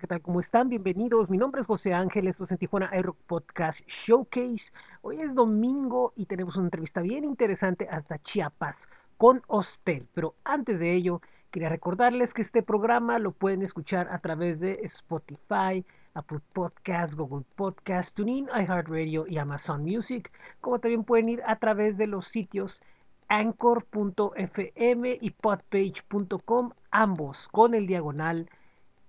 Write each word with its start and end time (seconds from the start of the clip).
¿Qué 0.00 0.06
tal? 0.06 0.22
¿Cómo 0.22 0.40
están? 0.40 0.70
Bienvenidos. 0.70 1.28
Mi 1.28 1.36
nombre 1.36 1.60
es 1.60 1.66
José 1.66 1.92
Ángel, 1.92 2.26
esto 2.26 2.44
es 2.44 2.50
en 2.50 2.56
Tijuana 2.56 2.88
Aero 2.90 3.14
Podcast 3.26 3.86
Showcase. 3.86 4.72
Hoy 5.02 5.20
es 5.20 5.34
domingo 5.34 6.14
y 6.16 6.24
tenemos 6.24 6.56
una 6.56 6.66
entrevista 6.66 7.02
bien 7.02 7.24
interesante 7.24 7.86
hasta 7.90 8.18
Chiapas 8.18 8.88
con 9.18 9.42
Hostel. 9.48 10.08
Pero 10.14 10.34
antes 10.44 10.78
de 10.78 10.94
ello, 10.94 11.20
quería 11.50 11.68
recordarles 11.68 12.32
que 12.32 12.40
este 12.40 12.62
programa 12.62 13.18
lo 13.18 13.32
pueden 13.32 13.60
escuchar 13.60 14.08
a 14.10 14.18
través 14.18 14.60
de 14.60 14.80
Spotify, 14.82 15.84
Apple 16.14 16.40
Podcasts, 16.54 17.14
Google 17.14 17.44
Podcasts, 17.54 18.14
TuneIn, 18.14 18.48
iHeartRadio 18.48 19.26
y 19.28 19.36
Amazon 19.36 19.82
Music, 19.82 20.32
como 20.62 20.78
también 20.78 21.04
pueden 21.04 21.28
ir 21.28 21.42
a 21.46 21.56
través 21.56 21.98
de 21.98 22.06
los 22.06 22.26
sitios 22.26 22.82
anchor.fm 23.28 25.18
y 25.20 25.30
podpage.com, 25.30 26.70
ambos 26.90 27.46
con 27.48 27.74
el 27.74 27.86
diagonal 27.86 28.48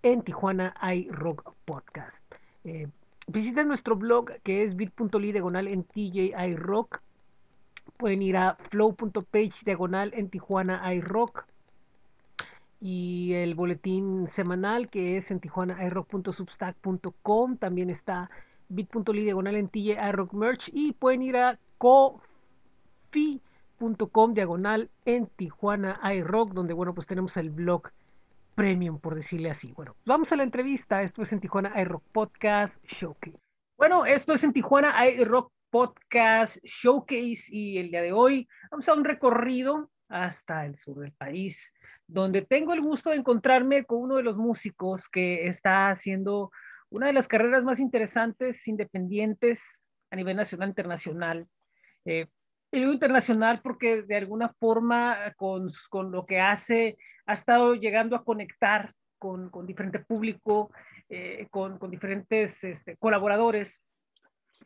en 0.04 0.22
Tijuana 0.22 0.76
hay 0.80 1.10
Rock 1.10 1.52
Podcast. 1.66 2.24
Eh, 2.66 2.88
visiten 3.28 3.68
nuestro 3.68 3.96
blog 3.96 4.34
que 4.44 4.64
es 4.64 4.76
bit.ly 4.76 5.32
diagonal 5.32 5.68
en 5.68 5.84
TJI 5.84 6.56
Rock. 6.56 7.02
Pueden 7.98 8.22
ir 8.22 8.38
a 8.38 8.56
flow.page 8.70 9.66
diagonal 9.66 10.14
en 10.14 10.30
Tijuana 10.30 10.94
iRock. 10.94 11.48
Y 12.82 13.34
el 13.34 13.56
boletín 13.56 14.30
semanal 14.30 14.90
que 14.90 15.18
es 15.18 15.32
en 15.32 15.40
tijuanairock.substack.com. 15.40 17.58
También 17.58 17.90
está 17.90 18.30
bit.ly 18.68 19.24
diagonal 19.24 19.56
en 19.56 19.70
TJI 19.70 20.12
Rock 20.12 20.34
Merch. 20.34 20.70
Y 20.74 20.92
pueden 20.92 21.22
ir 21.22 21.38
a 21.38 21.58
cofi.com 21.78 22.20
diagonal 24.34 24.90
en 25.06 25.28
Tijuana 25.28 26.02
iRock, 26.14 26.52
donde 26.54 26.74
bueno, 26.74 26.94
pues 26.94 27.08
tenemos 27.08 27.38
el 27.38 27.50
blog 27.50 27.90
premium, 28.54 29.00
por 29.00 29.16
decirle 29.16 29.50
así. 29.50 29.74
Bueno, 29.74 29.96
vamos 30.06 30.32
a 30.32 30.36
la 30.36 30.44
entrevista. 30.44 31.02
Esto 31.02 31.22
es 31.22 31.34
en 31.34 31.40
Tijuana 31.40 31.80
iRock 31.82 32.04
Podcast 32.12 32.84
Showcase. 32.86 33.40
Bueno, 33.78 34.06
esto 34.06 34.34
es 34.34 34.44
en 34.44 34.54
Tijuana 34.54 34.94
iRock 35.08 35.52
Podcast 35.70 36.58
Showcase 36.64 37.46
y 37.50 37.80
el 37.80 37.90
día 37.90 38.02
de 38.02 38.14
hoy 38.14 38.48
vamos 38.70 38.88
a 38.88 38.94
un 38.94 39.04
recorrido 39.04 39.90
hasta 40.08 40.66
el 40.66 40.76
sur 40.76 41.00
del 41.00 41.12
país, 41.14 41.74
donde 42.08 42.44
tengo 42.44 42.74
el 42.74 42.82
gusto 42.82 43.10
de 43.10 43.16
encontrarme 43.16 43.84
con 43.84 44.00
uno 44.00 44.18
de 44.18 44.24
los 44.24 44.38
músicos 44.38 45.10
que 45.10 45.48
está 45.48 45.90
haciendo 45.90 46.52
una 46.90 47.08
de 47.08 47.14
las 47.14 47.28
carreras 47.28 47.66
más 47.66 47.80
interesantes, 47.80 48.68
independientes 48.68 49.90
a 50.12 50.16
nivel 50.16 50.38
nacional 50.38 50.70
e 50.70 50.72
internacional. 50.72 51.48
Eh, 52.06 52.28
internacional 52.72 53.62
porque 53.64 54.04
de 54.04 54.16
alguna 54.16 54.50
forma 54.60 55.34
con, 55.36 55.72
con 55.90 56.12
lo 56.12 56.26
que 56.26 56.40
hace 56.40 56.98
ha 57.26 57.34
estado 57.34 57.76
llegando 57.76 58.16
a 58.16 58.24
conectar 58.24 58.94
con, 59.20 59.50
con 59.50 59.66
diferente 59.66 60.00
público, 60.00 60.72
eh, 61.10 61.48
con, 61.50 61.78
con, 61.78 61.90
diferentes 61.92 62.64
este, 62.64 62.98
colaboradores 62.98 63.82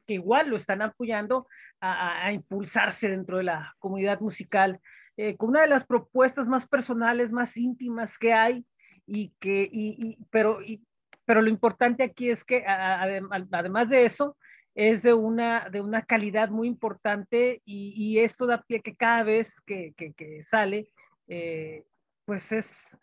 que 0.06 0.16
igual 0.16 0.50
lo 0.50 0.58
están 0.58 0.82
apoyando 0.82 1.48
a, 1.80 2.26
a, 2.26 2.32
impulsarse 2.32 3.10
dentro 3.10 3.38
de 3.38 3.44
la 3.44 3.76
comunidad 3.80 4.20
musical, 4.20 4.80
eh, 5.18 5.36
con 5.36 5.50
una 5.50 5.62
de 5.62 5.68
las 5.68 5.86
propuestas 5.86 6.48
más 6.48 6.68
personales, 6.68 7.32
más 7.32 7.58
íntimas 7.58 8.18
que 8.18 8.34
hay, 8.34 8.66
y 9.06 9.34
que, 9.40 9.68
y, 9.72 9.96
y, 9.98 10.18
pero, 10.30 10.62
y, 10.62 10.84
pero 11.26 11.42
lo 11.42 11.50
importante 11.50 12.04
aquí 12.04 12.30
es 12.30 12.44
que 12.44 12.66
a, 12.66 13.02
además 13.02 13.90
de 13.90 14.06
eso, 14.06 14.38
es 14.76 15.02
de 15.02 15.14
una, 15.14 15.70
de 15.70 15.82
una 15.82 16.04
calidad 16.04 16.50
muy 16.50 16.68
importante 16.68 17.64
y, 17.66 17.94
y 17.96 18.20
esto 18.20 18.46
da 18.46 18.62
pie 18.62 18.82
que 18.82 18.96
cada 18.96 19.24
vez 19.24 19.60
que, 19.62 19.94
que, 19.98 20.14
que 20.14 20.44
sale, 20.44 20.92
eh, 21.28 21.84
pues 22.28 22.52
es, 22.52 22.98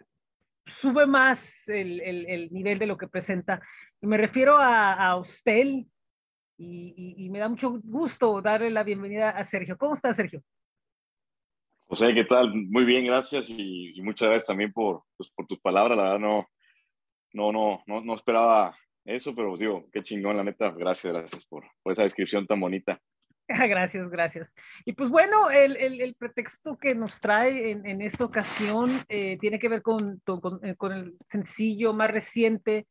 sube 0.67 1.07
más 1.07 1.67
el, 1.69 2.03
el, 2.03 2.27
el, 2.27 2.53
nivel 2.53 2.79
de 2.79 2.87
lo 2.87 2.99
que 2.99 3.09
presenta. 3.09 3.63
Y 4.03 4.07
me 4.07 4.19
refiero 4.19 4.59
a, 4.59 4.93
a 4.93 5.17
Hostel 5.17 5.87
y, 6.59 7.31
me 7.31 7.39
da 7.39 7.49
mucho 7.49 7.81
gusto 7.83 8.43
darle 8.43 8.71
la 8.71 8.85
bienvenida 8.85 9.31
a 9.31 9.43
Sergio. 9.43 9.79
¿Cómo 9.79 9.95
está 9.95 10.13
Sergio? 10.13 10.43
José, 11.87 12.15
¿qué 12.15 12.25
tal? 12.25 12.55
Muy 12.55 12.85
bien, 12.85 13.07
gracias 13.07 13.49
y, 13.49 13.99
muchas 14.03 14.29
gracias 14.29 14.47
también 14.47 14.75
por, 14.75 15.05
pues, 15.17 15.31
por 15.31 15.47
tus 15.47 15.59
palabras. 15.59 15.97
La 15.97 16.05
verdad 16.05 16.19
no, 16.19 16.47
no, 17.33 17.51
no, 17.51 17.83
no, 17.87 18.03
no 18.03 18.15
esperaba 18.15 18.77
eso, 19.07 19.35
pero 19.35 19.57
digo, 19.57 19.89
qué 19.91 20.03
chingón, 20.03 20.37
la 20.37 20.45
neta. 20.45 20.71
Gracias, 20.71 21.11
gracias 21.15 21.47
por 21.47 21.65
esa 21.87 22.03
descripción 22.03 22.47
tan 22.47 22.61
bonita. 22.61 23.01
Gracias, 23.69 24.09
gracias. 24.09 24.55
Y 24.85 24.95
pues 24.95 25.11
bueno, 25.11 25.51
el, 25.51 25.77
el, 25.77 26.01
el 26.01 26.15
pretexto 26.15 26.79
que 26.79 26.95
nos 26.95 27.21
trae 27.21 27.71
en, 27.71 27.85
en 27.87 28.01
esta 28.01 28.25
ocasión 28.25 28.91
eh, 29.09 29.37
tiene 29.39 29.59
que 29.59 29.69
ver 29.69 29.83
con, 29.83 30.21
con, 30.25 30.65
eh, 30.65 30.75
con, 30.77 30.93
el 30.93 31.15
sencillo 31.29 31.93
más 31.93 32.11
reciente 32.11 32.87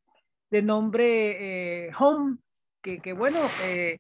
de 0.52 0.62
nombre 0.62 1.88
eh, 1.88 1.92
Home, 1.98 2.38
que, 2.84 3.00
que 3.00 3.14
bueno, 3.14 3.40
eh, 3.66 3.98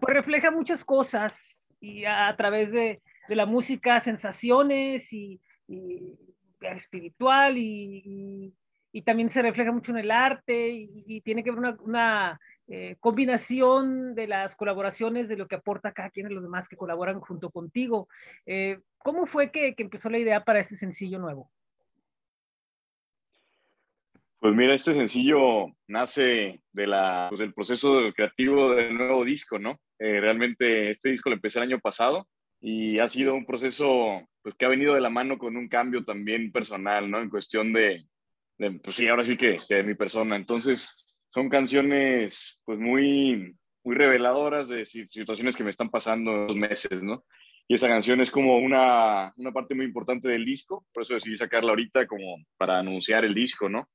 pues 0.00 0.16
refleja 0.16 0.50
muchas 0.50 0.84
cosas 0.84 1.72
y 1.80 2.04
a, 2.04 2.26
a 2.28 2.36
través 2.36 2.72
de, 2.72 3.00
de, 3.28 3.36
la 3.36 3.46
música, 3.46 4.00
sensaciones 4.00 5.12
y, 5.12 5.40
y 5.68 6.18
espiritual 6.60 7.56
y, 7.56 8.02
y, 8.04 8.54
y, 8.92 9.02
también 9.02 9.30
se 9.30 9.42
refleja 9.42 9.70
mucho 9.70 9.92
en 9.92 9.98
el 9.98 10.10
arte 10.10 10.68
y, 10.70 11.20
tiene 11.20 11.44
que 11.44 11.50
ver 11.50 11.60
una, 11.60 11.76
una 11.80 12.40
eh, 12.72 12.96
combinación 13.00 14.14
de 14.14 14.28
las 14.28 14.54
colaboraciones, 14.54 15.28
de 15.28 15.36
lo 15.36 15.48
que 15.48 15.56
aporta 15.56 15.92
cada 15.92 16.08
quien 16.10 16.28
de 16.28 16.34
los 16.34 16.44
demás 16.44 16.68
que 16.68 16.76
colaboran 16.76 17.18
junto 17.18 17.50
contigo. 17.50 18.08
Eh, 18.46 18.78
¿Cómo 18.98 19.26
fue 19.26 19.50
que, 19.50 19.74
que, 19.74 19.82
empezó 19.82 20.08
la 20.08 20.18
idea 20.18 20.44
para 20.44 20.60
este 20.60 20.76
sencillo 20.76 21.18
nuevo? 21.18 21.50
Pues 24.38 24.54
mira, 24.54 24.72
este 24.72 24.94
sencillo 24.94 25.66
nace 25.88 26.62
de 26.72 26.86
la, 26.86 27.26
pues 27.28 27.40
del 27.40 27.52
proceso 27.52 28.12
creativo 28.14 28.72
del 28.74 28.96
nuevo 28.96 29.24
disco, 29.24 29.58
¿no? 29.58 29.80
Eh, 29.98 30.20
realmente 30.20 30.90
este 30.90 31.10
disco 31.10 31.28
lo 31.28 31.34
empecé 31.34 31.58
el 31.58 31.64
año 31.64 31.80
pasado 31.80 32.28
y 32.60 33.00
ha 33.00 33.08
sido 33.08 33.34
un 33.34 33.46
proceso 33.46 34.22
pues, 34.42 34.54
que 34.54 34.64
ha 34.64 34.68
venido 34.68 34.94
de 34.94 35.00
la 35.00 35.10
mano 35.10 35.38
con 35.38 35.56
un 35.56 35.68
cambio 35.68 36.04
también 36.04 36.52
personal, 36.52 37.10
¿no? 37.10 37.20
En 37.20 37.30
cuestión 37.30 37.72
de, 37.72 38.06
de 38.58 38.70
pues 38.78 38.94
sí, 38.94 39.08
ahora 39.08 39.24
sí 39.24 39.36
que 39.36 39.58
de 39.68 39.82
mi 39.82 39.94
persona. 39.94 40.36
Entonces, 40.36 41.04
son 41.30 41.48
canciones 41.48 42.60
pues 42.64 42.78
muy, 42.78 43.56
muy 43.84 43.96
reveladoras 43.96 44.68
de 44.68 44.84
situaciones 44.84 45.56
que 45.56 45.64
me 45.64 45.70
están 45.70 45.90
pasando 45.90 46.32
en 46.32 46.46
los 46.48 46.56
meses, 46.56 47.02
¿no? 47.02 47.24
Y 47.68 47.74
esa 47.74 47.88
canción 47.88 48.20
es 48.20 48.32
como 48.32 48.58
una, 48.58 49.32
una 49.36 49.52
parte 49.52 49.76
muy 49.76 49.84
importante 49.84 50.28
del 50.28 50.44
disco, 50.44 50.84
por 50.92 51.04
eso 51.04 51.14
decidí 51.14 51.36
sacarla 51.36 51.70
ahorita 51.70 52.06
como 52.06 52.44
para 52.56 52.80
anunciar 52.80 53.24
el 53.24 53.32
disco, 53.32 53.68
¿no? 53.68 53.88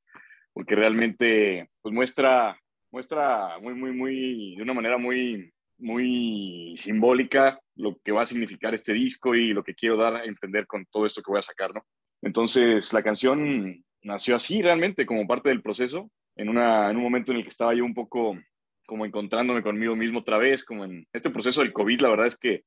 Porque 0.53 0.75
realmente 0.75 1.69
pues 1.81 1.93
muestra, 1.93 2.57
muestra 2.89 3.59
muy, 3.59 3.73
muy, 3.73 3.91
muy, 3.91 4.55
de 4.55 4.63
una 4.63 4.73
manera 4.73 4.97
muy, 4.97 5.51
muy 5.77 6.75
simbólica 6.77 7.59
lo 7.75 7.97
que 8.01 8.13
va 8.13 8.21
a 8.21 8.25
significar 8.25 8.73
este 8.73 8.93
disco 8.93 9.35
y 9.35 9.49
lo 9.49 9.61
que 9.61 9.75
quiero 9.75 9.97
dar 9.97 10.15
a 10.15 10.23
entender 10.23 10.67
con 10.67 10.85
todo 10.85 11.05
esto 11.05 11.21
que 11.21 11.31
voy 11.31 11.39
a 11.39 11.41
sacar, 11.41 11.73
¿no? 11.73 11.85
Entonces 12.21 12.93
la 12.93 13.03
canción 13.03 13.83
nació 14.01 14.37
así 14.37 14.61
realmente 14.61 15.05
como 15.05 15.27
parte 15.27 15.49
del 15.49 15.61
proceso 15.61 16.09
en, 16.35 16.49
una, 16.49 16.89
en 16.89 16.97
un 16.97 17.03
momento 17.03 17.31
en 17.31 17.39
el 17.39 17.43
que 17.43 17.49
estaba 17.49 17.73
yo 17.73 17.85
un 17.85 17.93
poco 17.93 18.37
como 18.85 19.05
encontrándome 19.05 19.63
conmigo 19.63 19.95
mismo 19.95 20.19
otra 20.19 20.37
vez, 20.37 20.63
como 20.63 20.85
en 20.85 21.07
este 21.11 21.29
proceso 21.29 21.61
del 21.61 21.73
COVID, 21.73 22.01
la 22.01 22.09
verdad 22.09 22.27
es 22.27 22.37
que 22.37 22.63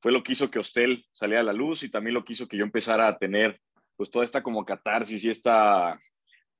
fue 0.00 0.12
lo 0.12 0.22
que 0.22 0.32
hizo 0.32 0.50
que 0.50 0.58
Hostel 0.58 1.04
saliera 1.12 1.40
a 1.40 1.44
la 1.44 1.52
luz 1.52 1.82
y 1.82 1.90
también 1.90 2.14
lo 2.14 2.24
que 2.24 2.32
hizo 2.32 2.48
que 2.48 2.56
yo 2.56 2.64
empezara 2.64 3.08
a 3.08 3.18
tener 3.18 3.60
pues 3.96 4.10
toda 4.10 4.24
esta 4.24 4.42
como 4.42 4.64
catarsis 4.64 5.24
y 5.24 5.30
esta, 5.30 6.00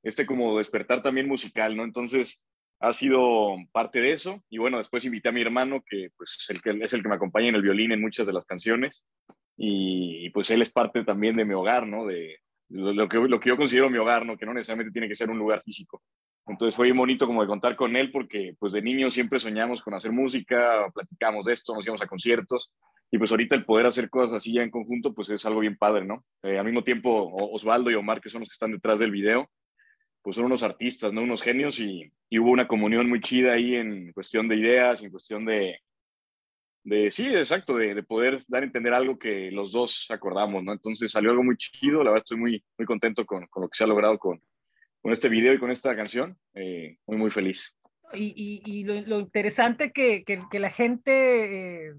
este 0.03 0.27
como 0.27 0.59
despertar 0.59 1.03
también 1.03 1.29
musical, 1.29 1.77
¿no? 1.77 1.85
Entonces 1.85 2.43
ha 2.81 2.93
sido 2.93 3.57
parte 3.73 4.01
de 4.01 4.13
eso 4.13 4.43
y 4.51 4.59
bueno, 4.59 4.79
después 4.79 5.05
invité 5.05 5.29
a 5.29 5.33
mi 5.33 5.41
hermano 5.41 5.83
que 5.89 6.11
pues 6.17 6.37
es 6.39 6.51
el 6.51 6.61
que, 6.61 6.71
es 6.85 6.93
el 6.93 7.03
que 7.03 7.09
me 7.09 7.15
acompaña 7.15 7.49
en 7.49 7.55
el 7.55 7.63
violín 7.63 7.93
en 7.93 8.01
muchas 8.01 8.27
de 8.27 8.33
las 8.33 8.45
canciones 8.45 9.07
y, 9.57 10.27
y 10.27 10.31
pues 10.31 10.51
él 10.51 10.63
es 10.63 10.71
parte 10.71 11.05
también 11.05 11.37
de 11.37 11.45
mi 11.45 11.55
hogar, 11.55 11.87
¿no? 11.87 12.07
De, 12.07 12.39
lo 12.69 13.09
que, 13.09 13.19
lo 13.19 13.41
que 13.41 13.49
yo 13.49 13.57
considero 13.57 13.91
mi 13.91 13.99
hogar, 13.99 14.27
¿no? 14.27 14.37
Que 14.37 14.47
no 14.47 14.53
necesariamente 14.53 14.93
tiene 14.93 15.09
que 15.09 15.15
ser 15.15 15.31
un 15.31 15.39
lugar 15.39 15.63
físico. 15.63 16.03
Entonces 16.49 16.75
fue 16.75 16.91
bonito 16.93 17.27
como 17.27 17.43
de 17.43 17.49
contar 17.49 17.77
con 17.77 17.95
él 17.95 18.11
porque 18.11 18.57
pues 18.59 18.73
de 18.73 18.81
niño 18.81 19.11
siempre 19.11 19.39
soñamos 19.39 19.83
con 19.83 19.95
hacer 19.95 20.13
música, 20.13 20.91
platicamos 20.95 21.47
de 21.47 21.53
esto, 21.53 21.75
nos 21.75 21.85
íbamos 21.85 22.03
a 22.03 22.07
conciertos 22.07 22.73
y 23.11 23.19
pues 23.19 23.31
ahorita 23.31 23.55
el 23.55 23.65
poder 23.65 23.87
hacer 23.87 24.09
cosas 24.09 24.35
así 24.35 24.55
ya 24.55 24.63
en 24.63 24.71
conjunto 24.71 25.13
pues 25.15 25.29
es 25.29 25.45
algo 25.45 25.61
bien 25.61 25.77
padre, 25.77 26.05
¿no? 26.05 26.25
Eh, 26.43 26.59
al 26.59 26.65
mismo 26.65 26.83
tiempo 26.83 27.31
Osvaldo 27.53 27.91
y 27.91 27.95
Omar, 27.95 28.21
que 28.21 28.31
son 28.31 28.41
los 28.41 28.49
que 28.49 28.55
están 28.55 28.73
detrás 28.73 28.99
del 28.99 29.11
video, 29.11 29.51
pues 30.23 30.37
son 30.37 30.47
unos 30.47 30.63
artistas, 30.63 31.13
¿no? 31.13 31.23
Unos 31.23 31.43
genios 31.43 31.81
y, 31.81 32.11
y 32.31 32.39
hubo 32.39 32.51
una 32.51 32.67
comunión 32.67 33.09
muy 33.09 33.21
chida 33.21 33.53
ahí 33.53 33.77
en 33.77 34.13
cuestión 34.13 34.49
de 34.49 34.57
ideas, 34.57 35.03
en 35.03 35.11
cuestión 35.11 35.45
de, 35.45 35.79
de 36.83 37.11
sí, 37.11 37.27
exacto, 37.27 37.77
de, 37.77 37.95
de, 37.95 38.03
poder 38.03 38.43
dar 38.49 38.63
a 38.63 38.67
entender 38.67 38.95
algo 38.95 39.19
que 39.19 39.51
los 39.51 39.73
dos 39.73 40.07
acordamos, 40.11 40.65
¿no? 40.65 40.73
Entonces 40.73 41.11
salió 41.11 41.31
algo 41.31 41.45
muy 41.45 41.57
chido, 41.57 42.03
la 42.03 42.11
verdad 42.11 42.25
estoy 42.25 42.39
muy, 42.39 42.65
muy 42.79 42.87
contento 42.87 43.27
con, 43.27 43.47
con 43.49 43.63
lo 43.63 43.69
que 43.69 43.77
se 43.77 43.85
ha 43.85 43.87
logrado 43.87 44.19
con, 44.19 44.41
con 45.03 45.13
este 45.13 45.29
video 45.29 45.53
y 45.55 45.59
con 45.59 45.71
esta 45.71 45.95
canción, 45.97 46.39
eh, 46.55 46.99
muy, 47.07 47.17
muy 47.17 47.31
feliz. 47.31 47.79
Y, 48.13 48.63
y, 48.65 48.85
lo, 48.85 49.21
interesante 49.21 49.93
que, 49.93 50.25
que, 50.25 50.59
la 50.59 50.71
gente 50.71 51.89
eh, 51.89 51.95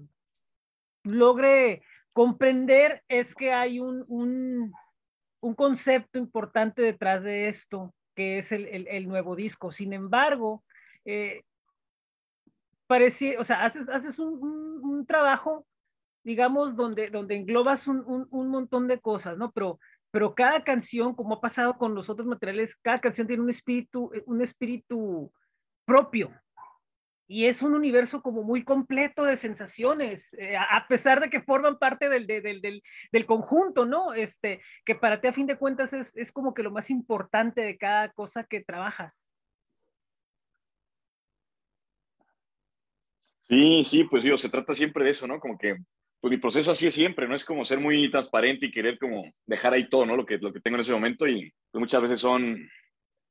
logre 1.04 1.82
comprender 2.12 3.04
es 3.08 3.34
que 3.34 3.52
hay 3.52 3.78
un, 3.78 4.04
un, 4.08 4.72
un, 5.40 5.54
concepto 5.54 6.18
importante 6.18 6.82
detrás 6.82 7.22
de 7.22 7.46
esto, 7.46 7.94
que 8.16 8.38
es 8.38 8.50
el, 8.50 9.08
nuevo 9.08 9.36
disco. 9.36 9.70
Sin 9.70 9.92
embargo, 9.92 10.64
eh, 11.04 11.44
o 13.38 13.44
sea, 13.44 13.64
haces, 13.64 13.88
haces 13.88 14.18
un, 14.18 15.06
trabajo, 15.06 15.64
digamos, 16.24 16.74
donde, 16.74 17.08
donde 17.08 17.36
englobas 17.36 17.86
un, 17.86 18.28
montón 18.30 18.88
de 18.88 19.00
cosas, 19.00 19.38
¿no? 19.38 19.52
Pero, 19.52 19.78
pero 20.10 20.34
cada 20.34 20.64
canción, 20.64 21.14
como 21.14 21.34
ha 21.34 21.40
pasado 21.40 21.78
con 21.78 21.94
los 21.94 22.10
otros 22.10 22.26
materiales, 22.26 22.76
cada 22.76 23.00
canción 23.00 23.26
tiene 23.26 23.42
un 23.42 23.50
espíritu, 23.50 24.10
un 24.26 24.42
espíritu 24.42 25.32
propio, 25.84 26.30
y 27.32 27.46
es 27.46 27.62
un 27.62 27.74
universo 27.74 28.22
como 28.22 28.42
muy 28.42 28.64
completo 28.64 29.24
de 29.24 29.36
sensaciones, 29.36 30.34
eh, 30.34 30.56
a 30.56 30.84
pesar 30.88 31.20
de 31.20 31.30
que 31.30 31.40
forman 31.40 31.78
parte 31.78 32.08
del, 32.08 32.26
del, 32.26 32.60
del, 32.60 32.82
del, 33.12 33.24
conjunto, 33.24 33.86
¿no? 33.86 34.14
Este, 34.14 34.60
que 34.84 34.96
para 34.96 35.20
ti 35.20 35.28
a 35.28 35.32
fin 35.32 35.46
de 35.46 35.56
cuentas 35.56 35.92
es, 35.92 36.16
es, 36.16 36.32
como 36.32 36.54
que 36.54 36.64
lo 36.64 36.72
más 36.72 36.90
importante 36.90 37.60
de 37.60 37.78
cada 37.78 38.10
cosa 38.10 38.42
que 38.42 38.64
trabajas. 38.64 39.32
Sí, 43.42 43.84
sí, 43.84 44.02
pues 44.02 44.24
digo, 44.24 44.36
se 44.36 44.48
trata 44.48 44.74
siempre 44.74 45.04
de 45.04 45.10
eso, 45.10 45.28
¿no? 45.28 45.38
Como 45.38 45.56
que, 45.56 45.76
pues 46.20 46.30
mi 46.30 46.36
proceso 46.36 46.70
así 46.70 46.86
es 46.86 46.94
siempre, 46.94 47.26
¿no? 47.26 47.34
Es 47.34 47.44
como 47.44 47.64
ser 47.64 47.80
muy 47.80 48.10
transparente 48.10 48.66
y 48.66 48.70
querer 48.70 48.98
como 48.98 49.24
dejar 49.46 49.72
ahí 49.72 49.88
todo, 49.88 50.04
¿no? 50.04 50.16
Lo 50.16 50.26
que, 50.26 50.38
lo 50.38 50.52
que 50.52 50.60
tengo 50.60 50.76
en 50.76 50.82
ese 50.82 50.92
momento 50.92 51.26
y 51.26 51.52
pues 51.70 51.80
muchas 51.80 52.02
veces 52.02 52.20
son, 52.20 52.68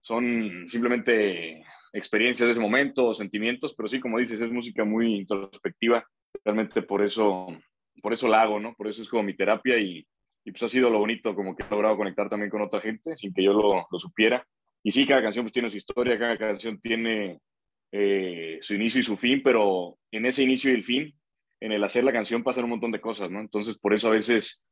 son 0.02 0.66
simplemente 0.70 1.64
experiencias 1.94 2.48
de 2.48 2.52
ese 2.52 2.62
momento, 2.62 3.14
sentimientos, 3.14 3.76
pero 3.76 3.88
sí, 3.88 4.00
como 4.00 4.18
dices, 4.18 4.42
es 4.42 4.52
música 4.52 4.84
muy 4.86 5.16
introspectiva. 5.18 6.04
Realmente 6.44 6.82
por 6.82 7.04
eso, 7.04 7.48
por 8.02 8.14
eso 8.14 8.28
la 8.28 8.42
hago, 8.42 8.60
¿no? 8.60 8.74
Por 8.76 8.88
eso 8.88 9.02
es 9.02 9.10
como 9.10 9.24
mi 9.24 9.36
terapia 9.36 9.78
y, 9.78 10.06
y 10.44 10.52
pues 10.52 10.64
ha 10.64 10.70
sido 10.70 10.90
lo 10.90 11.00
bonito, 11.00 11.36
como 11.36 11.56
que 11.56 11.64
he 11.64 11.70
logrado 11.70 11.98
conectar 11.98 12.28
también 12.28 12.50
con 12.50 12.62
otra 12.62 12.82
gente 12.82 13.16
sin 13.16 13.34
que 13.34 13.44
yo 13.44 13.54
lo, 13.54 13.88
lo 13.90 14.00
supiera. 14.00 14.46
Y 14.84 14.92
sí, 14.92 15.06
cada 15.06 15.22
canción 15.22 15.46
pues 15.46 15.54
tiene 15.54 15.70
su 15.70 15.78
historia, 15.78 16.18
cada 16.18 16.38
canción 16.38 16.80
tiene 16.80 17.40
eh, 17.92 18.58
su 18.62 18.74
inicio 18.76 19.00
y 19.00 19.04
su 19.04 19.18
fin, 19.18 19.42
pero 19.44 19.98
en 20.12 20.26
ese 20.26 20.44
inicio 20.44 20.72
y 20.72 20.76
el 20.76 20.84
fin, 20.84 21.14
en 21.60 21.72
el 21.72 21.84
hacer 21.84 22.04
la 22.04 22.14
canción 22.14 22.44
pasan 22.44 22.66
un 22.66 22.72
montón 22.72 22.92
de 22.92 23.02
cosas, 23.02 23.30
¿no? 23.30 23.40
Entonces, 23.40 23.78
por 23.78 23.94
eso 23.94 24.08
a 24.08 24.12
veces 24.12 24.66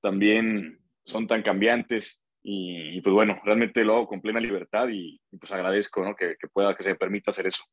también 0.00 0.78
son 1.04 1.26
tan 1.26 1.42
cambiantes 1.42 2.22
y, 2.46 3.00
pues 3.00 3.14
bueno, 3.14 3.40
realmente 3.42 3.84
lo 3.84 3.94
hago 3.94 4.06
con 4.06 4.20
plena 4.20 4.38
libertad 4.38 4.88
y, 4.90 5.18
pues 5.40 5.50
agradezco 5.50 6.04
¿no? 6.04 6.14
que, 6.14 6.36
que, 6.38 6.46
pueda, 6.48 6.76
que 6.76 6.82
se 6.82 6.94
permita 6.94 7.30
hacer 7.30 7.46
eso. 7.46 7.64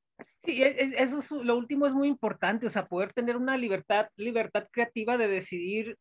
Sí, 0.44 0.64
eso 0.64 1.20
es, 1.20 1.32
lo 1.32 1.58
último 1.58 1.88
es 1.88 1.94
muy 1.94 2.08
importante, 2.08 2.68
o 2.68 2.70
sea, 2.70 2.88
poder 2.88 3.12
tener 3.12 3.36
una 3.36 3.58
libertad, 3.58 4.08
libertad 4.16 4.68
creativa 4.72 5.18
de 5.18 5.28
decidir 5.28 5.98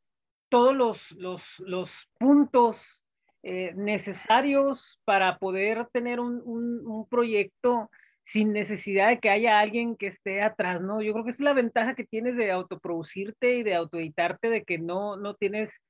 todos 0.48 0.74
los, 0.74 1.12
los, 1.12 1.58
los 1.66 2.08
puntos 2.18 3.04
eh, 3.42 3.72
necesarios 3.74 5.00
para 5.04 5.38
poder 5.38 5.86
tener 5.92 6.20
un, 6.20 6.42
un, 6.44 7.08
proyecto 7.08 7.90
sin 8.30 8.52
necesidad 8.52 9.08
de 9.08 9.18
que 9.18 9.30
haya 9.30 9.58
alguien 9.58 9.96
que 9.96 10.06
esté 10.06 10.40
atrás, 10.40 10.80
¿no? 10.80 11.02
Yo 11.02 11.12
creo 11.12 11.24
que 11.24 11.30
es 11.30 11.40
la 11.40 11.52
ventaja 11.52 11.96
que 11.96 12.04
tienes 12.04 12.36
de 12.36 12.52
autoproducirte 12.52 13.56
y 13.56 13.62
de 13.64 13.74
autoeditarte, 13.74 14.50
de 14.50 14.64
que 14.64 14.78
no, 14.78 15.16
no 15.16 15.34
tienes... 15.34 15.80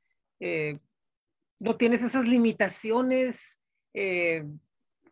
Eh, 0.41 0.79
no 1.61 1.77
tienes 1.77 2.03
esas 2.03 2.27
limitaciones 2.27 3.61
eh, 3.93 4.45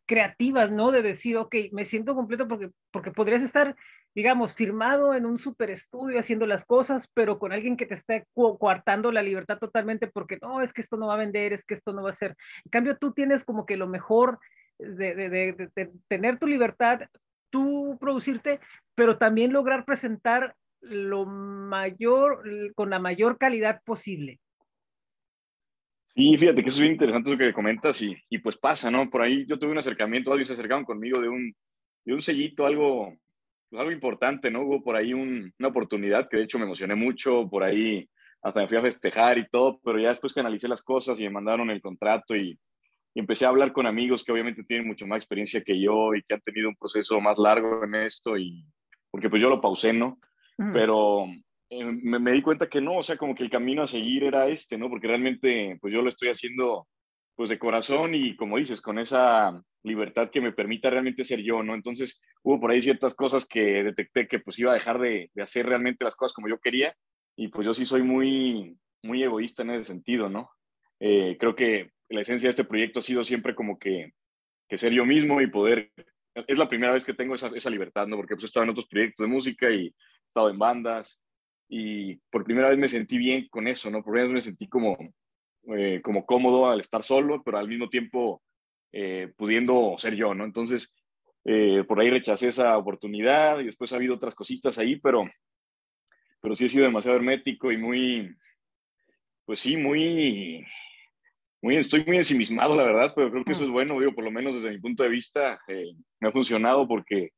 creativas, 0.06 0.70
¿no? 0.70 0.90
De 0.90 1.02
decir, 1.02 1.36
ok, 1.36 1.54
me 1.72 1.84
siento 1.84 2.14
completo 2.14 2.48
porque, 2.48 2.70
porque 2.90 3.10
podrías 3.10 3.42
estar, 3.42 3.76
digamos, 4.14 4.54
firmado 4.54 5.14
en 5.14 5.26
un 5.26 5.38
super 5.38 5.68
estudio 5.68 6.18
haciendo 6.18 6.46
las 6.46 6.64
cosas, 6.64 7.10
pero 7.12 7.38
con 7.38 7.52
alguien 7.52 7.76
que 7.76 7.84
te 7.84 7.92
esté 7.92 8.26
coartando 8.32 9.12
la 9.12 9.20
libertad 9.20 9.58
totalmente 9.58 10.06
porque 10.06 10.38
no, 10.40 10.62
es 10.62 10.72
que 10.72 10.80
esto 10.80 10.96
no 10.96 11.08
va 11.08 11.14
a 11.14 11.18
vender, 11.18 11.52
es 11.52 11.64
que 11.64 11.74
esto 11.74 11.92
no 11.92 12.02
va 12.02 12.10
a 12.10 12.14
ser. 12.14 12.34
En 12.64 12.70
cambio, 12.70 12.96
tú 12.96 13.12
tienes 13.12 13.44
como 13.44 13.66
que 13.66 13.76
lo 13.76 13.86
mejor 13.86 14.38
de, 14.78 15.14
de, 15.14 15.28
de, 15.28 15.70
de 15.74 15.90
tener 16.08 16.38
tu 16.38 16.46
libertad, 16.46 17.00
tú 17.50 17.96
producirte, 18.00 18.60
pero 18.94 19.18
también 19.18 19.52
lograr 19.52 19.84
presentar 19.84 20.54
lo 20.80 21.24
mayor, 21.26 22.42
con 22.74 22.90
la 22.90 22.98
mayor 22.98 23.38
calidad 23.38 23.82
posible. 23.84 24.38
Y 26.14 26.36
fíjate 26.36 26.62
que 26.62 26.68
eso 26.68 26.78
es 26.78 26.82
bien 26.82 26.92
interesante 26.92 27.30
lo 27.30 27.38
que 27.38 27.52
comentas 27.52 28.02
y, 28.02 28.16
y, 28.28 28.38
pues 28.38 28.56
pasa, 28.56 28.90
¿no? 28.90 29.08
Por 29.08 29.22
ahí 29.22 29.46
yo 29.46 29.58
tuve 29.58 29.70
un 29.70 29.78
acercamiento, 29.78 30.30
alguien 30.30 30.46
se 30.46 30.54
acercaron 30.54 30.84
conmigo 30.84 31.20
de 31.20 31.28
un, 31.28 31.54
de 32.04 32.14
un 32.14 32.22
sellito, 32.22 32.66
algo, 32.66 33.14
pues 33.70 33.80
algo 33.80 33.92
importante, 33.92 34.50
¿no? 34.50 34.62
Hubo 34.62 34.82
por 34.82 34.96
ahí 34.96 35.14
un, 35.14 35.52
una 35.58 35.68
oportunidad 35.68 36.28
que 36.28 36.38
de 36.38 36.42
hecho 36.44 36.58
me 36.58 36.64
emocioné 36.64 36.96
mucho, 36.96 37.48
por 37.48 37.62
ahí 37.62 38.08
hasta 38.42 38.60
me 38.60 38.68
fui 38.68 38.78
a 38.78 38.82
festejar 38.82 39.38
y 39.38 39.48
todo, 39.48 39.80
pero 39.84 39.98
ya 39.98 40.08
después 40.08 40.32
que 40.32 40.40
analicé 40.40 40.66
las 40.66 40.82
cosas 40.82 41.20
y 41.20 41.24
me 41.24 41.30
mandaron 41.30 41.70
el 41.70 41.80
contrato 41.80 42.34
y, 42.34 42.58
y 43.14 43.20
empecé 43.20 43.44
a 43.44 43.48
hablar 43.48 43.72
con 43.72 43.86
amigos 43.86 44.24
que 44.24 44.32
obviamente 44.32 44.64
tienen 44.64 44.86
mucho 44.86 45.06
más 45.06 45.18
experiencia 45.18 45.62
que 45.62 45.80
yo 45.80 46.14
y 46.14 46.22
que 46.22 46.34
han 46.34 46.40
tenido 46.40 46.68
un 46.68 46.76
proceso 46.76 47.20
más 47.20 47.38
largo 47.38 47.84
en 47.84 47.94
esto 47.94 48.36
y 48.36 48.64
porque 49.10 49.30
pues 49.30 49.40
yo 49.40 49.48
lo 49.48 49.60
pausé, 49.60 49.92
¿no? 49.92 50.18
Pero 50.72 51.26
eh, 51.70 51.84
me, 51.84 52.32
di 52.32 52.42
cuenta 52.42 52.68
que 52.68 52.80
no, 52.80 52.96
o 52.96 53.02
sea, 53.02 53.16
como 53.16 53.34
que 53.34 53.44
el 53.44 53.50
camino 53.50 53.82
a 53.82 53.86
seguir 53.86 54.24
era 54.24 54.48
este, 54.48 54.76
¿no? 54.76 54.88
Porque 54.88 55.06
realmente, 55.06 55.78
pues 55.80 55.94
yo 55.94 56.02
lo 56.02 56.08
estoy 56.08 56.30
haciendo, 56.30 56.88
pues 57.36 57.48
de 57.48 57.58
corazón 57.58 58.14
y 58.14 58.34
como 58.36 58.58
dices, 58.58 58.80
con 58.80 58.98
esa 58.98 59.62
libertad 59.84 60.30
que 60.30 60.40
me 60.40 60.52
permita 60.52 60.90
realmente 60.90 61.24
ser 61.24 61.40
yo, 61.40 61.62
¿no? 61.62 61.74
Entonces, 61.74 62.20
hubo 62.42 62.60
por 62.60 62.72
ahí 62.72 62.82
ciertas 62.82 63.14
cosas 63.14 63.46
que 63.46 63.84
detecté 63.84 64.26
que 64.26 64.40
pues 64.40 64.58
iba 64.58 64.72
a 64.72 64.74
dejar 64.74 64.98
de, 64.98 65.30
de 65.32 65.42
hacer 65.42 65.66
realmente 65.66 66.04
las 66.04 66.16
cosas 66.16 66.34
como 66.34 66.48
yo 66.48 66.58
quería 66.58 66.94
y 67.36 67.48
pues 67.48 67.64
yo 67.64 67.72
sí 67.72 67.84
soy 67.84 68.02
muy, 68.02 68.76
muy 69.02 69.22
egoísta 69.22 69.62
en 69.62 69.70
ese 69.70 69.84
sentido, 69.84 70.28
¿no? 70.28 70.50
Eh, 70.98 71.36
creo 71.38 71.54
que 71.54 71.92
la 72.08 72.20
esencia 72.22 72.48
de 72.48 72.50
este 72.50 72.64
proyecto 72.64 73.00
ha 73.00 73.02
sido 73.02 73.24
siempre 73.24 73.54
como 73.54 73.78
que, 73.78 74.12
que 74.68 74.78
ser 74.78 74.92
yo 74.92 75.04
mismo 75.04 75.40
y 75.40 75.46
poder 75.48 75.92
es 76.46 76.58
la 76.58 76.68
primera 76.68 76.92
vez 76.92 77.04
que 77.04 77.14
tengo 77.14 77.34
esa, 77.34 77.48
esa 77.54 77.70
libertad, 77.70 78.06
¿no? 78.06 78.16
Porque 78.16 78.34
pues 78.34 78.44
he 78.44 78.46
estado 78.46 78.64
en 78.64 78.70
otros 78.70 78.86
proyectos 78.86 79.24
de 79.24 79.32
música 79.32 79.70
y 79.70 79.86
he 79.86 79.94
estado 80.26 80.50
en 80.50 80.58
bandas 80.58 81.20
y 81.68 82.16
por 82.30 82.44
primera 82.44 82.68
vez 82.68 82.78
me 82.78 82.88
sentí 82.88 83.18
bien 83.18 83.48
con 83.48 83.66
eso, 83.66 83.90
¿no? 83.90 84.02
Por 84.02 84.12
primera 84.12 84.28
vez 84.28 84.34
me 84.34 84.42
sentí 84.42 84.68
como, 84.68 84.96
eh, 85.76 86.00
como 86.02 86.24
cómodo 86.24 86.70
al 86.70 86.80
estar 86.80 87.02
solo, 87.02 87.42
pero 87.42 87.58
al 87.58 87.68
mismo 87.68 87.88
tiempo 87.88 88.42
eh, 88.92 89.32
pudiendo 89.36 89.96
ser 89.98 90.14
yo, 90.14 90.34
¿no? 90.34 90.44
Entonces, 90.44 90.94
eh, 91.44 91.84
por 91.86 92.00
ahí 92.00 92.10
rechacé 92.10 92.48
esa 92.48 92.76
oportunidad 92.76 93.60
y 93.60 93.64
después 93.64 93.92
ha 93.92 93.96
habido 93.96 94.14
otras 94.14 94.34
cositas 94.34 94.78
ahí, 94.78 94.96
pero, 94.96 95.24
pero 96.40 96.54
sí 96.54 96.66
he 96.66 96.68
sido 96.68 96.84
demasiado 96.84 97.16
hermético 97.16 97.72
y 97.72 97.76
muy, 97.76 98.36
pues 99.44 99.60
sí, 99.60 99.76
muy, 99.76 100.64
muy, 101.60 101.76
estoy 101.76 102.04
muy 102.04 102.16
ensimismado, 102.16 102.76
la 102.76 102.84
verdad, 102.84 103.12
pero 103.14 103.30
creo 103.30 103.44
que 103.44 103.52
eso 103.52 103.64
es 103.64 103.70
bueno, 103.70 103.98
digo, 103.98 104.14
por 104.14 104.24
lo 104.24 104.30
menos 104.30 104.54
desde 104.54 104.70
mi 104.70 104.78
punto 104.78 105.02
de 105.02 105.08
vista, 105.08 105.60
me 106.20 106.28
ha 106.28 106.32
funcionado 106.32 106.86
porque 106.86 107.30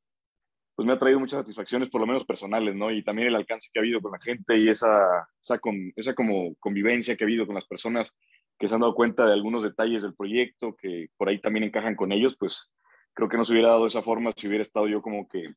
pues 0.75 0.87
me 0.87 0.93
ha 0.93 0.99
traído 0.99 1.21
muchas 1.21 1.41
satisfacciones, 1.41 1.91
por 1.91 2.01
lo 2.01 2.07
menos 2.07 2.25
personales, 2.25 2.75
¿no? 2.75 2.91
Y 2.91 3.03
también 3.03 3.29
el 3.29 3.35
alcance 3.35 3.69
que 3.71 3.79
ha 3.79 3.83
habido 3.83 4.01
con 4.01 4.13
la 4.13 4.19
gente 4.19 4.57
y 4.57 4.69
esa, 4.69 5.29
esa, 5.43 5.59
con, 5.59 5.93
esa 5.95 6.15
como 6.15 6.55
convivencia 6.55 7.17
que 7.17 7.25
ha 7.25 7.27
habido 7.27 7.45
con 7.45 7.55
las 7.55 7.67
personas 7.67 8.15
que 8.59 8.67
se 8.67 8.75
han 8.75 8.81
dado 8.81 8.95
cuenta 8.95 9.27
de 9.27 9.35
algunos 9.35 9.63
detalles 9.63 10.03
del 10.03 10.15
proyecto 10.15 10.75
que 10.77 11.09
por 11.19 11.29
ahí 11.29 11.39
también 11.39 11.65
encajan 11.65 11.97
con 11.97 12.13
ellos, 12.13 12.37
pues 12.39 12.71
creo 13.13 13.29
que 13.29 13.37
no 13.37 13.45
se 13.45 13.53
hubiera 13.53 13.69
dado 13.69 13.87
esa 13.87 14.03
forma 14.03 14.33
si 14.35 14.49
hubiera 14.49 14.63
estado 14.63 14.89
yo 14.89 15.03
como 15.03 15.29
que 15.29 15.55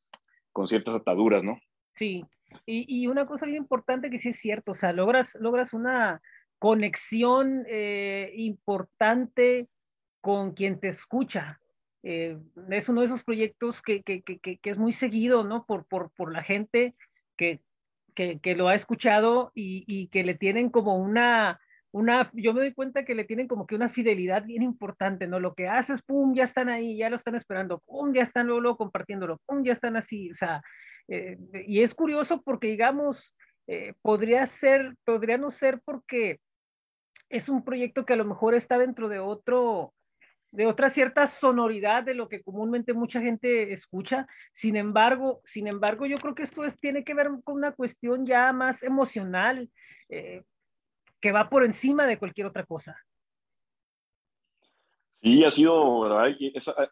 con 0.52 0.68
ciertas 0.68 0.96
ataduras, 0.96 1.44
¿no? 1.44 1.58
Sí, 1.96 2.26
y, 2.66 3.04
y 3.04 3.08
una 3.08 3.26
cosa 3.26 3.46
bien 3.46 3.58
importante 3.58 4.10
que 4.10 4.20
sí 4.20 4.30
es 4.30 4.40
cierto, 4.40 4.74
o 4.74 4.76
sea, 4.76 4.92
logras, 4.92 5.38
logras 5.40 5.74
una 5.74 6.22
conexión 6.64 7.66
eh, 7.68 8.32
importante 8.36 9.68
con 10.22 10.54
quien 10.54 10.80
te 10.80 10.88
escucha, 10.88 11.60
eh, 12.04 12.38
es 12.70 12.88
uno 12.88 13.02
de 13.02 13.08
esos 13.08 13.26
proyectos 13.26 13.82
que, 13.82 14.02
que, 14.02 14.22
que, 14.22 14.40
que, 14.40 14.70
es 14.70 14.78
muy 14.78 14.94
seguido, 14.94 15.44
¿no? 15.44 15.66
Por, 15.66 15.86
por, 15.86 16.12
por 16.12 16.32
la 16.32 16.42
gente 16.42 16.96
que, 17.36 17.60
lo 18.56 18.70
ha 18.70 18.76
escuchado 18.76 19.52
y, 19.54 19.84
y, 19.88 20.08
que 20.08 20.24
le 20.24 20.36
tienen 20.36 20.70
como 20.70 20.96
una, 20.96 21.60
una, 21.92 22.32
yo 22.34 22.54
me 22.54 22.62
doy 22.62 22.74
cuenta 22.74 23.04
que 23.04 23.14
le 23.14 23.26
tienen 23.26 23.50
como 23.50 23.68
que 23.68 23.76
una 23.76 23.90
fidelidad 23.90 24.46
bien 24.46 24.64
importante, 24.64 25.28
¿no? 25.28 25.42
Lo 25.42 25.56
que 25.56 25.68
haces, 25.68 26.02
pum, 26.02 26.34
ya 26.34 26.46
están 26.46 26.70
ahí, 26.70 26.96
ya 26.96 27.10
lo 27.10 27.18
están 27.18 27.36
esperando, 27.36 27.80
pum, 27.80 28.14
ya 28.14 28.22
están 28.22 28.48
luego, 28.48 28.78
compartiéndolo, 28.78 29.38
pum, 29.46 29.66
ya 29.66 29.74
están 29.74 29.98
así, 29.98 30.32
o 30.32 30.34
sea, 30.34 30.62
eh, 31.10 31.38
y 31.68 31.82
es 31.82 31.94
curioso 31.94 32.42
porque, 32.42 32.68
digamos, 32.68 33.36
eh, 33.68 33.96
podría 34.02 34.46
ser, 34.46 34.96
podría 35.04 35.38
no 35.38 35.50
ser 35.50 35.82
porque 35.84 36.40
es 37.34 37.50
un 37.50 37.64
proyecto 37.64 38.06
que 38.06 38.14
a 38.14 38.16
lo 38.16 38.26
mejor 38.26 38.54
está 38.54 38.78
dentro 38.78 39.10
de 39.10 39.18
otro, 39.18 39.92
de 40.52 40.68
otra 40.68 40.90
cierta 40.90 41.26
sonoridad 41.26 42.04
de 42.04 42.14
lo 42.14 42.30
que 42.30 42.44
comúnmente 42.44 42.94
mucha 42.94 43.22
gente 43.22 43.74
escucha. 43.74 44.28
Sin 44.52 44.76
embargo, 44.76 45.42
sin 45.44 45.68
embargo, 45.68 46.06
yo 46.06 46.18
creo 46.18 46.36
que 46.36 46.44
esto 46.44 46.64
es, 46.64 46.80
tiene 46.80 47.04
que 47.04 47.16
ver 47.16 47.30
con 47.44 47.56
una 47.56 47.72
cuestión 47.72 48.28
ya 48.28 48.54
más 48.54 48.84
emocional 48.84 49.68
eh, 50.10 50.44
que 51.20 51.32
va 51.32 51.50
por 51.50 51.66
encima 51.66 52.06
de 52.06 52.20
cualquier 52.20 52.46
otra 52.46 52.66
cosa. 52.66 52.96
Sí, 55.14 55.44
ha 55.44 55.50
sido, 55.50 56.16
ah, 56.16 56.30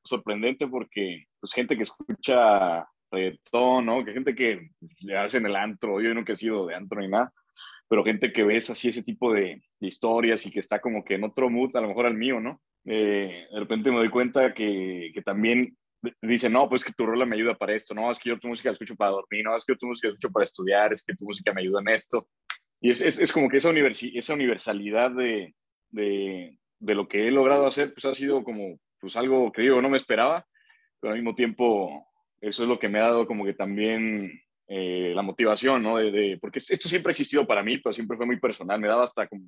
sorprendente 0.04 0.68
porque 0.68 1.28
pues 1.40 1.54
gente 1.54 1.78
que 1.78 1.84
escucha 1.84 2.90
reggaetón, 3.12 3.86
¿no? 3.86 4.04
Que 4.04 4.14
gente 4.14 4.34
que 4.34 4.72
hace 5.16 5.38
en 5.38 5.46
el 5.46 5.56
antro, 5.56 6.02
yo 6.02 6.26
que 6.26 6.32
he 6.32 6.36
sido 6.36 6.66
de 6.66 6.74
antro 6.74 7.00
ni 7.00 7.10
nada, 7.10 7.32
pero 7.92 8.06
gente 8.06 8.32
que 8.32 8.46
ves 8.46 8.70
así 8.70 8.88
ese 8.88 9.04
tipo 9.04 9.34
de, 9.34 9.62
historias 9.82 10.46
y 10.46 10.50
que 10.50 10.62
está 10.62 10.80
como 10.80 11.04
que 11.04 11.16
en 11.16 11.26
otro 11.26 11.50
mood, 11.50 11.76
a 11.76 11.82
lo 11.82 11.90
mejor 11.90 12.06
al 12.06 12.14
mío, 12.14 12.40
¿no? 12.40 12.62
Eh, 12.86 13.48
de 13.52 13.60
repente 13.60 13.92
me 13.92 13.98
doy 13.98 14.10
cuenta 14.10 14.54
que, 14.54 15.12
que 15.14 15.22
también 15.22 15.78
dicen, 16.22 16.54
no, 16.54 16.70
pues 16.70 16.86
que 16.86 16.94
tu 16.94 17.06
rola 17.06 17.26
me 17.26 17.36
ayuda 17.36 17.58
para 17.58 17.76
esto, 17.76 17.94
no, 17.94 18.10
es 18.10 18.18
que 18.18 18.30
yo 18.30 18.40
tu 18.40 18.48
música 18.48 18.70
la 18.70 18.74
escucho 18.74 18.96
para 18.96 19.12
dormir, 19.12 19.44
no, 19.44 19.58
es 19.58 19.66
que 19.66 19.74
yo 19.74 19.78
tu 19.78 19.88
música 19.88 20.08
la 20.08 20.14
escucho 20.14 20.32
para 20.32 20.46
estudiar, 20.46 20.94
es 20.94 21.04
que 21.04 21.14
tu 21.18 21.26
música 21.26 21.52
me 21.52 21.60
ayuda 21.60 21.82
en 21.82 21.90
esto. 21.90 22.30
Y 22.80 22.92
es, 22.92 23.02
es, 23.02 23.20
es 23.20 23.30
como 23.34 23.50
que 23.50 23.58
esa, 23.58 23.72
esa 23.72 24.34
universalidad 24.36 25.12
de, 25.12 25.54
de, 25.90 26.58
de, 26.80 26.96
lo 26.96 27.10
que 27.10 27.28
he 27.28 27.32
logrado 27.32 27.68
hacer, 27.68 27.94
pues 27.94 28.06
ha 28.06 28.14
sido 28.14 28.46
como 28.46 28.80
pues 29.02 29.18
algo 29.18 29.52
que 29.52 29.64
digo, 29.64 29.82
no 29.82 29.90
me 29.90 29.98
esperaba, 29.98 30.48
pero 31.02 31.12
al 31.12 31.20
mismo 31.20 31.36
tiempo 31.36 32.08
eso 32.40 32.64
es 32.64 32.70
lo 32.70 32.80
que 32.80 32.88
me 32.88 33.00
ha 33.00 33.08
dado 33.08 33.28
como 33.28 33.44
que 33.44 33.54
también 33.54 34.32
eh, 34.74 35.12
la 35.13 35.22
motivación, 35.22 35.84
¿no? 35.84 35.98
De, 35.98 36.38
porque 36.40 36.60
esto 36.60 36.88
siempre 36.88 37.10
ha 37.10 37.12
existido 37.12 37.46
para 37.46 37.62
mí, 37.62 37.80
pero 37.80 37.92
siempre 37.92 38.16
fue 38.16 38.25
muy 38.25 38.40
personal, 38.40 38.80
me 38.80 38.88
daba 38.88 39.04
hasta 39.04 39.28
como, 39.28 39.44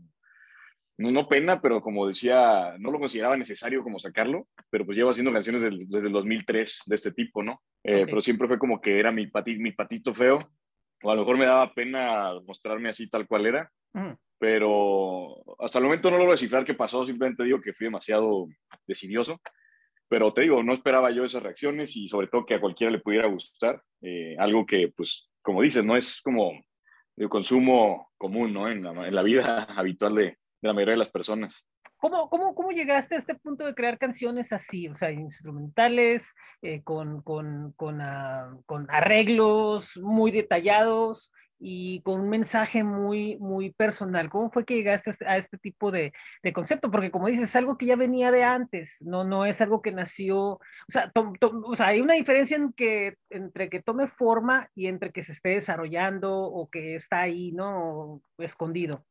no, 0.98 1.30
pena, 1.30 1.62
pero 1.62 1.82
como 1.82 2.06
decía, 2.06 2.76
no 2.78 2.92
lo 2.92 3.00
consideraba 3.00 3.38
necesario 3.38 3.84
como 3.84 4.00
sacarlo, 4.00 4.50
pero 4.70 4.86
pues 4.86 4.98
llevo 4.98 5.12
haciendo 5.12 5.32
canciones 5.32 5.62
desde 5.62 6.08
el 6.08 6.14
2003 6.14 6.82
de 6.88 6.96
este 6.96 7.14
tipo, 7.14 7.42
¿no? 7.42 7.62
Eh, 7.86 8.04
pero 8.06 8.20
siempre 8.20 8.50
fue 8.50 8.60
como 8.60 8.82
que 8.82 9.00
era 9.00 9.14
mi, 9.14 9.32
mi 9.60 9.72
patito 9.72 10.14
feo, 10.14 10.40
o 11.02 11.10
a 11.10 11.16
lo 11.16 11.22
mejor 11.22 11.38
me 11.38 11.46
daba 11.46 11.74
pena 11.74 12.34
mostrarme 12.46 12.90
así 12.90 13.08
tal 13.08 13.26
cual 13.26 13.46
era, 13.46 13.72
mm. 13.94 14.12
pero 14.38 15.42
hasta 15.58 15.80
el 15.80 15.86
momento 15.86 16.12
no 16.12 16.18
logro 16.18 16.34
descifrar 16.34 16.66
qué 16.66 16.74
pasó, 16.74 17.06
simplemente 17.06 17.46
digo 17.46 17.62
que 17.62 17.72
fui 17.72 17.86
demasiado 17.86 18.48
decidioso 18.86 19.40
pero 20.14 20.32
te 20.32 20.42
digo, 20.42 20.62
no 20.62 20.74
esperaba 20.74 21.10
yo 21.10 21.26
esas 21.26 21.42
reacciones 21.42 21.96
y 21.96 22.08
sobre 22.08 22.28
todo 22.28 22.46
que 22.46 22.54
a 22.54 22.62
cualquiera 22.62 22.92
le 22.92 23.00
pudiera 23.00 23.28
gustar, 23.28 23.82
eh, 24.00 24.36
algo 24.38 24.64
que 24.64 24.94
pues 24.96 25.28
como 25.42 25.64
dices, 25.64 25.84
no 25.84 25.98
es 25.98 26.22
como 26.22 26.52
el 27.18 27.30
consumo 27.30 28.12
común, 28.16 28.54
¿no? 28.54 28.70
En 28.70 28.84
la, 28.84 29.08
en 29.08 29.16
la 29.16 29.24
vida 29.24 29.64
habitual 29.76 30.14
de, 30.14 30.24
de, 30.24 30.38
la 30.62 30.74
mayoría 30.74 30.92
de 30.92 31.00
las 31.00 31.10
personas. 31.10 31.68
¿Cómo, 31.98 32.30
cómo, 32.30 32.54
¿Cómo 32.54 32.70
llegaste 32.70 33.16
a 33.16 33.18
este 33.18 33.34
punto 33.34 33.66
de 33.66 33.74
crear 33.74 33.98
canciones 33.98 34.54
así? 34.54 34.88
O 34.88 34.94
sea, 34.94 35.10
instrumentales, 35.10 36.32
eh, 36.62 36.84
con, 36.84 37.24
con, 37.24 37.74
con, 37.76 38.00
uh, 38.00 38.62
con 38.68 38.86
arreglos 38.92 39.98
muy 39.98 40.30
detallados, 40.30 41.34
y 41.66 42.02
con 42.02 42.20
un 42.20 42.30
mensaje 42.30 42.84
muy, 42.84 43.38
muy 43.38 43.72
personal. 43.72 44.30
¿Cómo 44.30 44.52
fue 44.52 44.66
que 44.66 44.76
llegaste 44.76 45.12
a 45.12 45.14
este, 45.14 45.26
este 45.38 45.58
tipo 45.58 45.92
de, 45.92 46.12
de, 46.44 46.52
concepto? 46.52 46.92
Porque 46.92 47.10
como 47.10 47.28
dices, 47.28 47.46
es 47.46 47.56
algo 47.56 47.78
que 47.78 47.86
ya 47.86 47.96
venía 47.96 48.32
de 48.32 48.44
antes, 48.44 48.98
no, 49.00 49.24
no 49.24 49.46
es 49.46 49.62
algo 49.62 49.82
que 49.82 49.94
nació, 49.94 50.38
o 50.40 50.60
sea, 50.90 51.10
o 51.16 51.76
sea 51.78 51.88
hay 51.88 52.02
una 52.02 52.16
diferencia 52.16 52.58
en 52.58 52.74
que, 52.74 53.16
entre 53.30 53.70
que 53.70 53.82
tome 53.82 54.10
forma 54.10 54.70
y 54.76 54.88
entre 54.88 55.14
que 55.14 55.22
se 55.22 55.32
esté 55.32 55.50
desarrollando 55.50 56.38
o 56.38 56.70
que 56.70 56.96
está 56.96 57.22
ahí, 57.22 57.54
¿no? 57.54 58.22
Escondido. 58.38 59.06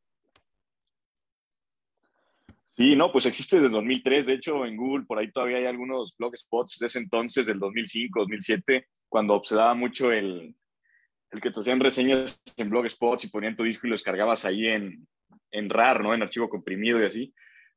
Sí, 2.69 2.95
no, 2.95 3.11
pues 3.11 3.25
existe 3.25 3.59
desde 3.59 3.73
2003. 3.73 4.27
De 4.27 4.33
hecho, 4.33 4.63
en 4.65 4.77
Google 4.77 5.05
por 5.05 5.17
ahí 5.17 5.31
todavía 5.31 5.57
hay 5.57 5.65
algunos 5.65 6.15
blog 6.17 6.37
spots 6.37 6.77
de 6.79 6.85
ese 6.85 6.99
entonces, 6.99 7.47
del 7.47 7.57
2005, 7.57 8.19
2007, 8.19 8.87
cuando 9.09 9.41
se 9.43 9.55
daba 9.55 9.73
mucho 9.73 10.11
el, 10.11 10.55
el 11.33 11.41
que 11.41 11.51
te 11.51 11.59
hacían 11.59 11.79
reseñas 11.79 12.41
en 12.57 12.69
Blogspot 12.69 13.23
y 13.23 13.27
ponían 13.27 13.55
tu 13.55 13.63
disco 13.63 13.87
y 13.87 13.89
lo 13.89 13.95
descargabas 13.95 14.45
ahí 14.45 14.67
en, 14.67 15.07
en 15.51 15.69
RAR, 15.69 16.03
¿no? 16.03 16.13
En 16.13 16.21
archivo 16.21 16.47
comprimido 16.47 17.01
y 17.01 17.05
así. 17.05 17.33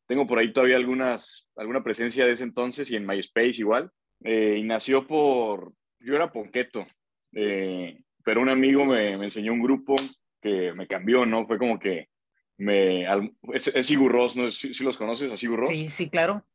Tengo 0.07 0.27
por 0.27 0.39
ahí 0.39 0.53
todavía 0.53 0.77
algunas, 0.77 1.49
alguna 1.57 1.83
presencia 1.83 2.27
de 2.27 2.33
ese 2.33 2.45
entonces 2.45 2.91
y 2.91 2.97
en 2.97 3.07
MySpace 3.07 3.59
igual. 3.59 3.91
Eh, 4.25 4.57
y 4.59 4.63
nació 4.63 5.07
por, 5.07 5.73
yo 6.01 6.15
era 6.15 6.33
ponqueto, 6.33 6.87
eh, 7.33 7.99
pero 8.25 8.41
un 8.41 8.51
amigo 8.51 8.85
me, 8.85 9.17
me, 9.17 9.25
enseñó 9.25 9.53
un 9.53 9.63
grupo 9.63 9.97
que 10.41 10.73
me 10.75 10.87
cambió, 10.87 11.25
¿no? 11.27 11.47
Fue 11.47 11.59
como 11.59 11.79
que 11.79 12.09
me, 12.59 13.07
es, 13.55 13.69
es 13.69 13.87
Sigur 13.87 14.15
¿no? 14.37 14.51
¿Sí, 14.51 14.73
los 14.83 14.97
conoces 14.97 15.33
a 15.33 15.37
Sigur 15.37 15.67
Sí, 15.69 15.91
sí, 15.91 16.09
claro. 16.09 16.47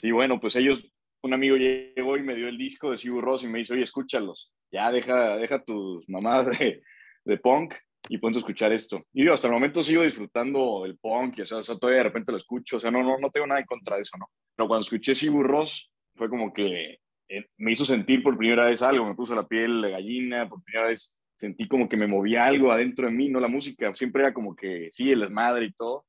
Sí, 0.00 0.10
bueno, 0.10 0.40
pues 0.40 0.56
ellos, 0.56 0.88
un 1.22 1.34
amigo 1.34 1.56
llegó 1.56 2.16
y 2.16 2.22
me 2.22 2.34
dio 2.34 2.48
el 2.48 2.58
disco 2.58 2.90
de 2.90 2.96
Sigur 2.96 3.24
Ross 3.24 3.44
y 3.44 3.48
me 3.48 3.58
dijo, 3.58 3.74
oye, 3.74 3.82
escúchalos 3.82 4.52
ya 4.74 4.90
deja, 4.90 5.36
deja 5.36 5.62
tus 5.62 6.06
mamadas 6.08 6.58
de, 6.58 6.82
de 7.24 7.38
punk 7.38 7.74
y 8.08 8.18
ponte 8.18 8.38
a 8.38 8.40
escuchar 8.40 8.72
esto. 8.72 9.02
Y 9.12 9.26
hasta 9.28 9.46
el 9.46 9.52
momento 9.52 9.82
sigo 9.82 10.02
disfrutando 10.02 10.82
del 10.82 10.98
punk, 10.98 11.38
y, 11.38 11.42
o 11.42 11.44
sea, 11.44 11.60
todavía 11.78 11.98
de 11.98 12.04
repente 12.04 12.32
lo 12.32 12.38
escucho, 12.38 12.76
o 12.76 12.80
sea, 12.80 12.90
no, 12.90 13.02
no, 13.02 13.18
no 13.18 13.30
tengo 13.30 13.46
nada 13.46 13.60
en 13.60 13.66
contra 13.66 13.96
de 13.96 14.02
eso, 14.02 14.16
¿no? 14.18 14.26
Pero 14.56 14.68
cuando 14.68 14.82
escuché 14.82 15.14
Sigur 15.14 15.46
Ross, 15.46 15.90
fue 16.16 16.28
como 16.28 16.52
que 16.52 16.98
eh, 17.28 17.46
me 17.56 17.72
hizo 17.72 17.84
sentir 17.84 18.22
por 18.22 18.36
primera 18.36 18.66
vez 18.66 18.82
algo, 18.82 19.06
me 19.06 19.14
puso 19.14 19.34
la 19.34 19.46
piel 19.46 19.80
de 19.80 19.90
gallina, 19.92 20.48
por 20.48 20.62
primera 20.62 20.88
vez 20.88 21.16
sentí 21.36 21.66
como 21.66 21.88
que 21.88 21.96
me 21.96 22.06
movía 22.06 22.46
algo 22.46 22.70
adentro 22.70 23.06
de 23.06 23.12
mí, 23.12 23.28
no 23.28 23.40
la 23.40 23.48
música, 23.48 23.94
siempre 23.94 24.22
era 24.22 24.34
como 24.34 24.54
que 24.54 24.88
sí, 24.90 25.10
el 25.10 25.20
desmadre 25.20 25.66
y 25.66 25.72
todo, 25.72 26.04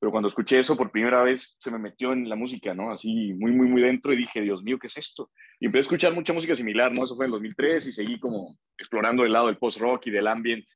pero 0.00 0.10
cuando 0.10 0.28
escuché 0.28 0.58
eso 0.58 0.76
por 0.76 0.90
primera 0.90 1.22
vez 1.22 1.56
se 1.58 1.70
me 1.70 1.78
metió 1.78 2.12
en 2.12 2.28
la 2.28 2.36
música, 2.36 2.74
¿no? 2.74 2.90
Así 2.90 3.32
muy, 3.34 3.52
muy, 3.52 3.68
muy 3.68 3.82
dentro 3.82 4.12
y 4.12 4.16
dije, 4.16 4.40
Dios 4.40 4.62
mío, 4.62 4.78
¿qué 4.78 4.88
es 4.88 4.96
esto? 4.96 5.30
Y 5.60 5.66
empecé 5.66 5.80
a 5.80 5.82
escuchar 5.82 6.14
mucha 6.14 6.32
música 6.32 6.56
similar, 6.56 6.92
¿no? 6.92 7.04
Eso 7.04 7.16
fue 7.16 7.26
en 7.26 7.28
el 7.30 7.32
2003 7.32 7.86
y 7.86 7.92
seguí 7.92 8.18
como 8.18 8.56
explorando 8.78 9.24
el 9.24 9.32
lado 9.32 9.46
del 9.46 9.58
post-rock 9.58 10.06
y 10.06 10.10
del 10.10 10.26
ambient. 10.26 10.66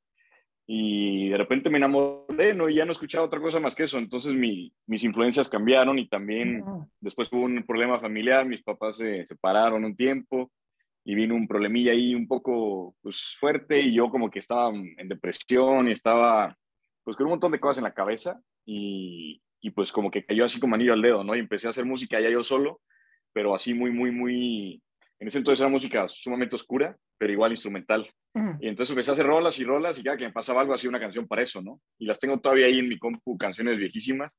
Y 0.67 1.31
de 1.31 1.37
repente 1.37 1.71
me 1.71 1.79
enamoré, 1.79 2.55
¿no? 2.55 2.69
Y 2.69 2.75
ya 2.75 2.85
no 2.85 2.93
escuchaba 2.93 3.25
otra 3.25 3.41
cosa 3.41 3.59
más 3.59 3.75
que 3.75 3.85
eso. 3.85 3.99
Entonces 3.99 4.35
mi, 4.35 4.73
mis 4.87 5.03
influencias 5.05 5.49
cambiaron 5.49 5.99
y 5.99 6.09
también 6.09 6.63
después 7.01 7.33
hubo 7.33 7.43
un 7.43 7.65
problema 7.65 7.99
familiar, 8.01 8.47
mis 8.47 8.63
papás 8.63 8.99
se 8.99 9.25
separaron 9.27 9.85
un 9.85 9.97
tiempo 9.97 10.51
y 11.05 11.15
vino 11.15 11.35
un 11.35 11.49
problemilla 11.49 11.93
ahí 11.93 12.15
un 12.15 12.29
poco 12.29 12.95
pues, 13.01 13.37
fuerte 13.41 13.81
y 13.81 13.95
yo 13.95 14.11
como 14.11 14.31
que 14.31 14.41
estaba 14.41 14.71
en 14.75 15.09
depresión 15.09 15.89
y 15.89 15.93
estaba 15.93 16.55
pues 17.09 17.17
con 17.17 17.25
un 17.25 17.31
montón 17.31 17.53
de 17.53 17.59
cosas 17.59 17.79
en 17.79 17.85
la 17.85 17.95
cabeza 17.95 18.39
y, 18.67 19.41
y, 19.63 19.71
pues 19.71 19.91
como 19.91 20.11
que 20.11 20.27
cayó 20.27 20.45
así 20.45 20.61
como 20.61 20.75
anillo 20.75 20.93
al 20.93 21.01
dedo, 21.01 21.25
¿no? 21.25 21.35
Y 21.35 21.39
empecé 21.39 21.67
a 21.67 21.71
hacer 21.71 21.87
música 21.87 22.21
ya 22.21 22.29
yo 22.29 22.45
solo, 22.45 22.83
pero 23.39 23.55
así 23.55 23.73
muy, 23.73 23.93
muy, 23.93 24.11
muy... 24.11 24.83
En 25.21 25.29
ese 25.29 25.39
entonces 25.39 25.61
era 25.61 25.71
música 25.71 26.09
sumamente 26.09 26.57
oscura, 26.57 26.97
pero 27.17 27.33
igual 27.33 27.53
instrumental. 27.53 28.11
Y 28.59 28.67
entonces 28.67 28.91
empecé 28.91 29.13
a 29.13 29.15
hacer 29.15 29.27
rolas 29.27 29.57
y 29.61 29.65
rolas 29.65 29.97
y 29.97 30.03
cada 30.03 30.17
que 30.17 30.25
me 30.25 30.33
pasaba 30.33 30.61
algo 30.61 30.75
hacía 30.75 30.91
una 30.91 30.99
canción 30.99 31.29
para 31.29 31.43
eso, 31.43 31.63
¿no? 31.63 31.81
Y 32.01 32.07
las 32.07 32.19
tengo 32.19 32.41
todavía 32.41 32.67
ahí 32.67 32.81
en 32.81 32.89
mi 32.89 32.99
compu, 32.99 33.39
canciones 33.39 33.79
viejísimas, 33.79 34.37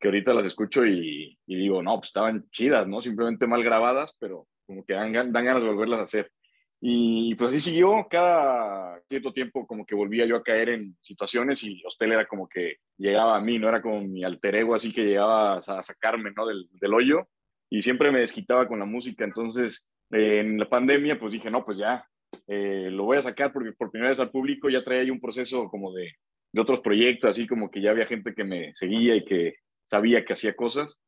que 0.00 0.08
ahorita 0.08 0.34
las 0.34 0.46
escucho 0.46 0.84
y, 0.84 1.38
y 1.46 1.56
digo, 1.56 1.80
no, 1.80 1.94
pues 1.98 2.08
estaban 2.08 2.50
chidas, 2.50 2.88
¿no? 2.88 3.00
Simplemente 3.00 3.46
mal 3.46 3.62
grabadas, 3.62 4.16
pero 4.18 4.48
como 4.66 4.84
que 4.84 4.94
dan, 4.94 5.12
dan 5.12 5.44
ganas 5.44 5.62
de 5.62 5.68
volverlas 5.68 6.00
a 6.00 6.04
hacer. 6.04 6.32
Y 6.80 7.36
pues 7.36 7.50
así 7.50 7.60
siguió, 7.60 8.08
cada 8.10 9.00
cierto 9.08 9.32
tiempo 9.32 9.64
como 9.64 9.86
que 9.86 9.94
volvía 9.94 10.26
yo 10.26 10.34
a 10.34 10.42
caer 10.42 10.70
en 10.70 10.96
situaciones 11.02 11.62
y 11.62 11.80
Hostel 11.86 12.10
era 12.10 12.26
como 12.26 12.48
que 12.48 12.78
llegaba 12.98 13.36
a 13.36 13.40
mí, 13.40 13.60
no 13.60 13.68
era 13.68 13.80
como 13.80 14.00
mi 14.00 14.24
alter 14.24 14.56
ego 14.56 14.74
así 14.74 14.92
que 14.92 15.04
llegaba 15.04 15.58
a 15.58 15.82
sacarme 15.84 16.32
¿no? 16.32 16.46
del, 16.46 16.68
del 16.72 16.94
hoyo 16.94 17.28
y 17.70 17.82
siempre 17.82 18.10
me 18.12 18.20
desquitaba 18.20 18.68
con 18.68 18.78
la 18.78 18.84
música. 18.84 19.24
Entonces 19.24 19.88
en 20.10 20.58
la 20.58 20.68
pandemia 20.68 21.18
pues 21.18 21.32
dije, 21.32 21.50
no, 21.50 21.64
pues 21.64 21.78
ya, 21.78 22.04
eh, 22.46 22.88
lo 22.90 23.04
voy 23.04 23.18
a 23.18 23.22
sacar 23.22 23.52
porque 23.52 23.72
por 23.72 23.90
primera 23.90 24.10
vez 24.10 24.20
al 24.20 24.30
público 24.30 24.68
ya 24.68 24.84
traía 24.84 25.04
yo 25.04 25.12
un 25.12 25.20
proceso 25.20 25.68
como 25.68 25.92
de, 25.92 26.12
de 26.52 26.60
otros 26.60 26.80
proyectos, 26.80 27.30
así 27.30 27.46
como 27.46 27.70
que 27.70 27.80
ya 27.80 27.90
había 27.90 28.06
gente 28.06 28.34
que 28.34 28.44
me 28.44 28.74
seguía 28.74 29.14
y 29.14 29.24
que 29.24 29.54
sabía 29.86 30.24
que 30.24 30.32
hacía 30.32 30.54
cosas. 30.54 31.00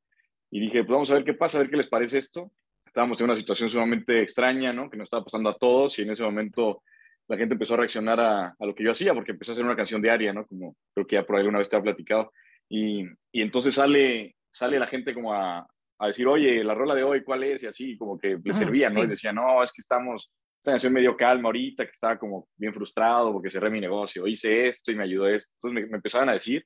Y 0.50 0.60
dije, 0.60 0.84
pues 0.84 0.90
vamos 0.90 1.10
a 1.10 1.14
ver 1.14 1.24
qué 1.24 1.34
pasa, 1.34 1.58
a 1.58 1.62
ver 1.62 1.70
qué 1.70 1.76
les 1.76 1.88
parece 1.88 2.18
esto 2.18 2.52
estábamos 2.92 3.18
en 3.20 3.24
una 3.24 3.36
situación 3.36 3.70
sumamente 3.70 4.20
extraña, 4.20 4.70
¿no? 4.70 4.90
Que 4.90 4.98
nos 4.98 5.06
estaba 5.06 5.24
pasando 5.24 5.48
a 5.48 5.56
todos 5.56 5.98
y 5.98 6.02
en 6.02 6.10
ese 6.10 6.22
momento 6.22 6.82
la 7.26 7.38
gente 7.38 7.54
empezó 7.54 7.72
a 7.72 7.78
reaccionar 7.78 8.20
a, 8.20 8.48
a, 8.48 8.66
lo 8.66 8.74
que 8.74 8.84
yo 8.84 8.90
hacía 8.90 9.14
porque 9.14 9.32
empezó 9.32 9.52
a 9.52 9.54
hacer 9.54 9.64
una 9.64 9.76
canción 9.76 10.02
diaria, 10.02 10.34
¿no? 10.34 10.46
Como 10.46 10.76
creo 10.92 11.06
que 11.06 11.16
ya 11.16 11.24
por 11.24 11.36
ahí 11.36 11.46
una 11.46 11.56
vez 11.56 11.70
te 11.70 11.76
ha 11.76 11.82
platicado. 11.82 12.30
Y, 12.68 13.06
y, 13.32 13.40
entonces 13.40 13.76
sale, 13.76 14.36
sale 14.50 14.78
la 14.78 14.86
gente 14.86 15.14
como 15.14 15.32
a, 15.32 15.66
a, 15.98 16.06
decir, 16.08 16.26
oye, 16.26 16.62
la 16.64 16.74
rola 16.74 16.94
de 16.94 17.04
hoy, 17.04 17.22
¿cuál 17.22 17.44
es? 17.44 17.62
Y 17.62 17.66
así 17.66 17.96
como 17.96 18.18
que 18.18 18.38
le 18.42 18.52
servía, 18.52 18.90
¿no? 18.90 19.04
Y 19.04 19.06
decía, 19.06 19.32
no, 19.32 19.62
es 19.62 19.72
que 19.72 19.80
estamos, 19.80 20.32
esta 20.56 20.72
canción 20.72 20.92
medio 20.92 21.16
calma 21.16 21.48
ahorita, 21.48 21.84
que 21.84 21.90
estaba 21.90 22.18
como 22.18 22.48
bien 22.56 22.74
frustrado 22.74 23.32
porque 23.32 23.50
cerré 23.50 23.70
mi 23.70 23.80
negocio, 23.80 24.26
hice 24.26 24.68
esto 24.68 24.90
y 24.90 24.96
me 24.96 25.04
ayudó 25.04 25.28
esto. 25.28 25.52
Entonces 25.54 25.82
me, 25.82 25.90
me 25.90 25.96
empezaban 25.96 26.28
a 26.28 26.34
decir 26.34 26.64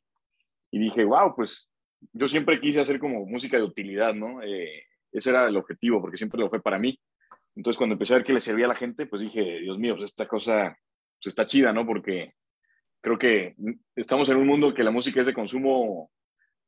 y 0.71 0.79
dije, 0.79 1.05
wow, 1.05 1.35
pues 1.35 1.69
yo 2.13 2.29
siempre 2.29 2.61
quise 2.61 2.81
hacer 2.81 2.99
como 2.99 3.25
música 3.27 3.57
de 3.57 3.63
utilidad, 3.63 4.15
¿no? 4.15 4.43
Eh, 4.43 4.85
ese 5.13 5.31
era 5.31 5.49
el 5.49 5.57
objetivo, 5.57 6.01
porque 6.01 6.17
siempre 6.17 6.41
lo 6.41 6.51
fue 6.51 6.63
para 6.63 6.79
mí. 6.79 6.99
Entonces, 7.55 7.79
cuando 7.79 7.95
empecé 7.95 8.15
a 8.15 8.19
ver 8.19 8.27
que 8.27 8.35
le 8.35 8.41
servía 8.41 8.67
a 8.67 8.69
la 8.69 8.75
gente, 8.75 9.07
pues 9.07 9.23
dije, 9.23 9.61
Dios 9.61 9.79
mío, 9.79 9.95
pues 9.97 10.11
esta 10.11 10.29
cosa 10.29 10.77
pues 11.23 11.33
está 11.33 11.47
chida, 11.47 11.73
¿no? 11.73 11.87
Porque 11.87 12.35
creo 13.01 13.19
que 13.19 13.55
estamos 13.95 14.29
en 14.29 14.37
un 14.37 14.47
mundo 14.47 14.75
que 14.75 14.85
la 14.85 14.91
música 14.91 15.21
es 15.21 15.27
de 15.27 15.35
consumo 15.35 16.11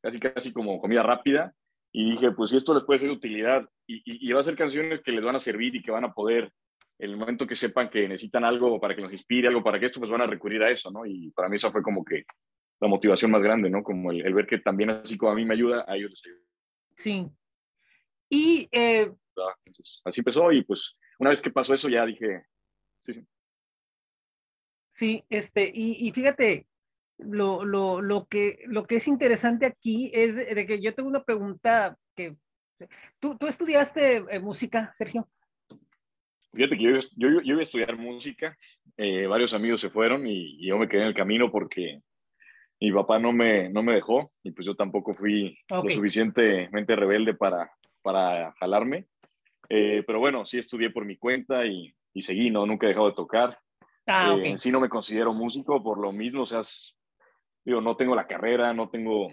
casi, 0.00 0.18
casi 0.18 0.52
como 0.52 0.80
comida 0.80 1.02
rápida. 1.02 1.52
Y 1.92 2.12
dije, 2.12 2.32
pues 2.32 2.50
si 2.50 2.56
esto 2.56 2.74
les 2.74 2.84
puede 2.84 2.98
ser 2.98 3.08
de 3.08 3.14
utilidad 3.14 3.68
y, 3.86 4.28
y, 4.28 4.32
va 4.32 4.40
a 4.40 4.42
ser 4.42 4.56
canciones 4.56 5.00
que 5.02 5.12
les 5.12 5.24
van 5.24 5.36
a 5.36 5.40
servir 5.40 5.74
y 5.74 5.82
que 5.82 5.90
van 5.90 6.04
a 6.04 6.12
poder, 6.12 6.52
en 6.98 7.10
el 7.10 7.16
momento 7.16 7.46
que 7.46 7.54
sepan 7.54 7.88
que 7.88 8.06
necesitan 8.06 8.44
algo 8.44 8.78
para 8.78 8.94
que 8.94 9.00
los 9.00 9.12
inspire, 9.12 9.48
algo 9.48 9.62
para 9.62 9.80
que 9.80 9.86
esto, 9.86 9.98
pues 10.00 10.10
van 10.10 10.20
a 10.20 10.26
recurrir 10.26 10.62
a 10.62 10.70
eso, 10.70 10.90
¿no? 10.90 11.06
Y 11.06 11.30
para 11.30 11.48
mí 11.48 11.56
eso 11.56 11.72
fue 11.72 11.82
como 11.82 12.04
que 12.04 12.24
la 12.80 12.88
motivación 12.88 13.30
más 13.30 13.42
grande, 13.42 13.70
¿no? 13.70 13.82
Como 13.82 14.12
el, 14.12 14.24
el 14.24 14.34
ver 14.34 14.46
que 14.46 14.58
también 14.58 14.90
así 14.90 15.16
como 15.16 15.32
a 15.32 15.34
mí 15.34 15.44
me 15.44 15.54
ayuda, 15.54 15.84
a 15.88 15.96
ellos 15.96 16.10
les 16.10 16.26
ayuda. 16.26 16.40
Sí, 16.96 17.30
y... 18.28 18.68
Eh, 18.70 19.10
así 20.04 20.20
empezó 20.20 20.50
y 20.52 20.64
pues 20.64 20.96
una 21.18 21.30
vez 21.30 21.40
que 21.40 21.50
pasó 21.50 21.72
eso 21.72 21.88
ya 21.88 22.04
dije, 22.04 22.44
sí, 23.00 23.14
sí. 23.14 23.26
Sí, 24.94 25.24
este, 25.28 25.70
y, 25.72 26.08
y 26.08 26.12
fíjate, 26.12 26.66
lo, 27.18 27.64
lo, 27.64 28.00
lo, 28.00 28.26
que, 28.26 28.60
lo 28.66 28.84
que 28.84 28.96
es 28.96 29.08
interesante 29.08 29.66
aquí 29.66 30.10
es 30.14 30.36
de, 30.36 30.66
que 30.66 30.80
yo 30.80 30.94
tengo 30.94 31.08
una 31.08 31.22
pregunta 31.22 31.96
que... 32.16 32.36
¿Tú, 33.18 33.36
tú 33.36 33.48
estudiaste 33.48 34.24
eh, 34.30 34.38
música, 34.38 34.92
Sergio? 34.96 35.28
Fíjate 36.52 36.76
que 36.76 36.82
yo, 36.82 36.90
yo, 37.16 37.28
yo 37.28 37.40
iba 37.42 37.60
a 37.60 37.62
estudiar 37.62 37.96
música, 37.96 38.56
eh, 38.96 39.26
varios 39.26 39.52
amigos 39.52 39.80
se 39.80 39.90
fueron 39.90 40.26
y, 40.26 40.64
yo 40.64 40.78
me 40.78 40.88
quedé 40.88 41.02
en 41.02 41.08
el 41.08 41.14
camino 41.14 41.50
porque 41.50 42.00
mi 42.80 42.92
papá 42.92 43.18
no 43.18 43.32
me, 43.32 43.68
no 43.68 43.82
me 43.82 43.94
dejó 43.94 44.32
y 44.42 44.52
pues 44.52 44.66
yo 44.66 44.74
tampoco 44.74 45.14
fui 45.14 45.58
lo 45.68 45.90
suficientemente 45.90 46.96
rebelde 46.96 47.34
para, 47.34 47.70
para 48.02 48.52
jalarme. 48.60 49.06
Eh, 49.68 50.02
pero 50.06 50.20
bueno, 50.20 50.46
sí 50.46 50.58
estudié 50.58 50.90
por 50.90 51.04
mi 51.04 51.16
cuenta 51.16 51.66
y, 51.66 51.94
y 52.14 52.22
seguí, 52.22 52.50
¿no? 52.50 52.64
Nunca 52.64 52.86
he 52.86 52.90
dejado 52.90 53.08
de 53.08 53.16
tocar. 53.16 53.58
Ah, 54.06 54.34
eh, 54.42 54.56
sí 54.56 54.70
no 54.70 54.80
me 54.80 54.88
considero 54.88 55.34
músico 55.34 55.82
por 55.82 55.98
lo 55.98 56.12
mismo, 56.12 56.42
o 56.42 56.46
sea, 56.46 56.62
digo, 57.68 57.82
no 57.82 57.96
tengo 57.96 58.14
la 58.14 58.26
carrera, 58.26 58.72
no 58.72 58.88
tengo 58.88 59.28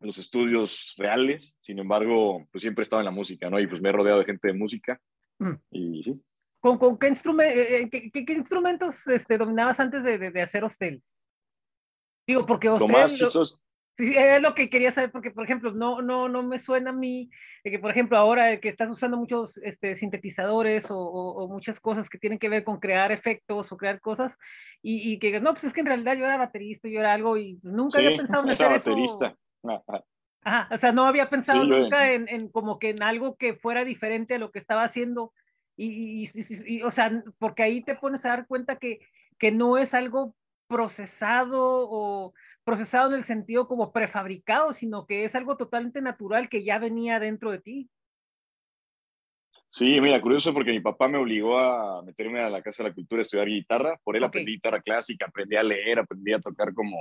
los 0.00 0.18
estudios 0.18 0.94
reales, 0.98 1.56
sin 1.60 1.78
embargo, 1.78 2.46
pues 2.52 2.60
siempre 2.60 2.82
he 2.82 2.84
estado 2.84 3.00
en 3.00 3.06
la 3.06 3.10
música, 3.10 3.48
¿no? 3.48 3.58
Y 3.58 3.66
pues 3.66 3.80
me 3.80 3.88
he 3.88 3.92
rodeado 3.92 4.18
de 4.18 4.26
gente 4.26 4.48
de 4.48 4.54
música 4.54 5.00
mm. 5.38 5.54
y 5.70 6.02
sí. 6.02 6.22
¿Con, 6.60 6.76
con 6.76 6.98
qué, 6.98 7.06
eh, 7.08 7.82
eh, 7.82 7.88
qué, 7.90 8.24
qué, 8.26 8.32
instrumentos 8.34 9.06
este, 9.06 9.38
dominabas 9.38 9.80
antes 9.80 10.02
de, 10.02 10.18
de, 10.18 10.42
hacer 10.42 10.64
hostel? 10.64 11.02
Digo, 12.26 12.44
porque 12.44 12.68
hostel... 12.68 12.92
Lo 12.92 12.98
más 12.98 13.14
chistoso, 13.14 13.58
Sí, 13.98 14.14
es 14.16 14.40
lo 14.40 14.54
que 14.54 14.70
quería 14.70 14.92
saber, 14.92 15.10
porque, 15.10 15.32
por 15.32 15.42
ejemplo, 15.42 15.72
no, 15.72 16.00
no, 16.02 16.28
no 16.28 16.44
me 16.44 16.60
suena 16.60 16.90
a 16.90 16.92
mí 16.92 17.30
que, 17.64 17.80
por 17.80 17.90
ejemplo, 17.90 18.16
ahora 18.16 18.60
que 18.60 18.68
estás 18.68 18.88
usando 18.88 19.16
muchos 19.16 19.58
este, 19.58 19.96
sintetizadores 19.96 20.88
o, 20.92 20.96
o, 20.96 21.48
muchas 21.48 21.80
cosas 21.80 22.08
que 22.08 22.16
tienen 22.16 22.38
que 22.38 22.48
ver 22.48 22.62
con 22.62 22.78
crear 22.78 23.10
efectos 23.10 23.72
o 23.72 23.76
crear 23.76 24.00
cosas, 24.00 24.38
y, 24.82 25.12
y, 25.12 25.18
que 25.18 25.40
no, 25.40 25.52
pues 25.52 25.64
es 25.64 25.72
que 25.72 25.80
en 25.80 25.86
realidad 25.86 26.14
yo 26.14 26.24
era 26.26 26.38
baterista, 26.38 26.88
yo 26.88 27.00
era 27.00 27.12
algo, 27.12 27.36
y 27.36 27.58
nunca 27.64 27.98
había 27.98 28.16
pensado 28.16 28.44
en 28.44 28.50
hacer 28.50 28.68
baterista. 28.68 29.36
eso. 29.64 30.06
Ajá, 30.44 30.72
o 30.72 30.78
sea, 30.78 30.92
no 30.92 31.04
había 31.04 31.28
pensado 31.28 31.64
nunca 31.64 32.12
en, 32.12 32.28
en, 32.28 32.48
como 32.48 32.78
que 32.78 32.90
en 32.90 33.02
algo 33.02 33.36
que 33.36 33.54
fuera 33.54 33.84
diferente 33.84 34.36
a 34.36 34.38
lo 34.38 34.52
que 34.52 34.60
estaba 34.60 34.84
haciendo, 34.84 35.32
y, 35.76 36.22
y, 36.22 36.28
y, 36.66 36.82
o 36.82 36.92
sea, 36.92 37.24
porque 37.40 37.64
ahí 37.64 37.82
te 37.82 37.96
pones 37.96 38.24
a 38.24 38.28
dar 38.28 38.46
cuenta 38.46 38.76
que, 38.76 39.00
que 39.40 39.50
no 39.50 39.76
es 39.76 39.92
algo 39.92 40.36
procesado 40.68 41.88
o 41.90 42.32
procesado 42.68 43.08
en 43.08 43.14
el 43.14 43.24
sentido 43.24 43.66
como 43.66 43.92
prefabricado, 43.92 44.74
sino 44.74 45.06
que 45.06 45.24
es 45.24 45.34
algo 45.34 45.56
totalmente 45.56 46.02
natural 46.02 46.50
que 46.50 46.64
ya 46.64 46.78
venía 46.78 47.18
dentro 47.18 47.50
de 47.50 47.60
ti. 47.60 47.90
Sí, 49.70 49.98
mira, 50.02 50.20
curioso 50.20 50.52
porque 50.52 50.72
mi 50.72 50.80
papá 50.80 51.08
me 51.08 51.16
obligó 51.16 51.58
a 51.58 52.02
meterme 52.02 52.40
a 52.42 52.50
la 52.50 52.60
Casa 52.60 52.82
de 52.82 52.90
la 52.90 52.94
Cultura 52.94 53.20
a 53.20 53.22
estudiar 53.22 53.46
guitarra. 53.46 53.98
Por 54.04 54.18
él 54.18 54.24
aprendí 54.24 54.52
guitarra 54.52 54.82
clásica, 54.82 55.24
aprendí 55.24 55.56
a 55.56 55.62
leer, 55.62 56.00
aprendí 56.00 56.34
a 56.34 56.40
tocar 56.40 56.74
como, 56.74 56.98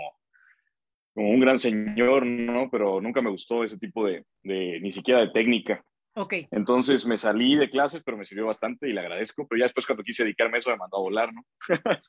como 1.14 1.32
un 1.32 1.40
gran 1.42 1.60
señor, 1.60 2.26
¿no? 2.26 2.70
Pero 2.72 3.02
nunca 3.02 3.22
me 3.22 3.30
gustó 3.30 3.66
ese 3.66 3.78
tipo 3.78 4.06
de, 4.06 4.24
de 4.44 4.80
ni 4.80 4.94
siquiera 4.94 5.20
de 5.20 5.32
técnica. 5.32 5.84
Ok. 6.16 6.34
Entonces 6.52 7.06
me 7.06 7.18
salí 7.18 7.58
de 7.58 7.70
clases, 7.70 8.04
pero 8.06 8.16
me 8.16 8.24
sirvió 8.24 8.46
bastante 8.46 8.88
y 8.88 8.94
le 8.94 9.02
agradezco. 9.02 9.46
Pero 9.46 9.60
ya 9.60 9.66
después 9.66 9.86
cuando 9.86 10.04
quise 10.04 10.24
dedicarme 10.24 10.56
a 10.56 10.60
eso 10.60 10.70
me 10.70 10.78
mandó 10.78 10.96
a 10.96 11.02
volar, 11.02 11.34
¿no? 11.34 11.46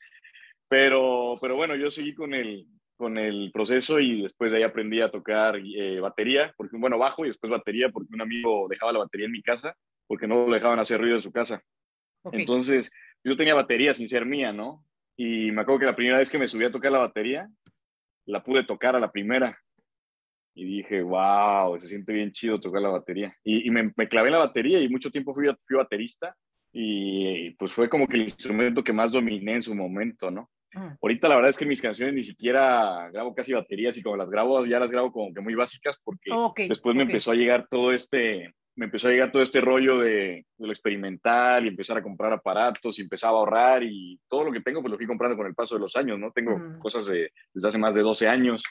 pero, 0.68 1.34
pero 1.40 1.56
bueno, 1.56 1.74
yo 1.74 1.90
seguí 1.90 2.14
con 2.14 2.34
el, 2.34 2.64
con 2.98 3.16
el 3.16 3.50
proceso 3.52 4.00
y 4.00 4.22
después 4.22 4.50
de 4.50 4.58
ahí 4.58 4.64
aprendí 4.64 5.00
a 5.00 5.10
tocar 5.10 5.56
eh, 5.56 6.00
batería, 6.00 6.52
porque 6.56 6.76
bueno, 6.76 6.98
bajo 6.98 7.24
y 7.24 7.28
después 7.28 7.50
batería 7.50 7.88
porque 7.90 8.12
un 8.12 8.20
amigo 8.20 8.66
dejaba 8.68 8.92
la 8.92 8.98
batería 8.98 9.26
en 9.26 9.32
mi 9.32 9.42
casa 9.42 9.74
porque 10.06 10.26
no 10.26 10.46
lo 10.46 10.54
dejaban 10.54 10.80
hacer 10.80 11.00
ruido 11.00 11.16
en 11.16 11.22
su 11.22 11.30
casa. 11.30 11.62
Entonces, 12.32 12.90
yo 13.22 13.36
tenía 13.36 13.54
batería 13.54 13.94
sin 13.94 14.08
ser 14.08 14.26
mía, 14.26 14.52
¿no? 14.52 14.84
Y 15.16 15.52
me 15.52 15.62
acuerdo 15.62 15.80
que 15.80 15.86
la 15.86 15.96
primera 15.96 16.18
vez 16.18 16.28
que 16.28 16.38
me 16.38 16.48
subí 16.48 16.64
a 16.64 16.72
tocar 16.72 16.90
la 16.90 16.98
batería, 16.98 17.48
la 18.26 18.42
pude 18.42 18.64
tocar 18.64 18.96
a 18.96 19.00
la 19.00 19.12
primera. 19.12 19.56
Y 20.54 20.64
dije, 20.64 21.02
wow, 21.02 21.78
se 21.80 21.86
siente 21.86 22.12
bien 22.12 22.32
chido 22.32 22.58
tocar 22.58 22.82
la 22.82 22.88
batería. 22.88 23.36
Y, 23.44 23.70
me, 23.70 23.92
me, 23.96 24.08
clavé 24.08 24.28
en 24.28 24.32
la 24.32 24.38
batería 24.38 24.80
y 24.80 24.88
mucho 24.88 25.10
tiempo 25.10 25.34
fui, 25.34 25.46
fui 25.66 25.76
baterista. 25.76 26.34
Y 26.72 27.50
pues 27.52 27.72
fue 27.72 27.88
como 27.88 28.08
que 28.08 28.16
el 28.16 28.24
instrumento 28.24 28.82
que 28.82 28.92
más 28.92 29.12
dominé 29.12 29.54
en 29.54 29.62
su 29.62 29.74
momento, 29.74 30.30
¿no? 30.30 30.50
Mm. 30.74 30.96
Ahorita 31.00 31.28
la 31.28 31.36
verdad 31.36 31.50
es 31.50 31.56
que 31.56 31.66
mis 31.66 31.80
canciones 31.80 32.14
ni 32.14 32.22
siquiera 32.22 33.08
grabo 33.10 33.34
casi 33.34 33.52
baterías 33.52 33.96
y 33.96 34.02
como 34.02 34.16
las 34.16 34.30
grabo 34.30 34.64
ya 34.66 34.78
las 34.78 34.90
grabo 34.90 35.12
como 35.12 35.32
que 35.32 35.40
muy 35.40 35.54
básicas 35.54 35.98
porque 36.04 36.30
después 36.68 36.94
me 36.94 37.04
empezó 37.04 37.30
a 37.30 37.34
llegar 37.34 37.66
todo 37.70 37.92
este 37.92 38.54
me 38.76 38.84
empezó 38.84 39.08
a 39.08 39.10
llegar 39.10 39.32
todo 39.32 39.42
este 39.42 39.60
rollo 39.60 39.98
de, 39.98 40.46
lo 40.58 40.70
experimental 40.70 41.64
y 41.64 41.68
empezar 41.68 41.98
a 41.98 42.02
comprar 42.02 42.32
aparatos 42.32 42.96
y 42.98 43.02
empezaba 43.02 43.36
a 43.36 43.40
ahorrar 43.40 43.82
y 43.82 44.20
todo 44.28 44.44
lo 44.44 44.52
que 44.52 44.60
tengo 44.60 44.80
pues 44.80 44.92
lo 44.92 44.96
fui 44.96 45.06
comprando 45.06 45.36
con 45.36 45.48
el 45.48 45.54
paso 45.54 45.74
de 45.74 45.80
los 45.80 45.96
años, 45.96 46.16
¿no? 46.16 46.30
Tengo 46.30 46.56
mm. 46.56 46.78
cosas 46.78 47.06
de, 47.06 47.32
desde 47.52 47.68
hace 47.68 47.78
más 47.78 47.96
de 47.96 48.02
12 48.02 48.28
años 48.28 48.62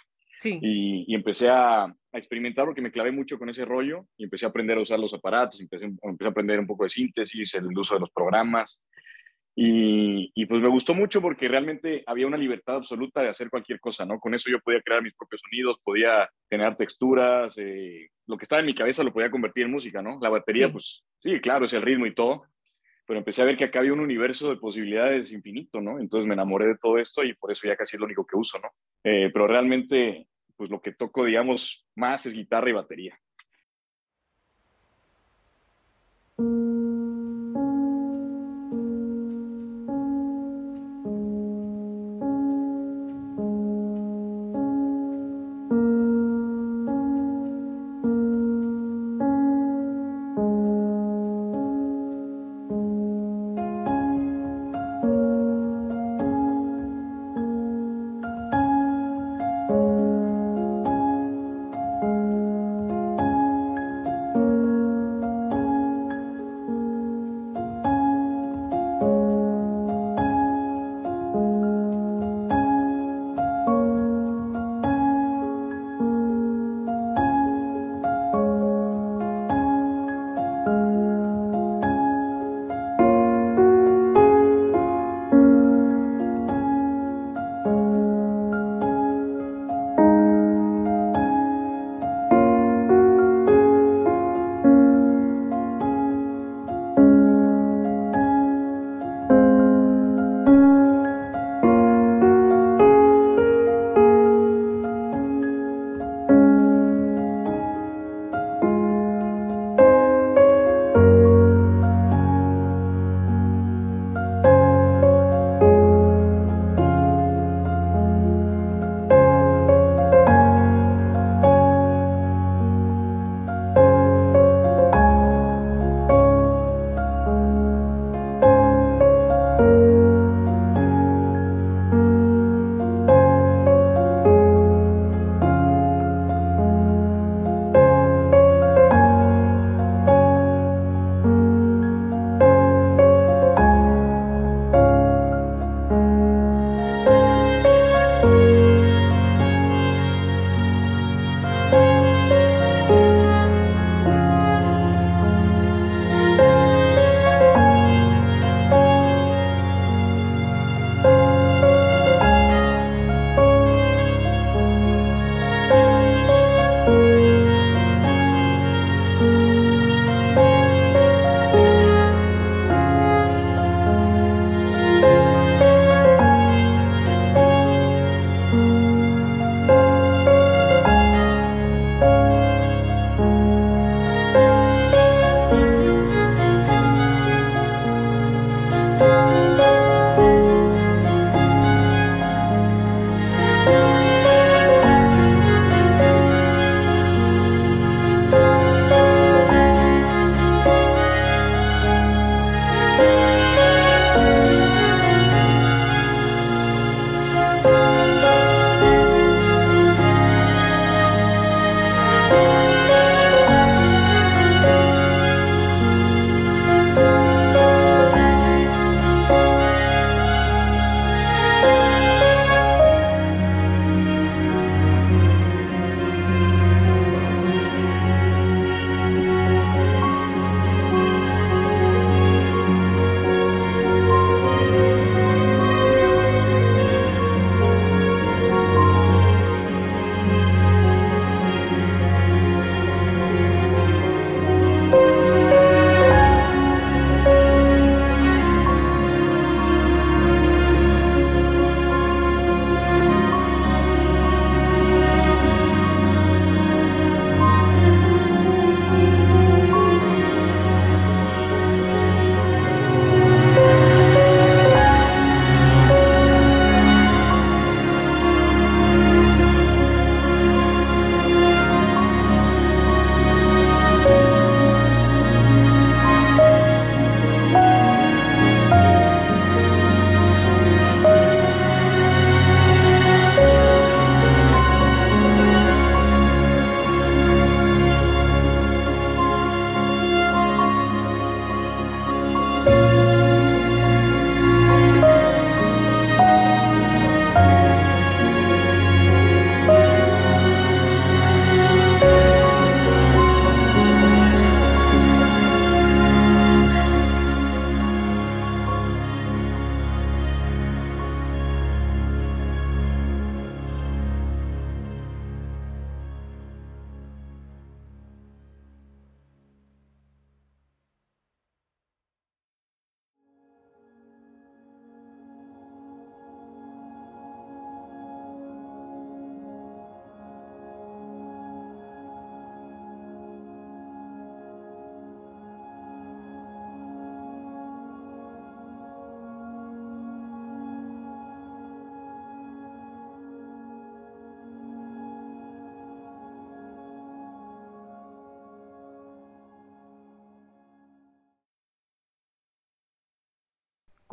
y, 0.44 1.04
y, 1.12 1.14
empecé 1.14 1.50
a, 1.50 1.84
a, 1.84 1.94
experimentar 2.14 2.64
porque 2.64 2.82
me 2.82 2.92
clavé 2.92 3.12
mucho 3.12 3.38
con 3.38 3.50
ese 3.50 3.66
rollo 3.66 4.06
y 4.16 4.24
empecé 4.24 4.46
a 4.46 4.50
aprender 4.50 4.78
a 4.78 4.82
usar 4.82 4.98
los 4.98 5.14
aparatos, 5.14 5.60
empecé, 5.60 5.86
empecé 5.86 6.26
a 6.26 6.30
aprender 6.30 6.60
un 6.60 6.68
poco 6.68 6.84
de 6.84 6.90
síntesis, 6.90 7.56
el 7.56 7.78
uso 7.78 7.96
de 7.96 8.00
los 8.00 8.12
programas 8.12 8.82
y, 9.60 10.46
pues 10.46 10.62
me 10.62 10.70
gustó 10.70 10.94
mucho 10.94 11.20
porque 11.20 11.48
realmente 11.48 12.04
había 12.06 12.28
una 12.28 12.38
libertad 12.38 12.76
absoluta 12.76 13.24
de 13.24 13.30
hacer 13.30 13.50
cualquier 13.50 13.80
cosa, 13.80 14.06
¿no? 14.06 14.20
Con 14.20 14.36
eso 14.36 14.52
yo 14.52 14.60
podía 14.60 14.84
crear 14.84 15.02
mis 15.02 15.16
propios 15.16 15.42
sonidos, 15.42 15.80
podía 15.84 16.30
generar 16.48 16.78
texturas, 16.78 17.56
eh, 17.58 18.12
lo 18.28 18.38
que 18.38 18.44
estaba 18.44 18.60
en 18.60 18.68
mi 18.68 18.76
cabeza 18.76 19.04
lo 19.04 19.12
podía 19.12 19.32
convertir 19.32 19.66
en 19.66 19.72
música, 19.72 20.00
¿no? 20.00 20.20
La 20.22 20.30
batería, 20.30 20.72
pues 20.72 21.04
sí, 21.18 21.40
claro, 21.40 21.66
es 21.66 21.74
el 21.74 21.82
ritmo 21.82 22.06
y 22.06 22.14
todo, 22.14 22.44
pero 23.08 23.18
empecé 23.18 23.42
a 23.42 23.46
ver 23.46 23.58
que 23.58 23.64
acá 23.64 23.80
había 23.80 23.94
un 23.94 24.00
universo 24.00 24.52
de 24.52 24.58
posibilidades 24.58 25.32
infinito, 25.32 25.82
¿no? 25.82 26.00
Entonces 26.00 26.28
me 26.28 26.36
enamoré 26.36 26.68
de 26.68 26.78
todo 26.78 27.00
esto 27.00 27.24
y 27.24 27.34
por 27.34 27.52
eso 27.52 27.68
ya 27.68 27.76
casi 27.76 27.96
es 27.96 28.00
lo 28.00 28.06
único 28.06 28.28
que 28.28 28.38
uso, 28.38 28.60
¿no? 28.60 28.70
Eh, 29.04 29.32
pero 29.34 29.48
realmente, 29.48 30.28
pues 30.56 30.70
lo 30.70 30.84
que 30.84 30.92
toco, 30.92 31.26
digamos, 31.26 31.84
más 31.96 32.28
es 32.28 32.34
guitarra 32.34 32.70
y 32.70 32.74
batería. 32.74 33.20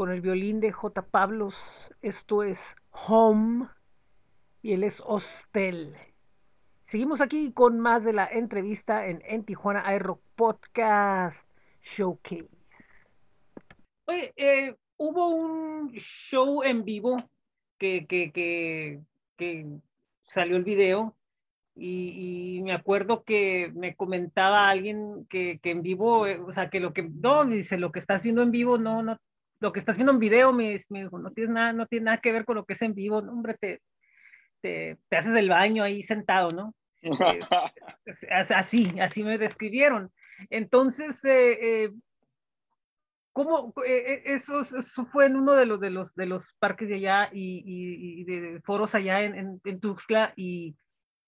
Con 0.05 0.13
el 0.13 0.21
violín 0.21 0.61
de 0.61 0.71
J. 0.71 1.01
Pablos. 1.01 1.55
Esto 2.03 2.43
es 2.43 2.77
Home 2.91 3.69
y 4.61 4.75
él 4.75 4.85
es 4.85 5.03
Hostel. 5.03 5.97
Seguimos 6.85 7.23
aquí 7.23 7.53
con 7.53 7.81
más 7.81 8.05
de 8.05 8.13
la 8.13 8.27
entrevista 8.27 9.07
en, 9.07 9.23
en 9.25 9.45
Tijuana 9.45 9.95
iRock 9.95 10.21
Podcast 10.37 11.49
Showcase. 11.81 12.51
Oye, 14.05 14.35
eh, 14.37 14.77
hubo 14.99 15.29
un 15.29 15.91
show 15.93 16.63
en 16.63 16.85
vivo 16.85 17.17
que, 17.79 18.05
que, 18.07 19.01
que, 19.39 19.67
salió 20.29 20.59
el 20.59 20.65
video 20.65 21.17
y, 21.75 22.59
y, 22.59 22.63
me 22.63 22.73
acuerdo 22.73 23.25
que 23.25 23.73
me 23.75 23.97
comentaba 23.97 24.69
alguien 24.69 25.25
que, 25.31 25.61
que, 25.61 25.71
en 25.71 25.81
vivo, 25.81 26.27
eh, 26.27 26.39
o 26.41 26.53
sea, 26.53 26.69
que 26.69 26.81
lo 26.81 26.93
que, 26.93 27.05
no, 27.05 27.47
dice, 27.47 27.79
lo 27.79 27.91
que 27.91 28.01
estás 28.01 28.23
viendo 28.23 28.43
en 28.43 28.51
vivo, 28.51 28.77
no, 28.77 29.03
no, 29.03 29.19
lo 29.65 29.73
que 29.73 29.81
estás 29.81 29.97
viendo 29.97 30.13
en 30.13 30.19
video, 30.19 30.53
me, 30.53 30.77
me 30.91 31.05
dijo, 31.05 31.19
no 31.19 31.31
tiene 31.33 31.55
nada, 31.55 31.73
no 31.73 31.87
tiene 31.87 32.05
nada 32.05 32.19
que 32.19 32.33
ver 32.33 32.45
con 32.45 32.57
lo 32.57 32.67
que 32.67 32.75
es 32.75 32.83
en 32.83 32.95
vivo, 32.95 33.23
no, 33.23 33.33
hombre, 33.33 33.57
te, 33.59 33.81
te, 34.61 34.99
te 35.09 35.17
haces 35.17 35.35
el 35.35 35.49
baño 35.49 35.83
ahí 35.83 36.03
sentado, 36.03 36.51
¿no? 36.53 36.75
Eh, 38.07 38.29
así, 38.31 39.01
así 39.01 39.25
me 39.25 39.39
describieron. 39.39 40.13
Entonces, 40.51 41.25
eh, 41.25 41.85
eh, 41.85 41.91
¿cómo? 43.33 43.73
Eh, 43.87 44.23
eso, 44.27 44.61
eso, 44.61 45.07
fue 45.07 45.27
en 45.27 45.37
uno 45.37 45.55
de 45.55 45.65
los, 45.65 45.81
de 45.81 45.89
los, 45.89 46.15
de 46.15 46.27
los 46.27 46.45
parques 46.59 46.89
de 46.89 46.97
allá 46.97 47.31
y, 47.33 47.63
y, 47.65 48.21
y 48.21 48.25
de 48.25 48.61
foros 48.61 48.95
allá 48.95 49.23
en, 49.23 49.35
en, 49.35 49.61
en 49.65 49.81
Tuxtla 49.81 50.35
y, 50.37 50.77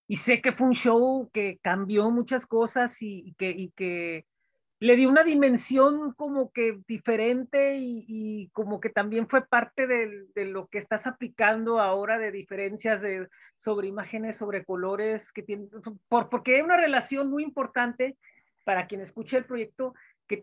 y, 0.06 0.16
sé 0.16 0.42
que 0.42 0.52
fue 0.52 0.66
un 0.66 0.74
show 0.74 1.30
que 1.32 1.58
cambió 1.62 2.10
muchas 2.10 2.44
cosas 2.44 3.00
y, 3.00 3.34
que, 3.38 3.50
y 3.50 3.70
que 3.70 4.26
le 4.78 4.96
dio 4.96 5.08
una 5.08 5.22
dimensión 5.22 6.12
como 6.12 6.52
que 6.52 6.78
diferente 6.86 7.78
y, 7.78 8.50
como 8.52 8.78
que 8.78 8.90
también 8.90 9.26
fue 9.28 9.46
parte 9.46 9.86
de, 9.86 10.44
lo 10.44 10.66
que 10.66 10.78
estás 10.78 11.06
aplicando 11.06 11.80
ahora 11.80 12.18
de 12.18 12.30
diferencias 12.30 13.02
sobre 13.56 13.88
imágenes, 13.88 14.36
sobre 14.36 14.64
colores, 14.64 15.32
que 15.32 15.42
tiene, 15.42 15.68
por, 16.08 16.28
porque 16.28 16.56
hay 16.56 16.62
una 16.62 16.76
relación 16.76 17.30
muy 17.30 17.42
importante 17.42 18.18
para 18.64 18.86
quien 18.86 19.00
escuche 19.00 19.38
el 19.38 19.46
proyecto, 19.46 19.94
que 20.26 20.42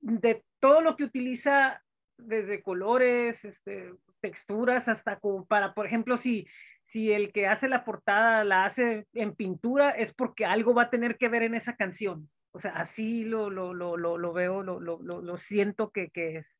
de 0.00 0.44
todo 0.60 0.80
lo 0.80 0.96
que 0.96 1.04
utiliza 1.04 1.82
desde 2.18 2.62
colores, 2.62 3.44
este, 3.44 3.92
texturas, 4.20 4.88
hasta 4.88 5.18
para, 5.48 5.74
por 5.74 5.86
ejemplo, 5.86 6.16
si, 6.16 6.46
si 6.84 7.12
el 7.12 7.32
que 7.32 7.48
hace 7.48 7.68
la 7.68 7.84
portada 7.84 8.44
la 8.44 8.64
hace 8.64 9.06
en 9.14 9.34
pintura, 9.34 9.90
es 9.90 10.14
porque 10.14 10.44
algo 10.44 10.74
va 10.74 10.84
a 10.84 10.90
tener 10.90 11.16
que 11.16 11.28
ver 11.28 11.42
en 11.42 11.54
esa 11.54 11.74
canción. 11.74 12.30
O 12.56 12.60
sea, 12.60 12.70
así 12.72 13.22
lo, 13.22 13.50
lo, 13.50 13.74
lo, 13.74 13.98
lo, 13.98 14.16
lo 14.16 14.32
veo, 14.32 14.62
lo, 14.62 14.80
lo, 14.80 14.98
lo 15.02 15.36
siento 15.36 15.90
que, 15.90 16.08
que, 16.08 16.38
es. 16.38 16.58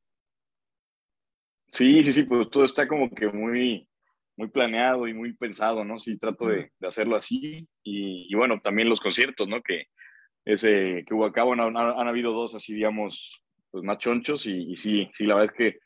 Sí, 1.68 2.04
sí, 2.04 2.12
sí, 2.12 2.24
pues 2.24 2.50
todo 2.50 2.66
está 2.66 2.86
como 2.86 3.08
que 3.08 3.28
muy, 3.28 3.88
muy 4.36 4.48
planeado 4.48 5.08
y 5.08 5.14
muy 5.14 5.32
pensado, 5.32 5.86
¿no? 5.86 5.98
Sí, 5.98 6.18
trato 6.18 6.48
de, 6.48 6.70
de 6.78 6.86
hacerlo 6.86 7.16
así. 7.16 7.66
Y, 7.82 8.26
y, 8.30 8.34
bueno, 8.34 8.60
también 8.60 8.90
los 8.90 9.00
conciertos, 9.00 9.48
¿no? 9.48 9.62
Que, 9.62 9.86
ese 10.44 11.02
que 11.06 11.14
hubo 11.14 11.24
acá, 11.24 11.44
bueno, 11.44 11.64
han, 11.64 11.76
han, 11.78 12.08
habido 12.08 12.32
dos 12.32 12.54
así, 12.54 12.74
digamos, 12.74 13.42
pues 13.70 13.82
más 13.82 13.96
chonchos 13.96 14.44
y, 14.44 14.72
y, 14.72 14.76
sí, 14.76 15.08
sí, 15.14 15.24
la 15.24 15.36
verdad 15.36 15.54
es 15.54 15.58
que 15.58 15.78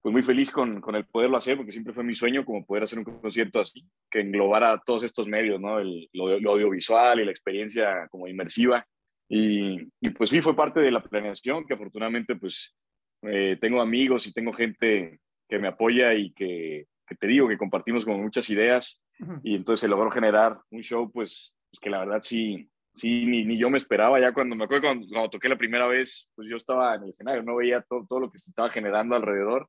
pues 0.00 0.10
muy 0.14 0.22
feliz 0.22 0.50
con, 0.50 0.80
con, 0.80 0.94
el 0.94 1.04
poderlo 1.04 1.36
hacer, 1.36 1.58
porque 1.58 1.72
siempre 1.72 1.92
fue 1.92 2.02
mi 2.02 2.14
sueño 2.14 2.46
como 2.46 2.64
poder 2.64 2.84
hacer 2.84 2.98
un 2.98 3.04
concierto 3.04 3.60
así, 3.60 3.86
que 4.10 4.20
englobara 4.20 4.80
todos 4.86 5.02
estos 5.02 5.26
medios, 5.26 5.60
¿no? 5.60 5.78
El, 5.78 6.08
lo, 6.14 6.40
lo, 6.40 6.52
audiovisual 6.52 7.20
y 7.20 7.26
la 7.26 7.30
experiencia 7.30 8.08
como 8.10 8.26
inmersiva. 8.26 8.86
Y, 9.32 9.88
y, 10.00 10.10
pues 10.10 10.28
sí, 10.30 10.42
fue 10.42 10.56
parte 10.56 10.80
de 10.80 10.90
la 10.90 11.00
planeación, 11.00 11.64
que 11.64 11.74
afortunadamente 11.74 12.34
pues 12.34 12.74
eh, 13.22 13.56
tengo 13.60 13.80
amigos 13.80 14.26
y 14.26 14.32
tengo 14.32 14.52
gente 14.52 15.20
que 15.48 15.58
me 15.60 15.68
apoya 15.68 16.14
y 16.14 16.32
que, 16.32 16.86
que 17.06 17.14
te 17.14 17.28
digo 17.28 17.46
que 17.46 17.56
compartimos 17.56 18.04
como 18.04 18.18
muchas 18.18 18.50
ideas 18.50 19.00
uh 19.20 19.24
-huh. 19.24 19.40
y 19.44 19.54
entonces 19.54 19.82
se 19.82 19.88
logró 19.88 20.10
generar 20.10 20.58
un 20.70 20.82
show 20.82 21.08
pues, 21.12 21.56
pues 21.70 21.78
que 21.80 21.90
la 21.90 22.00
verdad 22.00 22.20
sí, 22.22 22.68
sí, 22.92 23.24
ni, 23.24 23.44
ni, 23.44 23.56
yo 23.56 23.70
me 23.70 23.78
esperaba, 23.78 24.18
ya 24.18 24.32
cuando 24.32 24.56
me 24.56 24.64
acuerdo 24.64 24.88
cuando, 24.88 25.06
cuando, 25.08 25.30
toqué 25.30 25.48
la 25.48 25.56
primera 25.56 25.86
vez, 25.86 26.32
pues 26.34 26.48
yo 26.48 26.56
estaba 26.56 26.96
en 26.96 27.04
el 27.04 27.10
escenario, 27.10 27.44
no 27.44 27.54
veía 27.54 27.82
todo, 27.82 28.04
todo 28.08 28.18
lo 28.18 28.30
que 28.32 28.38
se 28.38 28.50
estaba 28.50 28.70
generando 28.70 29.14
alrededor, 29.14 29.68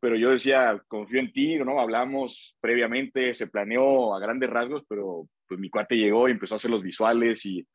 pero 0.00 0.16
yo 0.16 0.30
decía, 0.30 0.82
confío 0.86 1.20
en 1.20 1.32
ti, 1.32 1.56
¿no? 1.56 1.80
Hablamos 1.80 2.56
previamente, 2.60 3.34
se 3.34 3.46
planeó 3.46 4.14
a 4.14 4.20
grandes 4.20 4.50
rasgos, 4.50 4.84
pero 4.86 5.28
pues 5.48 5.58
mi 5.58 5.70
cuate 5.70 5.96
llegó 5.96 6.28
y 6.28 6.32
empezó 6.32 6.54
a 6.54 6.56
hacer 6.56 6.70
los 6.70 6.82
visuales 6.82 7.44
y 7.46 7.66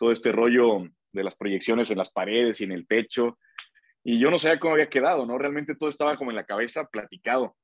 todo 0.00 0.10
este 0.10 0.32
rollo 0.32 0.88
de 1.12 1.22
las 1.22 1.36
proyecciones 1.36 1.92
en 1.92 1.98
las 1.98 2.10
paredes 2.10 2.60
y 2.60 2.64
en 2.64 2.72
el 2.72 2.88
techo, 2.88 3.38
y 4.02 4.18
yo 4.18 4.32
no 4.32 4.38
sabía 4.38 4.58
cómo 4.58 4.74
había 4.74 4.88
quedado, 4.88 5.26
¿no? 5.26 5.38
Realmente 5.38 5.76
todo 5.76 5.88
estaba 5.88 6.16
como 6.16 6.30
en 6.30 6.36
la 6.36 6.44
cabeza 6.44 6.86
platicado, 6.90 7.54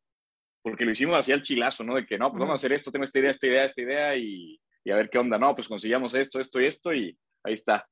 porque 0.62 0.84
lo 0.84 0.92
hicimos 0.92 1.16
así 1.16 1.32
al 1.32 1.42
chilazo, 1.42 1.82
¿no? 1.82 1.96
De 1.96 2.06
que, 2.06 2.18
no, 2.18 2.30
pues 2.30 2.38
vamos 2.38 2.52
a 2.52 2.56
hacer 2.56 2.72
esto, 2.72 2.92
tengo 2.92 3.04
esta 3.04 3.18
idea, 3.18 3.30
esta 3.30 3.46
idea, 3.46 3.64
esta 3.64 3.82
idea, 3.82 4.16
y 4.16 4.60
y 4.86 4.92
a 4.92 4.96
ver 4.96 5.10
qué 5.10 5.18
onda. 5.18 5.36
No, 5.36 5.54
pues 5.54 5.66
conseguíamos 5.66 6.14
esto, 6.14 6.40
esto 6.40 6.60
y 6.60 6.66
esto 6.66 6.94
y 6.94 7.18
ahí 7.42 7.54
está. 7.54 7.86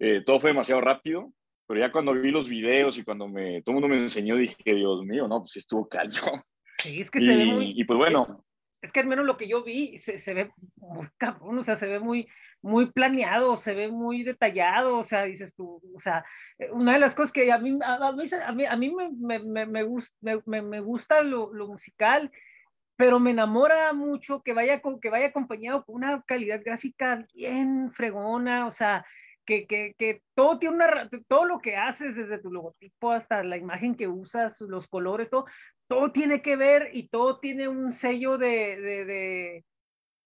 Eh, 0.00 0.22
todo 0.26 0.40
fue 0.40 0.50
demasiado 0.50 0.80
rápido, 0.80 1.32
pero 1.66 1.78
ya 1.78 1.92
cuando 1.92 2.12
vi 2.12 2.32
los 2.32 2.48
videos 2.48 2.98
y 2.98 3.04
cuando 3.04 3.28
me, 3.28 3.62
todo 3.62 3.76
el 3.76 3.80
mundo 3.80 3.88
me 3.88 4.02
enseñó, 4.02 4.34
dije, 4.36 4.56
Dios 4.64 5.04
mío, 5.04 5.28
no, 5.28 5.38
pues 5.38 5.56
estuvo 5.56 5.88
cañón. 5.88 6.42
Sí, 6.78 7.00
es 7.00 7.10
que 7.10 7.20
y, 7.20 7.26
se 7.26 7.36
ve 7.36 7.44
muy... 7.46 7.80
Y 7.80 7.84
pues 7.84 7.96
bueno. 7.96 8.44
Es 8.84 8.92
que 8.92 9.00
al 9.00 9.06
menos 9.06 9.24
lo 9.24 9.38
que 9.38 9.48
yo 9.48 9.64
vi 9.64 9.96
se, 9.96 10.18
se 10.18 10.34
ve 10.34 10.52
muy 10.76 11.08
cabrón, 11.16 11.58
o 11.58 11.62
sea, 11.62 11.74
se 11.74 11.86
ve 11.86 12.00
muy, 12.00 12.28
muy 12.60 12.92
planeado, 12.92 13.56
se 13.56 13.72
ve 13.72 13.88
muy 13.88 14.22
detallado, 14.22 14.98
o 14.98 15.04
sea, 15.04 15.24
dices 15.24 15.54
tú, 15.54 15.80
o 15.94 16.00
sea, 16.00 16.22
una 16.70 16.92
de 16.92 16.98
las 16.98 17.14
cosas 17.14 17.32
que 17.32 17.50
a 17.50 17.58
mí, 17.58 17.78
a, 17.82 18.12
mí, 18.12 18.24
a 18.46 18.52
mí, 18.52 18.66
a 18.66 18.76
mí 18.76 18.94
me, 18.94 19.38
me, 19.38 19.66
me, 19.66 19.82
gusta, 19.84 20.14
me, 20.44 20.60
me 20.60 20.80
gusta 20.80 21.22
lo, 21.22 21.52
lo 21.54 21.66
musical, 21.66 22.30
pero 22.96 23.18
me 23.18 23.30
enamora 23.30 23.92
mucho 23.94 24.42
que 24.42 24.52
vaya, 24.52 24.80
con, 24.82 25.00
que 25.00 25.08
vaya 25.08 25.28
acompañado 25.28 25.84
con 25.84 25.96
una 25.96 26.22
calidad 26.26 26.60
gráfica 26.62 27.26
bien 27.34 27.90
fregona, 27.92 28.66
o 28.66 28.70
sea, 28.70 29.06
que, 29.46 29.66
que, 29.66 29.94
que, 29.98 30.22
todo 30.34 30.58
tiene 30.58 30.76
una, 30.76 31.08
todo 31.26 31.44
lo 31.44 31.60
que 31.60 31.76
haces, 31.76 32.16
desde 32.16 32.38
tu 32.38 32.52
logotipo 32.52 33.12
hasta 33.12 33.42
la 33.42 33.56
imagen 33.56 33.94
que 33.94 34.08
usas, 34.08 34.60
los 34.60 34.88
colores, 34.88 35.30
todo, 35.30 35.46
todo 35.86 36.12
tiene 36.12 36.42
que 36.42 36.56
ver 36.56 36.90
y 36.92 37.08
todo 37.08 37.40
tiene 37.40 37.68
un 37.68 37.92
sello 37.92 38.38
de, 38.38 38.80
de, 38.80 39.04
de, 39.04 39.64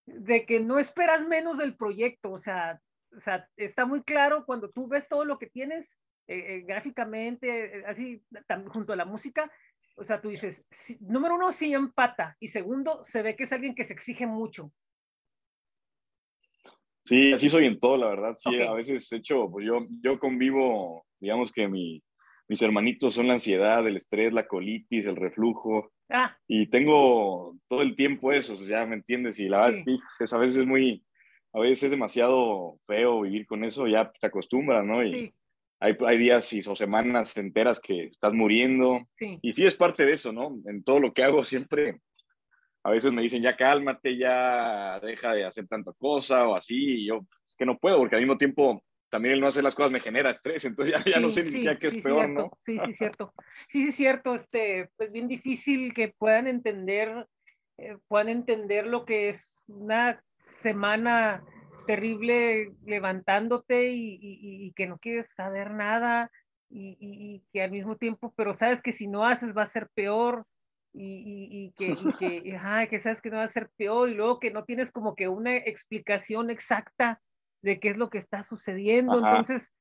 de 0.07 0.47
que 0.47 0.61
no 0.61 0.79
esperas 0.79 1.27
menos 1.27 1.59
del 1.59 1.77
proyecto, 1.77 2.31
o 2.31 2.39
sea, 2.39 2.81
o 3.17 3.21
sea, 3.21 3.49
está 3.57 3.87
muy 3.87 4.03
claro 4.03 4.45
cuando 4.45 4.71
tú 4.71 4.89
ves 4.89 5.09
todo 5.09 5.25
lo 5.25 5.39
que 5.39 5.47
tienes 5.47 5.99
eh, 6.27 6.57
eh, 6.57 6.65
gráficamente, 6.67 7.79
eh, 7.79 7.85
así, 7.87 8.23
junto 8.67 8.93
a 8.93 8.97
la 8.97 9.05
música, 9.05 9.51
o 9.97 10.05
sea, 10.05 10.21
tú 10.21 10.29
dices, 10.29 10.65
número 11.01 11.35
uno, 11.35 11.51
sí 11.53 11.73
empata, 11.73 12.37
y 12.39 12.49
segundo, 12.49 13.05
se 13.05 13.23
ve 13.23 13.35
que 13.35 13.45
es 13.45 13.53
alguien 13.53 13.75
que 13.75 13.85
se 13.85 13.95
exige 13.95 14.27
mucho. 14.27 14.73
Sí, 17.03 17.33
así 17.33 17.49
soy 17.49 17.65
en 17.65 17.81
todo, 17.81 17.97
la 17.97 18.09
verdad. 18.09 18.35
Sí, 18.35 18.51
okay. 18.55 18.67
a 18.67 18.75
veces, 18.75 19.11
hecho, 19.13 19.51
pues 19.51 19.67
yo, 19.67 19.87
yo 20.03 20.19
convivo, 20.21 21.07
digamos 21.19 21.51
que 21.51 21.67
mi, 21.67 22.03
mis 22.49 22.63
hermanitos 22.63 23.15
son 23.15 23.27
la 23.27 23.35
ansiedad, 23.35 23.87
el 23.87 23.97
estrés, 23.97 24.33
la 24.33 24.47
colitis, 24.47 25.07
el 25.07 25.17
reflujo. 25.17 25.93
Ah. 26.09 26.37
Y 26.47 26.69
tengo 26.69 27.57
todo 27.69 27.83
el 27.83 27.95
tiempo 27.95 28.33
eso, 28.33 28.55
o 28.55 28.65
sea, 28.65 28.87
¿me 28.87 28.97
entiendes? 28.97 29.39
Y 29.39 29.49
la 29.49 29.71
sí. 29.71 29.99
es, 30.21 30.33
a 30.33 30.39
veces 30.39 30.59
es 30.59 30.67
muy, 30.67 31.05
a 31.53 31.61
veces 31.61 31.85
es 31.85 31.91
demasiado 31.91 32.79
feo 32.87 33.21
vivir 33.23 33.47
con 33.47 33.65
eso, 33.65 33.87
ya 33.87 34.11
te 34.19 34.27
acostumbras, 34.27 34.85
¿no? 34.85 35.05
Y, 35.05 35.13
sí 35.13 35.35
hay, 35.81 35.97
hay 36.07 36.19
días 36.19 36.53
y, 36.53 36.61
o 36.67 36.75
semanas 36.75 37.37
enteras 37.37 37.81
que 37.81 38.05
estás 38.05 38.33
muriendo. 38.33 39.01
Sí. 39.19 39.39
Y 39.43 39.53
sí 39.53 39.67
es 39.67 39.77
parte 39.77 40.05
de 40.05 40.13
eso, 40.13 40.33
¿no? 40.33 40.57
En 40.67 40.83
todo 40.83 41.01
lo 41.01 41.13
que 41.13 41.23
hago 41.23 41.45
siempre, 41.45 42.01
a 42.83 42.91
veces 42.91 43.13
me 43.13 43.23
dicen, 43.23 43.43
ya 43.43 43.57
cálmate, 43.57 44.17
ya 44.17 44.99
deja 45.01 45.35
de 45.35 45.45
hacer 45.45 45.67
tanta 45.69 45.93
cosa 45.93 46.49
o 46.49 46.57
así. 46.57 47.03
Y 47.03 47.07
yo, 47.07 47.25
es 47.47 47.55
que 47.57 47.67
no 47.67 47.79
puedo, 47.79 47.99
porque 47.99 48.17
al 48.17 48.23
mismo 48.23 48.39
tiempo 48.39 48.83
también 49.09 49.35
el 49.35 49.41
no 49.41 49.49
hacer 49.49 49.65
las 49.65 49.75
cosas 49.75 49.93
me 49.93 50.01
genera 50.01 50.31
estrés, 50.31 50.65
entonces 50.65 50.95
ya, 50.95 51.11
ya 51.11 51.17
sí, 51.17 51.23
no 51.23 51.31
sé 51.31 51.43
ni 51.43 51.49
sí, 51.49 51.55
siquiera 51.55 51.79
qué 51.79 51.91
sí, 51.91 51.99
es 51.99 52.05
peor, 52.05 52.25
cierto. 52.25 52.43
¿no? 52.43 52.51
Sí, 52.65 52.79
sí, 52.85 52.95
cierto. 52.95 53.35
Sí, 53.69 53.83
sí, 53.83 53.93
cierto. 53.93 54.35
Este, 54.35 54.91
pues 54.97 55.13
bien 55.13 55.29
difícil 55.29 55.95
que 55.95 56.15
puedan 56.17 56.47
entender, 56.47 57.27
eh, 57.79 57.97
puedan 58.09 58.29
entender 58.29 58.87
lo 58.87 59.05
que 59.05 59.29
es 59.29 59.65
una 59.67 60.23
semana 60.37 61.43
terrible 61.87 62.73
levantándote 62.85 63.91
y, 63.91 64.15
y, 64.21 64.67
y, 64.67 64.73
que 64.73 64.87
no 64.87 64.99
quieres 64.99 65.29
saber 65.35 65.71
nada 65.71 66.31
y, 66.69 66.99
y, 67.01 67.43
que 67.51 67.63
al 67.63 67.71
mismo 67.71 67.97
tiempo, 67.97 68.35
pero 68.37 68.55
sabes 68.55 68.83
que 68.83 68.93
si 68.93 69.07
no 69.07 69.25
haces 69.25 69.57
va 69.57 69.63
a 69.63 69.67
ser 69.67 69.89
peor 69.95 70.45
y, 70.93 71.73
que, 71.77 71.97
que, 72.19 72.57
ajá, 72.57 72.87
que 72.89 72.99
sabes 72.99 73.23
que 73.23 73.31
no 73.31 73.39
va 73.39 73.45
a 73.45 73.49
ser 73.49 73.71
peor 73.79 74.11
y 74.11 74.15
luego 74.15 74.39
que 74.39 74.51
no 74.51 74.65
tienes 74.65 74.93
como 74.93 75.15
que 75.15 75.29
una 75.29 75.57
explicación 75.57 76.51
exacta 76.51 77.23
de 77.63 77.81
qué 77.81 77.91
es 77.91 77.97
lo 77.97 78.11
que 78.11 78.19
está 78.19 78.43
sucediendo, 78.43 79.19
ajá. 79.19 79.31
entonces 79.31 79.73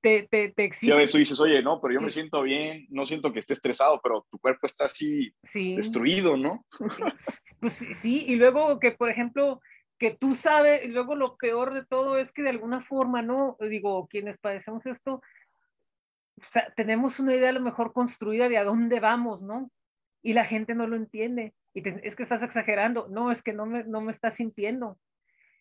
te, 0.00 0.28
te, 0.30 0.52
te 0.52 0.64
exige. 0.64 0.86
Sí, 0.86 0.92
a 0.92 0.96
veces 0.96 1.10
tú 1.10 1.18
dices, 1.18 1.40
oye, 1.40 1.62
no, 1.62 1.80
pero 1.80 1.94
yo 1.94 2.00
sí. 2.00 2.04
me 2.04 2.10
siento 2.10 2.42
bien, 2.42 2.86
no 2.90 3.06
siento 3.06 3.32
que 3.32 3.40
esté 3.40 3.54
estresado, 3.54 4.00
pero 4.02 4.26
tu 4.30 4.38
cuerpo 4.38 4.66
está 4.66 4.86
así 4.86 5.34
sí. 5.42 5.76
destruido, 5.76 6.36
¿no? 6.36 6.64
Pues 7.58 7.86
sí, 7.94 8.22
y 8.26 8.36
luego 8.36 8.78
que, 8.78 8.92
por 8.92 9.08
ejemplo, 9.08 9.60
que 9.98 10.10
tú 10.10 10.34
sabes, 10.34 10.84
y 10.84 10.88
luego 10.88 11.14
lo 11.14 11.36
peor 11.36 11.72
de 11.72 11.86
todo 11.86 12.18
es 12.18 12.30
que 12.30 12.42
de 12.42 12.50
alguna 12.50 12.82
forma, 12.82 13.22
¿no? 13.22 13.56
Digo, 13.60 14.06
quienes 14.08 14.38
padecemos 14.38 14.84
esto, 14.84 15.22
tenemos 16.74 17.18
una 17.18 17.34
idea 17.34 17.50
a 17.50 17.54
lo 17.54 17.60
mejor 17.60 17.92
construida 17.92 18.48
de 18.48 18.58
a 18.58 18.64
dónde 18.64 19.00
vamos, 19.00 19.40
¿no? 19.40 19.70
Y 20.22 20.34
la 20.34 20.44
gente 20.44 20.74
no 20.74 20.86
lo 20.86 20.96
entiende. 20.96 21.54
Y 21.72 21.82
es 21.88 22.16
que 22.16 22.22
estás 22.22 22.42
exagerando. 22.42 23.08
No, 23.08 23.30
es 23.30 23.42
que 23.42 23.52
no 23.52 23.66
me, 23.66 23.84
no 23.84 24.00
me 24.00 24.12
estás 24.12 24.34
sintiendo. 24.34 24.98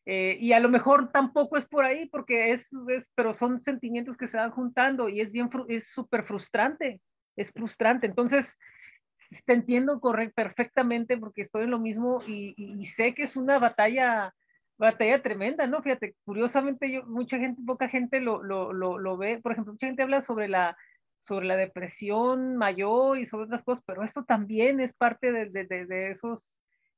Eh, 0.05 0.37
y 0.39 0.53
a 0.53 0.59
lo 0.59 0.69
mejor 0.69 1.11
tampoco 1.11 1.57
es 1.57 1.65
por 1.65 1.83
ahí, 1.83 2.07
porque 2.07 2.51
es, 2.51 2.69
es, 2.89 3.09
pero 3.15 3.33
son 3.33 3.61
sentimientos 3.61 4.17
que 4.17 4.27
se 4.27 4.37
van 4.37 4.51
juntando 4.51 5.09
y 5.09 5.19
es 5.19 5.31
bien, 5.31 5.49
es 5.67 5.87
súper 5.87 6.23
frustrante, 6.23 7.01
es 7.35 7.51
frustrante. 7.51 8.05
Entonces, 8.05 8.57
te 9.45 9.53
entiendo 9.53 9.99
perfectamente 10.35 11.17
porque 11.17 11.41
estoy 11.41 11.63
en 11.63 11.71
lo 11.71 11.79
mismo 11.79 12.21
y, 12.27 12.53
y, 12.57 12.85
sé 12.85 13.15
que 13.15 13.23
es 13.23 13.35
una 13.35 13.57
batalla, 13.57 14.33
batalla 14.77 15.21
tremenda, 15.23 15.65
¿no? 15.65 15.81
Fíjate, 15.81 16.15
curiosamente 16.23 16.91
yo, 16.91 17.03
mucha 17.05 17.39
gente, 17.39 17.61
poca 17.65 17.89
gente 17.89 18.19
lo, 18.21 18.43
lo, 18.43 18.73
lo, 18.73 18.99
lo 18.99 19.17
ve, 19.17 19.39
por 19.41 19.53
ejemplo, 19.53 19.73
mucha 19.73 19.87
gente 19.87 20.03
habla 20.03 20.21
sobre 20.21 20.47
la, 20.47 20.77
sobre 21.21 21.47
la 21.47 21.57
depresión 21.57 22.55
mayor 22.57 23.17
y 23.17 23.25
sobre 23.25 23.45
otras 23.45 23.63
cosas, 23.63 23.83
pero 23.87 24.03
esto 24.03 24.23
también 24.23 24.79
es 24.79 24.93
parte 24.93 25.31
de, 25.31 25.49
de, 25.49 25.85
de 25.85 26.11
esos 26.11 26.45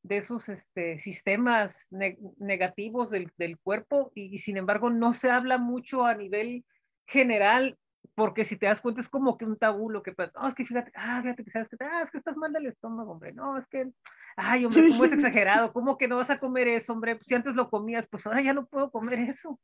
de 0.08 0.18
esos 0.18 0.48
este, 0.50 1.00
sistemas 1.00 1.90
negativos 2.38 3.10
del, 3.10 3.32
del 3.38 3.58
cuerpo 3.60 4.12
y, 4.16 4.38
sin 4.40 4.58
embargo 4.58 4.90
no 4.90 5.14
se 5.14 5.30
habla 5.30 5.58
mucho 5.58 6.06
a 6.06 6.16
nivel 6.16 6.66
general 7.06 7.78
porque 8.16 8.46
si 8.46 8.58
te 8.58 8.66
das 8.66 8.82
cuenta 8.82 9.02
es 9.02 9.10
como 9.10 9.38
que 9.38 9.46
un 9.46 9.58
tabú 9.58 9.90
lo 9.90 10.02
que 10.02 10.14
no, 10.18 10.48
es 10.48 10.56
que 10.56 10.66
fíjate, 10.66 10.92
ah, 10.96 11.22
fíjate 11.22 11.44
que 11.44 11.52
sabes 11.52 11.70
que, 11.70 11.78
ah, 11.82 12.02
es 12.02 12.10
que 12.10 12.18
estás 12.18 12.38
mal 12.38 12.52
del 12.54 12.68
estómago, 12.68 13.12
hombre, 13.12 13.34
no, 13.34 13.58
es 13.58 13.68
que, 13.68 13.92
ay, 14.38 14.66
hombre, 14.66 14.88
¿cómo 14.90 15.06
es 15.06 15.14
exagerado? 15.14 15.74
¿Cómo 15.74 15.98
que 15.98 16.08
no 16.08 16.18
vas 16.18 16.30
a 16.30 16.40
comer 16.40 16.68
eso, 16.68 16.94
hombre? 16.94 17.16
Pues 17.16 17.28
si 17.28 17.36
antes 17.36 17.54
lo 17.54 17.70
comías, 17.70 18.08
pues 18.08 18.26
ahora 18.26 18.42
ya 18.42 18.54
no 18.54 18.66
puedo 18.66 18.90
comer 18.90 19.20
eso. 19.20 19.60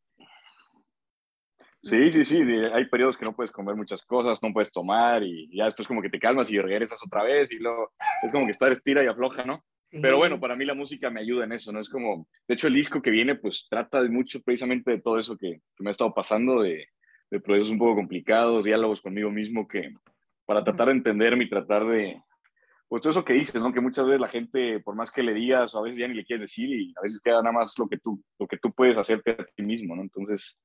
Sí, 1.82 2.14
sí, 2.14 2.24
sí, 2.24 2.42
hay 2.74 2.86
periodos 2.86 3.18
que 3.18 3.26
no 3.26 3.36
puedes 3.36 3.52
comer 3.52 3.76
muchas 3.76 4.02
cosas, 4.04 4.42
no 4.42 4.54
puedes 4.54 4.72
tomar 4.72 5.22
y 5.22 5.50
ya 5.54 5.66
después 5.66 5.86
como 5.86 6.02
que 6.02 6.10
te 6.10 6.20
calmas 6.20 6.50
y 6.50 6.58
regresas 6.58 7.02
otra 7.06 7.24
vez 7.24 7.52
y 7.52 7.58
luego 7.58 7.92
es 8.24 8.32
como 8.32 8.46
que 8.46 8.52
estar 8.52 8.72
estira 8.72 9.04
y 9.04 9.08
afloja, 9.08 9.44
¿no? 9.44 9.62
Pero 10.02 10.18
bueno, 10.18 10.40
para 10.40 10.56
mí 10.56 10.66
la 10.66 10.74
música 10.74 11.10
me 11.10 11.22
ayuda 11.22 11.46
en 11.46 11.52
eso, 11.52 11.72
¿no? 11.72 11.80
Es 11.80 11.90
como, 11.90 12.28
de 12.48 12.56
hecho 12.56 12.68
el 12.68 12.74
disco 12.74 13.02
que 13.02 13.12
viene 13.12 13.36
pues 13.36 13.68
trata 13.70 14.02
de 14.02 14.10
mucho 14.10 14.42
precisamente 14.42 14.92
de 14.92 15.02
todo 15.02 15.20
eso 15.20 15.38
que, 15.38 15.62
me 15.80 15.90
ha 15.90 15.92
estado 15.92 16.14
pasando, 16.14 16.62
de, 16.62 16.88
de, 17.30 17.40
procesos 17.40 17.72
un 17.72 17.78
poco 17.78 17.96
complicados, 17.96 18.66
diálogos 18.66 19.02
conmigo 19.02 19.30
mismo, 19.30 19.68
que 19.68 19.94
para 20.46 20.64
tratar 20.64 20.88
de 20.88 20.94
entenderme 20.94 21.44
y 21.44 21.50
tratar 21.50 21.86
de, 21.86 22.20
pues 22.88 23.02
todo 23.02 23.12
eso 23.12 23.26
que 23.26 23.34
dices, 23.34 23.62
¿no? 23.62 23.72
Que 23.72 23.82
muchas 23.82 24.06
veces 24.06 24.22
la 24.22 24.28
gente, 24.28 24.80
por 24.80 24.96
más 24.96 25.12
que 25.12 25.24
le 25.24 25.34
digas, 25.34 25.76
a 25.76 25.82
veces 25.82 26.00
ya 26.00 26.08
ni 26.08 26.16
le 26.16 26.26
quieres 26.26 26.42
decir 26.42 26.70
y 26.70 26.94
a 26.98 27.02
veces 27.02 27.22
queda 27.22 27.42
nada 27.42 27.52
más 27.52 27.78
lo 27.78 27.88
que 27.88 27.98
tú, 27.98 28.24
lo 28.40 28.48
que 28.48 28.58
tú 28.58 28.72
puedes 28.72 28.98
hacerte 28.98 29.32
a 29.32 29.46
ti 29.46 29.64
mismo, 29.64 29.96
¿no? 29.96 30.02
Entonces, 30.02 30.60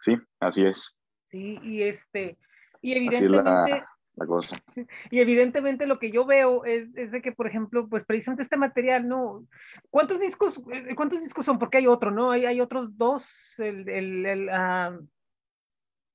sí, 0.00 0.14
así 0.40 0.64
es. 0.64 0.94
Sí, 1.30 1.58
y 1.62 1.82
este, 1.82 2.38
y 2.82 2.92
evidentemente 2.92 3.84
la 4.18 4.26
cosa. 4.26 4.56
Y 5.10 5.20
evidentemente 5.20 5.86
lo 5.86 5.98
que 5.98 6.10
yo 6.10 6.24
veo 6.24 6.64
es, 6.64 6.88
es, 6.96 7.10
de 7.12 7.22
que, 7.22 7.32
por 7.32 7.46
ejemplo, 7.46 7.88
pues 7.88 8.04
precisamente 8.04 8.42
este 8.42 8.56
material, 8.56 9.08
¿no? 9.08 9.46
¿Cuántos 9.90 10.20
discos, 10.20 10.60
eh, 10.72 10.94
cuántos 10.94 11.22
discos 11.22 11.44
son? 11.44 11.58
Porque 11.58 11.78
hay 11.78 11.86
otro, 11.86 12.10
¿no? 12.10 12.30
Hay, 12.30 12.44
hay 12.44 12.60
otros 12.60 12.96
dos, 12.96 13.28
el, 13.58 13.88
el, 13.88 14.26
el 14.26 14.48
uh, 14.48 15.06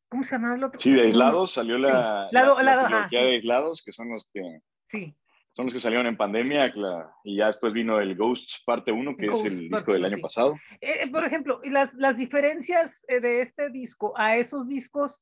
¿cómo 0.09 0.23
se 0.23 0.35
llama 0.35 0.55
el 0.55 0.63
otro? 0.63 0.79
Sí, 0.79 0.91
de 0.91 1.01
aislados 1.01 1.51
salió 1.51 1.77
la, 1.77 2.27
sí. 2.29 2.35
la, 2.35 2.61
la, 2.61 2.89
la 2.89 3.07
de 3.09 3.17
aislados, 3.17 3.81
que 3.81 3.91
son 3.91 4.09
los 4.09 4.29
que... 4.31 4.41
Sí. 4.89 5.15
Son 5.55 5.65
los 5.65 5.73
que 5.73 5.79
salieron 5.79 6.07
en 6.07 6.17
pandemia 6.17 6.73
y 7.23 7.37
ya 7.37 7.45
después 7.45 7.73
vino 7.73 7.99
el 7.99 8.15
Ghosts 8.15 8.63
parte 8.65 8.91
1, 8.91 9.15
que 9.15 9.27
es 9.27 9.45
el 9.45 9.69
disco 9.69 9.93
del 9.93 10.03
año 10.03 10.17
pasado. 10.19 10.55
Eh, 10.81 11.07
por 11.11 11.23
ejemplo, 11.23 11.61
las, 11.65 11.93
las 11.93 12.17
diferencias 12.17 13.05
eh, 13.07 13.19
de 13.19 13.41
este 13.41 13.69
disco 13.69 14.13
a 14.17 14.35
esos 14.35 14.67
discos, 14.67 15.21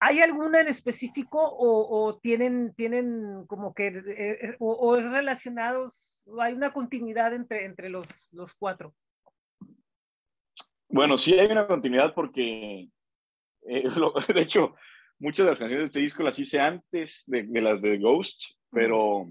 ¿Hay 0.00 0.20
alguna 0.20 0.60
en 0.60 0.68
específico 0.68 1.40
o, 1.40 2.06
o 2.06 2.18
tienen, 2.18 2.72
tienen 2.74 3.44
como 3.46 3.74
que, 3.74 3.88
eh, 3.88 4.38
eh, 4.42 4.56
o, 4.60 4.72
o, 4.72 4.96
es 4.96 5.04
relacionados, 5.10 6.14
hay 6.40 6.54
una 6.54 6.72
continuidad 6.72 7.34
entre, 7.34 7.64
entre 7.64 7.88
los, 7.88 8.06
los, 8.30 8.54
cuatro? 8.54 8.94
Bueno, 10.88 11.18
sí 11.18 11.36
hay 11.36 11.50
una 11.50 11.66
continuidad 11.66 12.14
porque, 12.14 12.88
eh, 13.62 13.82
lo, 13.96 14.12
de 14.12 14.40
hecho, 14.40 14.76
muchas 15.18 15.46
de 15.46 15.50
las 15.50 15.58
canciones 15.58 15.86
de 15.86 15.86
este 15.86 16.00
disco 16.00 16.22
las 16.22 16.38
hice 16.38 16.60
antes 16.60 17.24
de, 17.26 17.42
de 17.42 17.60
las 17.60 17.82
de 17.82 17.98
Ghost, 17.98 18.52
pero, 18.70 19.28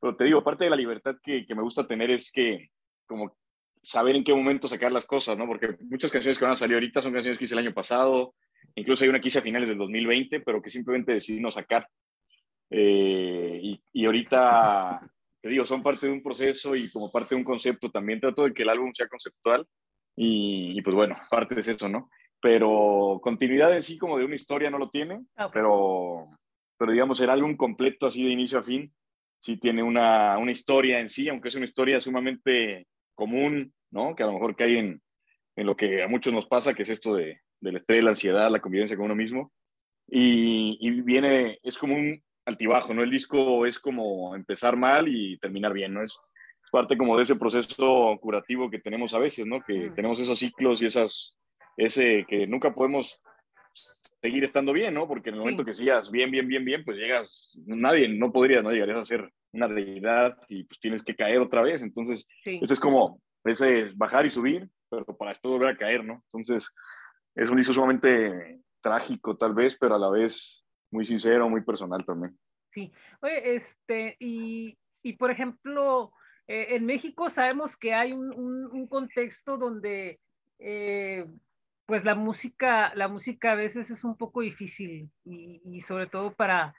pero, 0.00 0.16
te 0.16 0.24
digo, 0.24 0.44
parte 0.44 0.64
de 0.64 0.70
la 0.70 0.76
libertad 0.76 1.16
que, 1.20 1.44
que 1.44 1.54
me 1.54 1.62
gusta 1.62 1.86
tener 1.86 2.12
es 2.12 2.30
que 2.30 2.70
como 3.06 3.36
saber 3.82 4.14
en 4.14 4.24
qué 4.24 4.32
momento 4.32 4.68
sacar 4.68 4.92
las 4.92 5.04
cosas, 5.04 5.36
¿no? 5.36 5.46
Porque 5.46 5.76
muchas 5.80 6.12
canciones 6.12 6.38
que 6.38 6.44
van 6.44 6.52
a 6.52 6.56
salir 6.56 6.74
ahorita 6.74 7.02
son 7.02 7.12
canciones 7.12 7.38
que 7.38 7.44
hice 7.44 7.54
el 7.54 7.66
año 7.66 7.74
pasado, 7.74 8.34
Incluso 8.74 9.04
hay 9.04 9.10
una 9.10 9.20
que 9.20 9.28
hice 9.28 9.38
a 9.38 9.42
finales 9.42 9.68
del 9.68 9.78
2020, 9.78 10.40
pero 10.40 10.60
que 10.60 10.70
simplemente 10.70 11.12
decidí 11.12 11.40
no 11.40 11.50
sacar. 11.50 11.88
Eh, 12.70 13.60
y, 13.62 13.82
y, 13.92 14.06
ahorita, 14.06 15.00
te 15.40 15.48
digo, 15.48 15.64
son 15.64 15.82
parte 15.82 16.06
de 16.06 16.12
un 16.12 16.22
proceso 16.22 16.74
y 16.74 16.90
como 16.90 17.10
parte 17.10 17.34
de 17.34 17.38
un 17.38 17.44
concepto 17.44 17.90
también 17.90 18.20
trato 18.20 18.44
de 18.44 18.54
que 18.54 18.62
el 18.62 18.70
álbum 18.70 18.92
sea 18.92 19.06
conceptual 19.06 19.66
y, 20.16 20.78
y 20.78 20.82
pues 20.82 20.96
bueno, 20.96 21.16
parte 21.30 21.54
de 21.54 21.60
eso, 21.60 21.88
¿no? 21.88 22.10
Pero 22.40 23.20
continuidad 23.22 23.74
en 23.74 23.82
sí 23.82 23.96
como 23.96 24.18
de 24.18 24.24
una 24.24 24.34
historia 24.34 24.70
no 24.70 24.78
lo 24.78 24.90
tiene, 24.90 25.24
okay. 25.36 25.50
pero, 25.52 26.28
pero 26.78 26.92
digamos 26.92 27.20
el 27.20 27.30
álbum 27.30 27.56
completo 27.56 28.06
así 28.06 28.24
de 28.24 28.30
inicio 28.30 28.58
a 28.58 28.62
fin 28.62 28.92
sí 29.44 29.58
tiene 29.58 29.82
una, 29.82 30.38
una 30.38 30.52
historia 30.52 31.00
en 31.00 31.10
sí, 31.10 31.28
aunque 31.28 31.48
es 31.48 31.54
una 31.54 31.66
historia 31.66 32.00
sumamente 32.00 32.86
común, 33.14 33.74
¿no? 33.90 34.16
Que 34.16 34.22
a 34.22 34.26
lo 34.26 34.32
mejor 34.32 34.56
cae 34.56 34.78
en, 34.78 35.02
en 35.54 35.66
lo 35.66 35.76
que 35.76 36.02
a 36.02 36.08
muchos 36.08 36.32
nos 36.32 36.46
pasa, 36.46 36.72
que 36.72 36.82
es 36.82 36.88
esto 36.88 37.14
de, 37.14 37.42
del 37.64 37.76
estrés, 37.76 38.04
la 38.04 38.10
ansiedad, 38.10 38.50
la 38.50 38.60
convivencia 38.60 38.96
con 38.96 39.06
uno 39.06 39.14
mismo. 39.14 39.52
Y, 40.06 40.76
y, 40.80 41.00
viene, 41.00 41.58
es 41.62 41.78
como 41.78 41.94
un 41.94 42.22
altibajo, 42.44 42.92
¿no? 42.94 43.02
El 43.02 43.10
disco 43.10 43.66
es 43.66 43.78
como 43.78 44.36
empezar 44.36 44.76
mal 44.76 45.08
y 45.08 45.38
terminar 45.38 45.72
bien, 45.72 45.94
¿no? 45.94 46.02
Es, 46.02 46.20
parte 46.74 46.96
como 46.96 47.16
de 47.16 47.22
ese 47.22 47.36
proceso 47.36 48.18
curativo 48.20 48.68
que 48.68 48.80
tenemos 48.80 49.14
a 49.14 49.20
veces, 49.20 49.46
¿no? 49.46 49.62
Que 49.62 49.90
mm. 49.90 49.94
tenemos 49.94 50.18
esos 50.18 50.36
ciclos 50.36 50.82
y 50.82 50.86
esas, 50.86 51.38
ese 51.76 52.26
que 52.28 52.48
nunca 52.48 52.74
podemos 52.74 53.20
seguir 54.20 54.42
estando 54.42 54.72
bien, 54.72 54.92
¿no? 54.92 55.06
Porque 55.06 55.28
en 55.28 55.36
el 55.36 55.40
momento 55.42 55.62
sí. 55.62 55.66
que 55.66 55.74
sigas 55.74 56.10
bien, 56.10 56.32
bien, 56.32 56.48
bien, 56.48 56.64
bien, 56.64 56.84
pues 56.84 56.96
llegas, 56.96 57.52
nadie, 57.64 58.08
no 58.08 58.32
podría, 58.32 58.60
no 58.60 58.72
llegarías 58.72 58.98
a 58.98 59.04
ser 59.04 59.32
una 59.52 59.68
deidad 59.68 60.36
y 60.48 60.64
pues 60.64 60.80
tienes 60.80 61.04
que 61.04 61.14
caer 61.14 61.38
otra 61.38 61.62
vez. 61.62 61.80
Entonces, 61.80 62.26
sí. 62.42 62.58
ese 62.60 62.74
es 62.74 62.80
como, 62.80 63.20
ese 63.44 63.92
bajar 63.94 64.26
y 64.26 64.30
subir, 64.30 64.68
pero 64.90 65.04
para 65.16 65.30
después 65.30 65.52
volver 65.52 65.68
a 65.68 65.78
caer, 65.78 66.04
¿no? 66.04 66.24
Entonces, 66.24 66.74
es 67.34 67.50
un 67.50 67.56
disco 67.56 67.72
sumamente 67.72 68.60
trágico 68.80 69.36
tal 69.36 69.54
vez, 69.54 69.76
pero 69.78 69.94
a 69.94 69.98
la 69.98 70.10
vez 70.10 70.64
muy 70.90 71.04
sincero, 71.04 71.48
muy 71.48 71.62
personal 71.62 72.04
también. 72.04 72.38
Sí, 72.72 72.92
oye, 73.20 73.56
este, 73.56 74.16
y, 74.18 74.76
y 75.02 75.14
por 75.14 75.30
ejemplo, 75.30 76.12
eh, 76.46 76.68
en 76.70 76.86
México 76.86 77.30
sabemos 77.30 77.76
que 77.76 77.94
hay 77.94 78.12
un, 78.12 78.32
un, 78.34 78.66
un 78.66 78.86
contexto 78.86 79.56
donde 79.56 80.20
eh, 80.58 81.26
pues 81.86 82.04
la 82.04 82.14
música, 82.14 82.94
la 82.94 83.08
música 83.08 83.52
a 83.52 83.56
veces 83.56 83.90
es 83.90 84.04
un 84.04 84.16
poco 84.16 84.40
difícil 84.40 85.10
y, 85.24 85.60
y 85.64 85.80
sobre 85.82 86.06
todo 86.06 86.34
para, 86.34 86.74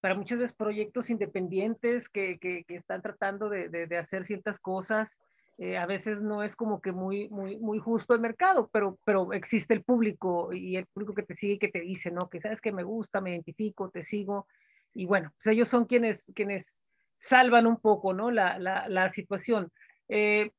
para 0.00 0.14
muchos 0.14 0.38
de 0.38 0.46
los 0.46 0.54
proyectos 0.54 1.10
independientes 1.10 2.08
que, 2.08 2.38
que, 2.38 2.64
que 2.64 2.74
están 2.74 3.02
tratando 3.02 3.48
de, 3.48 3.68
de, 3.68 3.86
de, 3.86 3.98
hacer 3.98 4.26
ciertas 4.26 4.58
cosas 4.58 5.20
eh, 5.58 5.76
a 5.76 5.86
veces 5.86 6.22
no 6.22 6.44
es 6.44 6.54
como 6.54 6.80
que 6.80 6.92
muy, 6.92 7.28
muy, 7.30 7.58
muy 7.58 7.78
justo 7.80 8.14
el 8.14 8.20
mercado, 8.20 8.70
pero, 8.72 8.98
pero 9.04 9.32
existe 9.32 9.74
el 9.74 9.82
público 9.82 10.52
y 10.52 10.76
el 10.76 10.86
público 10.86 11.14
que 11.14 11.24
te 11.24 11.34
sigue 11.34 11.54
y 11.54 11.58
que 11.58 11.68
te 11.68 11.80
dice, 11.80 12.12
¿no? 12.12 12.28
Que 12.30 12.38
sabes 12.38 12.60
que 12.60 12.72
me 12.72 12.84
gusta, 12.84 13.20
me 13.20 13.30
identifico, 13.30 13.90
te 13.90 14.02
sigo. 14.02 14.46
Y 14.94 15.06
bueno, 15.06 15.32
pues 15.36 15.52
ellos 15.54 15.68
son 15.68 15.86
quienes, 15.86 16.32
quienes 16.34 16.84
salvan 17.18 17.66
un 17.66 17.80
poco, 17.80 18.14
¿no? 18.14 18.30
La, 18.30 18.58
la, 18.58 18.88
la 18.88 19.08
situación. 19.08 19.72
Eh, 20.08 20.52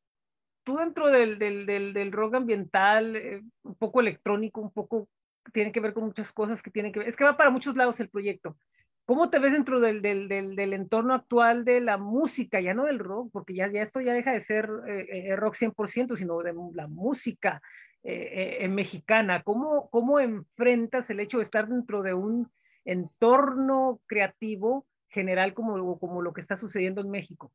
tú 0.64 0.78
dentro 0.78 1.08
del, 1.08 1.40
del, 1.40 1.66
del, 1.66 1.94
del 1.94 2.12
rock 2.12 2.36
ambiental, 2.36 3.16
eh, 3.16 3.42
un 3.64 3.76
poco 3.76 4.02
electrónico, 4.02 4.60
un 4.62 4.72
poco, 4.72 5.08
tiene 5.54 5.72
que 5.72 5.80
ver 5.80 5.94
con 5.94 6.04
muchas 6.04 6.32
cosas 6.32 6.62
que 6.62 6.72
tienen 6.72 6.92
que 6.92 7.00
ver, 7.00 7.08
es 7.08 7.16
que 7.16 7.24
va 7.24 7.38
para 7.38 7.50
muchos 7.50 7.76
lados 7.76 8.00
el 8.02 8.10
proyecto. 8.10 8.58
¿Cómo 9.10 9.32
te 9.32 9.40
ves 9.40 9.54
dentro 9.54 9.80
del, 9.80 10.06
entorno 10.72 11.16
actual 11.16 11.66
de 11.66 11.82
la 11.82 11.98
música, 11.98 12.62
ya 12.62 12.76
no 12.76 12.86
del 12.86 13.00
rock, 13.00 13.32
porque 13.34 13.56
ya, 13.56 13.66
esto 13.66 14.02
ya 14.02 14.14
deja 14.14 14.34
de 14.34 14.40
ser 14.40 14.70
eh, 14.88 15.32
eh 15.32 15.36
rock 15.36 15.56
100%, 15.56 16.16
sino 16.16 16.38
de 16.44 16.54
la 16.76 16.86
música 16.86 17.60
eh, 18.04 18.60
eh, 18.60 18.68
mexicana? 18.68 19.42
¿Cómo, 19.42 19.90
¿Cómo 19.90 20.20
enfrentas 20.20 21.10
el 21.10 21.22
hecho 21.22 21.38
de 21.38 21.44
estar 21.44 21.68
dentro 21.68 22.04
de 22.04 22.14
un 22.14 22.52
entorno 22.86 24.00
creativo 24.06 24.86
general 25.08 25.56
como, 25.56 25.98
como 25.98 26.22
lo 26.22 26.32
que 26.32 26.42
está 26.42 26.56
sucediendo 26.56 27.02
en 27.02 27.10
México? 27.10 27.52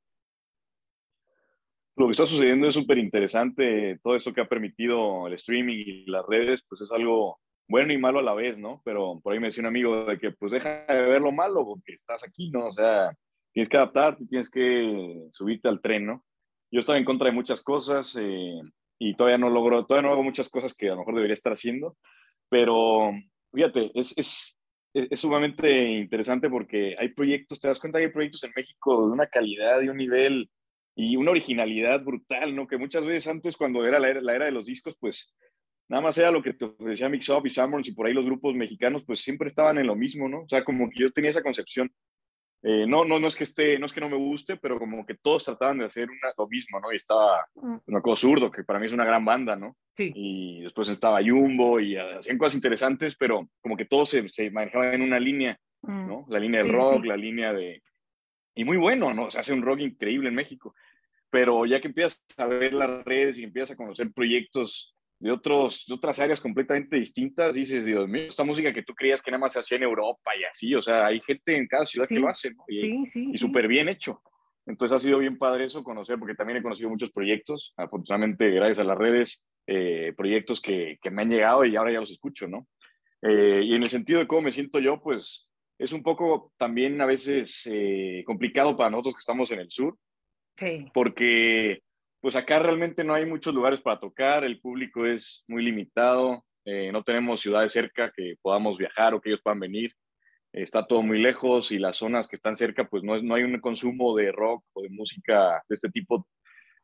Lo 1.94 2.06
que 2.06 2.12
está 2.12 2.26
sucediendo 2.26 2.66
es 2.66 2.74
súper 2.74 2.98
interesante, 2.98 4.00
todo 4.02 4.16
eso 4.16 4.32
que 4.32 4.40
ha 4.40 4.48
permitido 4.48 5.28
el 5.28 5.34
streaming 5.34 5.76
y 5.76 6.06
las 6.06 6.26
redes, 6.26 6.64
pues 6.68 6.80
es 6.80 6.90
algo 6.90 7.38
bueno 7.68 7.92
y 7.92 7.98
malo 7.98 8.18
a 8.18 8.22
la 8.22 8.35
vez, 8.35 8.59
¿no? 8.59 8.83
Pero 8.85 9.20
por 9.22 9.33
ahí 9.33 9.40
me 9.40 9.48
decía 9.48 9.62
un 9.62 9.68
amigo 9.68 10.05
de 10.05 10.18
que 10.18 10.33
pues 10.33 10.53
deja 10.53 10.85
de 10.87 11.03
ver 11.03 11.22
lo 11.22 11.33
malo 11.33 11.64
porque 11.64 11.92
estás 11.92 12.24
aquí, 12.24 12.50
¿no? 12.50 12.66
O 12.66 12.72
sea, 12.72 13.12
tienes 13.53 13.68
que 13.68 13.77
adaptarte, 13.77 14.27
tienes 14.27 14.50
que 14.50 15.29
subirte 15.33 15.68
al 15.68 15.81
tren, 15.81 16.07
¿no? 16.07 16.24
Yo 16.70 16.81
estaba 16.81 16.98
en 16.98 17.05
contra 17.05 17.29
de 17.29 17.35
muchas 17.35 17.62
cosas 17.62 18.16
eh, 18.20 18.61
y 18.98 19.14
todavía 19.14 19.38
no 19.38 19.50
logro, 19.50 19.87
todavía 19.87 20.09
no 20.09 20.12
hago 20.12 20.22
muchas 20.22 20.48
cosas 20.48 20.74
que 20.74 20.88
a 20.88 20.92
lo 20.92 20.98
mejor 20.98 21.14
debería 21.14 21.35
estar 21.35 21.53
haciendo, 21.53 21.96
pero 22.48 23.12
fíjate, 23.53 23.90
es, 23.94 24.12
es 24.16 24.55
es, 24.94 25.20
sumamente 25.20 25.88
interesante 25.88 26.48
porque 26.48 26.96
hay 26.98 27.09
proyectos, 27.09 27.61
te 27.61 27.68
das 27.68 27.81
cuenta 27.81 27.98
que 27.98 28.07
hay 28.07 28.12
proyectos 28.12 28.44
en 28.44 28.53
México 28.55 29.07
de 29.07 29.12
una 29.12 29.27
calidad 29.27 29.83
y 29.83 29.88
un 29.88 29.96
nivel 29.96 30.50
y 30.96 31.16
una 31.16 31.33
originalidad 31.33 32.03
brutal, 32.03 32.55
¿no? 32.55 32.68
Que 32.68 32.79
muchas 32.79 33.05
veces 33.05 33.27
antes, 33.27 33.57
cuando 33.57 33.85
era 33.85 33.98
la 33.98 34.11
era, 34.11 34.20
la 34.20 34.35
era 34.37 34.44
de 34.44 34.53
los 34.53 34.66
discos, 34.66 34.96
pues 34.98 35.35
nada 35.88 36.02
más 36.02 36.16
era 36.18 36.30
lo 36.30 36.42
que 36.42 36.54
te 36.54 36.64
ofrecía 36.64 37.08
Mix 37.08 37.28
Up 37.28 37.46
y 37.46 37.50
Summers 37.50 37.88
y 37.88 37.92
por 37.92 38.06
ahí 38.06 38.12
los 38.12 38.24
grupos 38.24 38.54
mexicanos, 38.54 39.02
pues 39.06 39.20
siempre 39.20 39.48
estaban 39.48 39.78
en 39.78 39.86
lo 39.86 39.96
mismo, 39.96 40.28
¿no? 40.28 40.42
O 40.42 40.48
sea, 40.48 40.64
como 40.64 40.88
que 40.90 41.00
yo 41.00 41.10
tenía 41.10 41.30
esa 41.30 41.42
concepción. 41.42 41.90
Eh, 42.66 42.86
no, 42.86 43.04
no, 43.04 43.20
no 43.20 43.28
es 43.28 43.36
que 43.36 43.44
esté, 43.44 43.78
no 43.78 43.84
es 43.84 43.92
que 43.92 44.00
no 44.00 44.08
me 44.08 44.16
guste, 44.16 44.56
pero 44.56 44.78
como 44.78 45.04
que 45.04 45.14
todos 45.14 45.44
trataban 45.44 45.78
de 45.78 45.84
hacer 45.84 46.08
una, 46.08 46.32
lo 46.38 46.48
mismo, 46.48 46.80
¿no? 46.80 46.90
Y 46.92 46.96
estaba 46.96 47.44
mm. 47.56 47.76
una 47.86 48.00
cosa 48.00 48.22
zurdo, 48.22 48.50
que 48.50 48.64
para 48.64 48.78
mí 48.78 48.86
es 48.86 48.92
una 48.92 49.04
gran 49.04 49.22
banda, 49.22 49.54
¿no? 49.54 49.76
Sí. 49.94 50.10
Y 50.14 50.62
después 50.62 50.88
estaba 50.88 51.20
Jumbo 51.22 51.78
y 51.78 51.96
hacían 51.96 52.38
cosas 52.38 52.54
interesantes, 52.54 53.16
pero 53.16 53.50
como 53.60 53.76
que 53.76 53.84
todos 53.84 54.08
se, 54.08 54.26
se 54.30 54.50
manejaban 54.50 54.94
en 54.94 55.02
una 55.02 55.20
línea, 55.20 55.58
mm. 55.82 56.06
¿no? 56.06 56.24
La 56.30 56.38
línea 56.38 56.62
de 56.62 56.68
rock, 56.68 57.04
la 57.04 57.18
línea 57.18 57.52
de... 57.52 57.82
Y 58.54 58.64
muy 58.64 58.78
bueno, 58.78 59.12
¿no? 59.12 59.30
Se 59.30 59.38
hace 59.38 59.52
un 59.52 59.60
rock 59.60 59.80
increíble 59.80 60.30
en 60.30 60.34
México. 60.34 60.74
Pero 61.28 61.66
ya 61.66 61.82
que 61.82 61.88
empiezas 61.88 62.24
a 62.38 62.46
ver 62.46 62.72
las 62.72 63.04
redes 63.04 63.36
y 63.36 63.44
empiezas 63.44 63.72
a 63.72 63.76
conocer 63.76 64.10
proyectos 64.12 64.93
de, 65.18 65.31
otros, 65.31 65.85
de 65.87 65.94
otras 65.94 66.18
áreas 66.20 66.40
completamente 66.40 66.96
distintas, 66.96 67.55
dices, 67.55 67.87
Dios 67.87 68.09
mío, 68.09 68.24
esta 68.29 68.44
música 68.44 68.72
que 68.72 68.83
tú 68.83 68.94
creías 68.94 69.22
que 69.22 69.31
nada 69.31 69.40
más 69.40 69.53
se 69.53 69.59
hacía 69.59 69.77
en 69.77 69.85
Europa 69.85 70.31
y 70.38 70.44
así, 70.44 70.74
o 70.74 70.83
sea, 70.83 71.07
hay 71.07 71.20
gente 71.20 71.57
en 71.57 71.66
cada 71.66 71.87
ciudad 71.87 72.09
que 72.09 72.18
lo 72.18 72.29
hace, 72.29 72.53
¿no? 72.53 72.64
Y, 72.68 73.33
y 73.33 73.38
súper 73.38 73.68
bien 73.68 73.88
hecho. 73.88 74.20
Entonces 74.66 74.96
ha 74.96 75.00
sido 75.00 75.18
bien 75.18 75.37
padre 75.37 75.64
eso, 75.64 75.85
conocer, 75.85 76.18
porque 76.18 76.35
también 76.35 76.59
he 76.59 76.62
conocido 76.62 76.88
muchos 76.88 77.11
proyectos, 77.11 77.74
afortunadamente 77.77 78.50
gracias 78.50 78.79
a 78.79 78.85
las 78.85 78.96
redes, 78.96 79.44
eh, 79.66 80.12
proyectos 80.17 80.60
que, 80.60 80.98
que, 81.02 81.10
me 81.10 81.23
han 81.23 81.31
llegado 81.31 81.65
y 81.65 81.77
ahora 81.77 81.92
ya 81.92 82.00
los 82.00 82.10
escucho, 82.10 82.46
¿no? 82.46 82.67
Eh, 83.23 83.62
y 83.65 83.75
en 83.75 83.83
el 83.83 83.90
sentido 83.90 84.21
de 84.21 84.27
cómo 84.27 84.42
me 84.42 84.52
siento 84.52 84.79
yo, 84.79 85.00
pues 85.00 85.48
es 85.79 85.92
un 85.92 86.02
poco 86.02 86.52
también 86.56 87.00
a 87.00 87.06
veces 87.06 87.62
eh, 87.71 88.23
complicado 88.27 88.77
para 88.77 88.90
nosotros 88.90 89.15
que 89.15 89.21
estamos 89.21 89.50
en 89.50 89.60
el 89.60 89.71
sur, 89.71 89.96
sí. 90.58 90.87
porque 90.94 91.83
pues 92.25 92.37
acá 92.37 92.58
realmente 92.58 93.04
no 93.04 93.12
hay 93.12 93.27
muchos 93.27 93.54
lugares 93.54 93.83
para 93.83 94.00
tocar, 94.00 94.44
el 94.44 94.58
público 94.58 95.04
es 95.04 95.44
muy 95.46 95.62
limitado, 95.62 96.42
eh, 96.64 96.90
no 96.90 97.02
tenemos 97.02 97.42
ciudades 97.42 97.70
cerca 97.70 98.10
que 98.16 98.37
podamos 98.40 98.79
viajar 98.79 99.12
o 99.12 99.20
que 99.20 99.29
ellos 99.29 99.42
puedan 99.44 99.60
venir, 99.60 99.92
está 100.50 100.87
todo 100.87 101.02
muy 101.02 101.20
lejos 101.20 101.70
y 101.70 101.79
las 101.79 101.98
zonas 101.98 102.27
que 102.27 102.37
están 102.37 102.56
cerca, 102.56 102.88
pues 102.88 103.02
no, 103.02 103.20
no 103.20 103.35
hay 103.35 103.42
un 103.42 103.60
consumo 103.60 104.16
de 104.16 104.33
rock 104.33 104.64
o 104.72 104.81
de 104.81 104.88
música 104.88 105.62
de 105.68 105.75
este 105.75 105.90
tipo 105.90 106.27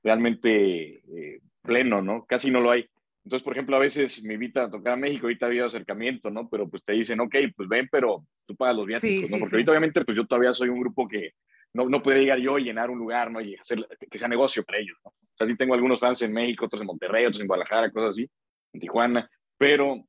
realmente 0.03 0.97
eh, 0.97 1.41
pleno, 1.63 2.03
¿no? 2.03 2.27
Casi 2.27 2.51
no 2.51 2.61
lo 2.61 2.73
hay. 2.73 2.85
Entonces, 3.25 3.43
por 3.43 3.55
ejemplo, 3.55 3.77
a 3.77 3.81
veces 3.81 4.23
me 4.23 4.35
invitan 4.35 4.67
a 4.67 4.71
tocar 4.71 4.93
a 4.93 4.97
México, 4.97 5.25
ahorita 5.25 5.47
había 5.47 5.65
acercamiento, 5.65 6.31
¿no? 6.31 6.51
Pero 6.51 6.69
pues 6.69 6.85
te 6.85 6.93
dicen, 6.93 7.19
ok, 7.19 7.35
pues 7.57 7.67
ven, 7.67 7.89
pero 7.91 8.27
tú 8.47 8.55
pagas 8.57 8.77
los 8.77 8.87
viáticos, 8.87 9.31
¿no? 9.31 9.39
Porque 9.39 9.57
ahorita 9.57 9.73
obviamente 9.73 10.05
pues 10.05 10.19
yo 10.19 10.27
todavía 10.27 10.53
soy 10.53 10.69
un 10.69 10.81
grupo 10.81 11.09
que 11.09 11.31
no, 11.73 11.89
no 11.89 12.03
podría 12.03 12.23
llegar 12.23 12.39
yo 12.39 12.59
y 12.59 12.65
llenar 12.65 12.91
un 12.91 12.99
lugar, 12.99 13.31
¿no? 13.31 13.41
Y 13.41 13.55
hacer 13.57 13.87
que 14.11 14.19
sea 14.19 14.29
negocio 14.29 14.65
para 14.65 14.79
ellos, 14.79 14.99
¿no? 15.05 15.11
O 15.11 15.37
sea, 15.37 15.47
sí 15.47 15.57
tengo 15.57 15.75
algunos 15.75 16.01
fans 16.01 16.21
en 16.23 16.33
México, 16.33 16.67
otros 16.67 16.83
en 16.83 16.87
Monterrey, 16.87 17.25
otros 17.25 17.41
en 17.41 17.47
Guadalajara, 17.47 17.91
cosas 17.91 18.11
así, 18.11 18.31
en 18.73 18.81
Tijuana, 18.81 19.31
pero, 19.57 20.05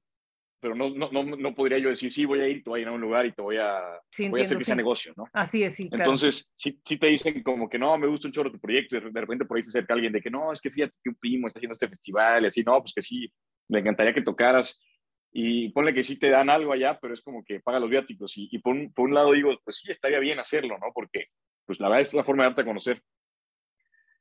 pero 0.59 0.75
no, 0.75 0.89
no, 0.89 1.09
no, 1.11 1.23
no 1.23 1.55
podría 1.55 1.77
yo 1.77 1.89
decir, 1.89 2.11
sí, 2.11 2.25
voy 2.25 2.41
a 2.41 2.47
ir, 2.47 2.63
te 2.63 2.69
voy 2.69 2.79
a 2.79 2.81
llenar 2.81 2.95
un 2.95 3.01
lugar 3.01 3.25
y 3.25 3.31
te 3.31 3.41
voy 3.41 3.57
a, 3.57 3.81
voy 4.29 4.39
a 4.39 4.43
hacer 4.43 4.57
que 4.57 4.65
sea 4.65 4.75
negocio, 4.75 5.13
¿no? 5.15 5.25
Así 5.31 5.63
es, 5.63 5.75
sí. 5.75 5.89
Entonces, 5.91 6.51
sí, 6.55 6.79
sí 6.83 6.97
te 6.97 7.07
dicen 7.07 7.41
como 7.43 7.69
que 7.69 7.79
no, 7.79 7.97
me 7.97 8.07
gusta 8.07 8.27
un 8.27 8.33
chorro 8.33 8.51
tu 8.51 8.59
proyecto 8.59 8.97
y 8.97 8.99
de 8.99 9.21
repente 9.21 9.45
por 9.45 9.57
ahí 9.57 9.63
se 9.63 9.69
acerca 9.69 9.93
alguien 9.93 10.11
de 10.11 10.21
que 10.21 10.29
no, 10.29 10.51
es 10.51 10.59
que 10.59 10.71
fíjate 10.71 10.97
que 11.01 11.09
un 11.09 11.15
primo 11.15 11.47
está 11.47 11.59
haciendo 11.59 11.73
este 11.73 11.87
festival 11.87 12.43
y 12.43 12.47
así, 12.47 12.63
no, 12.63 12.79
pues 12.81 12.93
que 12.93 13.01
sí, 13.01 13.31
me 13.69 13.79
encantaría 13.79 14.13
que 14.13 14.21
tocaras 14.21 14.79
y 15.33 15.69
ponle 15.69 15.93
que 15.93 16.03
sí 16.03 16.19
te 16.19 16.29
dan 16.29 16.49
algo 16.49 16.73
allá, 16.73 16.99
pero 17.01 17.13
es 17.13 17.21
como 17.21 17.43
que 17.43 17.61
paga 17.61 17.79
los 17.79 17.89
viáticos. 17.89 18.37
Y, 18.37 18.49
y 18.51 18.59
por, 18.59 18.75
un, 18.75 18.93
por, 18.93 19.07
un, 19.07 19.15
lado 19.15 19.31
digo, 19.31 19.57
pues 19.63 19.77
sí, 19.77 19.89
estaría 19.89 20.19
bien 20.19 20.39
hacerlo, 20.39 20.77
¿no? 20.77 20.87
Porque 20.93 21.27
pues 21.71 21.79
la 21.79 21.87
verdad 21.87 22.01
es 22.01 22.13
la 22.13 22.25
forma 22.25 22.43
de 22.43 22.49
darte 22.49 22.63
a 22.63 22.65
conocer. 22.65 23.01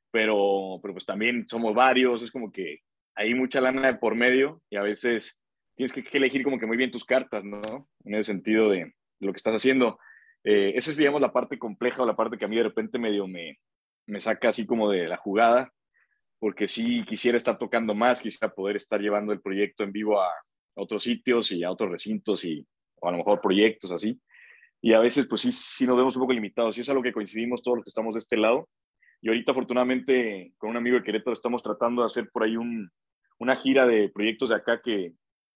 Pero, 0.09 0.79
pero 0.81 0.93
pues 0.93 1.03
también 1.05 1.45
somos 1.49 1.75
varios, 1.75 2.21
es 2.21 2.31
como 2.31 2.49
que 2.49 2.79
hay 3.13 3.33
mucha 3.33 3.59
lana 3.59 3.99
por 3.99 4.15
medio 4.15 4.61
y 4.69 4.77
a 4.77 4.81
veces 4.81 5.37
tienes 5.75 5.91
que, 5.91 6.01
elegir 6.13 6.45
como 6.45 6.57
que 6.57 6.65
muy 6.65 6.77
bien 6.77 6.91
tus 6.91 7.03
cartas, 7.03 7.43
¿no? 7.43 7.89
En 8.05 8.15
el 8.15 8.23
sentido 8.23 8.69
de 8.69 8.93
lo 9.19 9.33
que 9.33 9.37
estás 9.37 9.53
haciendo. 9.53 9.99
Eh, 10.45 10.71
esa 10.75 10.91
es, 10.91 10.97
digamos, 10.97 11.19
la 11.19 11.33
parte 11.33 11.59
compleja 11.59 12.03
o 12.03 12.05
la 12.05 12.15
parte 12.15 12.37
que 12.37 12.45
a 12.45 12.47
mí 12.47 12.55
de 12.55 12.63
repente 12.63 12.97
medio 12.97 13.27
me, 13.27 13.59
me 14.07 14.21
saca 14.21 14.47
así 14.47 14.65
como 14.65 14.89
de 14.89 15.09
la 15.09 15.17
jugada, 15.17 15.73
porque 16.39 16.69
sí 16.69 17.03
quisiera 17.03 17.37
estar 17.37 17.57
tocando 17.57 17.93
más, 17.93 18.21
quisiera 18.21 18.53
poder 18.53 18.77
estar 18.77 19.01
llevando 19.01 19.33
el 19.33 19.41
proyecto 19.41 19.83
en 19.83 19.91
vivo 19.91 20.21
a, 20.21 20.29
otros 20.73 21.03
sitios 21.03 21.51
y 21.51 21.65
a 21.65 21.71
otros 21.71 21.91
recintos 21.91 22.45
y 22.45 22.65
o 23.01 23.09
a 23.09 23.11
lo 23.11 23.17
mejor 23.17 23.41
proyectos 23.41 23.91
así 23.91 24.17
y 24.81 24.93
a 24.93 24.99
veces 24.99 25.27
pues 25.27 25.41
sí, 25.41 25.51
sí 25.51 25.85
nos 25.85 25.95
vemos 25.95 26.15
un 26.15 26.23
poco 26.23 26.33
limitados 26.33 26.77
y 26.77 26.81
es 26.81 26.89
algo 26.89 27.03
que 27.03 27.13
coincidimos 27.13 27.61
todos 27.61 27.77
los 27.77 27.85
que 27.85 27.89
estamos 27.89 28.15
de 28.15 28.19
este 28.19 28.37
lado. 28.37 28.67
Y 29.21 29.27
ahorita 29.27 29.51
afortunadamente 29.51 30.53
con 30.57 30.71
un 30.71 30.77
amigo 30.77 30.97
de 30.97 31.03
Querétaro 31.03 31.33
estamos 31.33 31.61
tratando 31.61 32.01
de 32.01 32.07
hacer 32.07 32.29
por 32.31 32.43
ahí 32.43 32.57
un, 32.57 32.89
una 33.37 33.55
gira 33.55 33.85
de 33.85 34.09
proyectos 34.09 34.49
de 34.49 34.55
acá 34.55 34.81
que, 34.81 35.13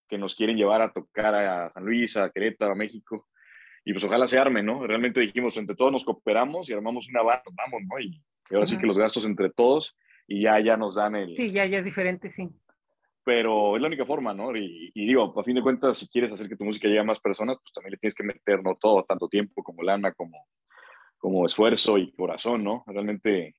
que 0.08 0.20
nos 0.20 0.36
quieren 0.36 0.56
llevar 0.56 0.84
a 0.84 0.94
tocar 0.94 1.34
a 1.34 1.72
San 1.72 1.84
Luis, 1.84 2.16
a 2.18 2.30
Querétaro, 2.30 2.74
a 2.74 2.76
México. 2.76 3.28
Y 3.84 3.94
pues 3.94 4.04
ojalá 4.04 4.28
se 4.28 4.38
arme, 4.38 4.62
¿no? 4.62 4.86
Realmente 4.86 5.20
dijimos, 5.20 5.58
entre 5.58 5.76
todos 5.76 5.92
nos 5.92 6.06
cooperamos 6.06 6.70
y 6.70 6.74
armamos 6.74 7.08
una 7.08 7.24
banda, 7.24 7.44
vamos, 7.56 7.82
¿no? 7.88 8.00
Y, 8.00 8.22
ahora 8.52 8.68
sí 8.68 8.78
que 8.78 8.86
los 8.86 8.98
gastos 8.98 9.26
entre 9.26 9.50
todos 9.50 9.96
y 10.28 10.42
ya, 10.42 10.60
ya 10.60 10.78
nos 10.78 10.96
dan 10.96 11.16
el... 11.16 11.36
Sí, 11.36 11.50
ya, 11.50 11.66
ya 11.66 11.80
es 11.80 11.86
diferente, 11.86 12.32
sí 12.32 12.50
pero 13.26 13.76
es 13.76 13.82
la 13.82 13.88
única 13.88 14.06
forma, 14.06 14.36
¿no? 14.36 14.56
Y, 14.56 14.92
digo, 14.94 15.34
a 15.38 15.44
fin 15.44 15.56
de 15.56 15.64
cuentas, 15.64 15.98
si 15.98 16.08
quieres 16.08 16.32
hacer 16.32 16.48
que 16.48 16.56
tu 16.56 16.64
música 16.64 16.88
llegue 16.88 17.00
a 17.00 17.04
más 17.04 17.20
personas, 17.20 17.58
pues 17.58 17.74
también 17.74 17.94
le 17.94 17.98
tienes 17.98 18.14
que 18.14 18.24
meter, 18.24 18.64
¿no? 18.64 18.78
Todo, 18.80 19.04
tanto 19.04 19.28
tiempo 19.28 19.64
como 19.64 19.82
lana, 19.82 20.14
como, 20.14 20.48
como 21.18 21.44
esfuerzo 21.44 21.98
y 21.98 22.12
corazón, 22.12 22.64
¿no? 22.64 22.84
Realmente 22.86 23.56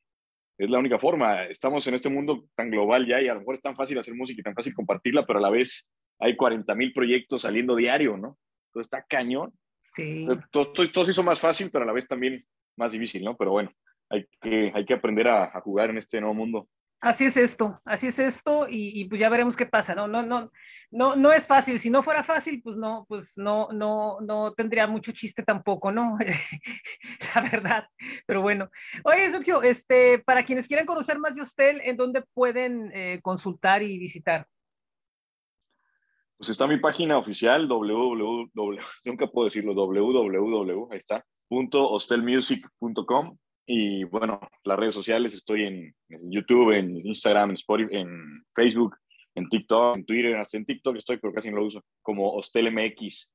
es 0.57 0.71
la 0.71 0.79
única 0.79 1.01
forma. 1.01 1.47
Estamos 1.47 1.85
en 1.89 1.95
este 1.95 2.09
mundo 2.09 2.45
tan 2.55 2.71
global 2.71 3.09
ya 3.09 3.21
y 3.21 3.27
a 3.27 3.35
lo 3.35 3.41
mejor 3.41 3.57
es 3.57 3.61
tan 3.61 3.75
fácil 3.75 3.99
hacer 3.99 4.15
música 4.15 4.41
y 4.41 4.45
tan 4.45 4.55
fácil 4.55 4.73
compartirla, 4.73 5.27
pero 5.27 5.41
a 5.41 5.43
la 5.43 5.51
vez 5.51 5.93
hay 6.21 6.37
40 6.37 6.73
mil 6.77 6.93
proyectos 6.93 7.43
saliendo 7.43 7.75
diario, 7.75 8.17
¿no? 8.17 8.39
Entonces 8.69 8.87
está 8.87 9.05
cañón. 9.09 9.53
Sí. 9.97 10.27
Todo, 10.53 10.71
todo, 10.71 10.87
todo, 10.93 11.05
se 11.05 11.11
hizo 11.11 11.25
más 11.25 11.41
fácil, 11.41 11.71
pero 11.73 11.83
a 11.83 11.87
la 11.87 11.93
vez 11.93 12.07
también 12.07 12.47
más 12.77 12.93
difícil, 12.93 13.25
¿no? 13.25 13.37
Pero 13.37 13.51
bueno, 13.51 13.73
hay 14.11 14.29
que, 14.41 14.71
hay 14.73 14.85
que 14.85 14.95
aprender 14.95 15.27
a, 15.27 15.45
a 15.47 15.61
jugar 15.61 15.91
en 15.91 15.99
este 15.99 16.21
nuevo 16.21 16.35
mundo. 16.35 16.69
Así 17.07 17.27
es 17.27 17.37
esto, 17.37 17.81
así 17.85 18.09
es 18.09 18.19
esto, 18.19 18.67
y, 18.69 19.05
pues 19.05 19.21
ya 19.21 19.29
veremos 19.29 19.57
qué 19.57 19.65
pasa, 19.65 19.95
¿no? 19.95 20.09
No, 20.09 20.25
no, 20.25 20.51
no, 20.91 21.15
no 21.15 21.33
es 21.33 21.47
fácil. 21.47 21.79
Si 21.79 21.89
no 21.89 22.03
fuera 22.03 22.25
fácil, 22.25 22.61
pues 22.61 22.77
no, 22.77 23.07
pues 23.09 23.39
no, 23.39 23.69
no, 23.71 24.19
no 24.23 24.53
tendría 24.55 24.89
mucho 24.89 25.13
chiste 25.13 25.45
tampoco, 25.45 25.93
¿no? 25.93 26.19
La 27.35 27.43
verdad. 27.43 27.89
Pero 28.27 28.43
bueno. 28.43 28.69
Oye, 29.05 29.31
Sergio, 29.31 29.63
este, 29.63 30.19
para 30.19 30.45
quienes 30.45 30.67
quieran 30.67 30.85
conocer 30.85 31.21
más 31.21 31.37
de 31.37 31.43
usted, 31.43 31.79
¿en 31.85 31.97
dónde 31.97 32.25
pueden 32.35 32.91
eh, 32.93 33.21
consultar 33.23 33.85
y 33.85 33.99
visitar? 33.99 34.49
Pues 36.37 36.49
está 36.49 36.67
mi 36.67 36.79
página 36.79 37.19
oficial, 37.19 37.69
www, 37.69 38.51
nunca 39.05 39.29
puedo 39.29 39.45
decirlo, 39.45 39.75
www, 39.75 40.89
ahí 40.91 40.99
está, 40.99 41.25
y 43.67 44.05
bueno, 44.05 44.41
las 44.63 44.79
redes 44.79 44.95
sociales, 44.95 45.35
estoy 45.35 45.65
en, 45.65 45.95
YouTube, 46.31 46.71
en 46.71 46.97
Instagram, 47.05 47.51
en 47.51 47.57
Spotify, 47.57 47.97
en 47.97 48.45
Facebook, 48.55 48.97
en 49.35 49.49
TikTok, 49.49 49.97
en 49.97 50.07
Twitter, 50.07 50.37
hasta 50.37 50.57
en 50.57 50.65
TikTok 50.65 50.97
estoy, 50.97 51.19
pero 51.19 51.35
casi 51.35 51.51
no 51.51 51.57
lo 51.57 51.67
uso, 51.67 51.83
como 52.01 52.33
HostelMX. 52.33 53.33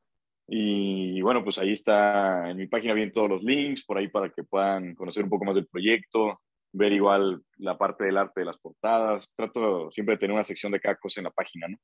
Y 0.47 1.21
bueno, 1.21 1.43
pues 1.43 1.59
ahí 1.59 1.73
está 1.73 2.49
en 2.49 2.57
mi 2.57 2.67
página 2.67 2.93
bien 2.93 3.11
todos 3.11 3.29
los 3.29 3.43
links, 3.43 3.86
por 3.86 3.97
ahí 3.97 4.07
para 4.07 4.29
que 4.29 4.43
puedan 4.43 4.95
conocer 4.95 5.23
un 5.23 5.29
poco 5.29 5.45
más 5.45 5.55
del 5.55 5.67
proyecto, 5.67 6.41
ver 6.73 6.93
igual 6.93 7.41
la 7.57 7.77
parte 7.77 8.05
del 8.05 8.17
arte 8.17 8.41
de 8.41 8.45
las 8.45 8.57
portadas. 8.57 9.34
Trato 9.36 9.91
siempre 9.91 10.15
de 10.15 10.19
tener 10.19 10.34
una 10.34 10.45
sección 10.45 10.71
de 10.71 10.79
cada 10.79 10.95
cosa 10.95 11.19
en 11.19 11.25
la 11.25 11.32
página, 11.32 11.67
¿no? 11.67 11.77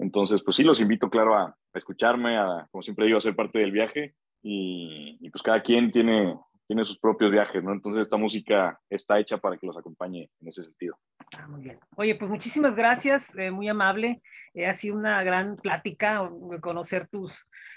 Entonces, 0.00 0.42
pues 0.42 0.56
sí, 0.56 0.64
los 0.64 0.80
invito, 0.80 1.08
claro, 1.08 1.36
a, 1.36 1.56
escucharme, 1.72 2.36
a, 2.36 2.66
como 2.72 2.82
siempre 2.82 3.06
digo, 3.06 3.18
a 3.18 3.20
ser 3.20 3.36
parte 3.36 3.60
del 3.60 3.70
viaje. 3.70 4.14
Y, 4.42 5.16
y 5.20 5.30
pues 5.30 5.42
cada 5.42 5.62
quien 5.62 5.90
tiene 5.90 6.34
tiene 6.66 6.84
sus 6.84 6.98
propios 6.98 7.30
viajes, 7.30 7.62
¿no? 7.62 7.72
Entonces 7.72 8.02
esta 8.02 8.16
música 8.16 8.80
está 8.88 9.18
hecha 9.18 9.38
para 9.38 9.56
que 9.56 9.66
los 9.66 9.76
acompañe 9.76 10.30
en 10.40 10.48
ese 10.48 10.62
sentido. 10.62 10.98
Ah, 11.38 11.46
muy 11.46 11.62
bien. 11.62 11.78
Oye, 11.96 12.14
pues 12.14 12.30
muchísimas 12.30 12.74
gracias, 12.74 13.36
eh, 13.36 13.50
muy 13.50 13.68
amable. 13.68 14.22
Eh, 14.54 14.66
ha 14.66 14.72
sido 14.72 14.96
una 14.96 15.22
gran 15.22 15.56
plática, 15.56 16.30
conocer 16.60 17.08
tus, 17.08 17.32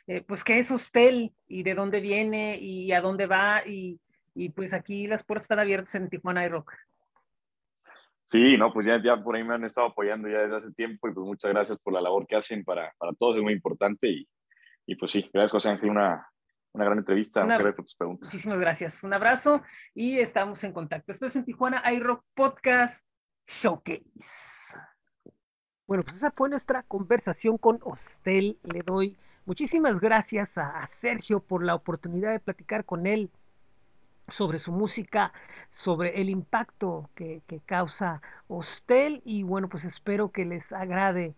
eh, 0.07 0.21
pues 0.21 0.43
qué 0.43 0.59
es 0.59 0.71
Hostel 0.71 1.33
y 1.47 1.63
de 1.63 1.75
dónde 1.75 1.99
viene 1.99 2.57
y 2.57 2.91
a 2.93 3.01
dónde 3.01 3.25
va 3.25 3.63
y, 3.65 3.99
y 4.35 4.49
pues 4.49 4.73
aquí 4.73 5.07
las 5.07 5.23
puertas 5.23 5.45
están 5.45 5.59
abiertas 5.59 5.95
en 5.95 6.09
Tijuana 6.09 6.45
y 6.45 6.49
Rock. 6.49 6.73
Sí, 8.25 8.57
no, 8.57 8.73
pues 8.73 8.85
ya, 8.85 9.01
ya 9.01 9.21
por 9.21 9.35
ahí 9.35 9.43
me 9.43 9.55
han 9.55 9.63
estado 9.63 9.87
apoyando 9.87 10.27
ya 10.27 10.39
desde 10.39 10.55
hace 10.57 10.71
tiempo 10.73 11.07
y 11.07 11.13
pues 11.13 11.25
muchas 11.25 11.51
gracias 11.51 11.79
por 11.79 11.93
la 11.93 12.01
labor 12.01 12.27
que 12.27 12.35
hacen 12.35 12.63
para, 12.63 12.93
para 12.97 13.13
todos, 13.13 13.37
es 13.37 13.41
muy 13.41 13.53
importante 13.53 14.09
y, 14.09 14.27
y 14.85 14.95
pues 14.95 15.11
sí, 15.11 15.29
gracias 15.33 15.51
José 15.51 15.69
Ángel, 15.69 15.89
una, 15.89 16.27
una 16.77 16.85
gran 16.85 16.97
entrevista. 16.99 17.43
Una, 17.43 17.57
por 17.59 17.75
tus 17.75 17.95
preguntas. 17.95 18.27
Muchísimas 18.27 18.59
gracias. 18.59 19.03
Un 19.03 19.13
abrazo 19.13 19.61
y 19.93 20.19
estamos 20.19 20.63
en 20.63 20.73
contacto. 20.73 21.11
Esto 21.11 21.25
es 21.25 21.35
en 21.35 21.45
Tijuana 21.45 21.83
iRock 21.91 22.23
Podcast 22.33 23.05
Showcase. 23.47 24.77
Bueno, 25.85 26.03
pues 26.03 26.17
esa 26.17 26.31
fue 26.31 26.49
nuestra 26.49 26.83
conversación 26.83 27.57
con 27.57 27.79
Hostel. 27.83 28.57
Le 28.63 28.81
doy 28.83 29.17
Muchísimas 29.47 30.01
gracias 30.01 30.57
a, 30.57 30.81
a 30.81 30.87
Sergio 30.87 31.39
por 31.39 31.63
la 31.63 31.73
oportunidad 31.73 32.33
de 32.33 32.41
platicar 32.41 32.83
con 32.83 33.07
él 33.07 33.29
sobre 34.27 34.59
su 34.59 34.73
música, 34.73 35.31
sobre 35.71 36.19
el 36.19 36.29
impacto 36.29 37.09
que, 37.15 37.41
que, 37.47 37.61
causa 37.61 38.21
Hostel 38.49 39.21
y 39.23 39.43
bueno, 39.43 39.69
pues 39.69 39.85
espero 39.85 40.33
que 40.33 40.43
les 40.43 40.73
agrade 40.73 41.33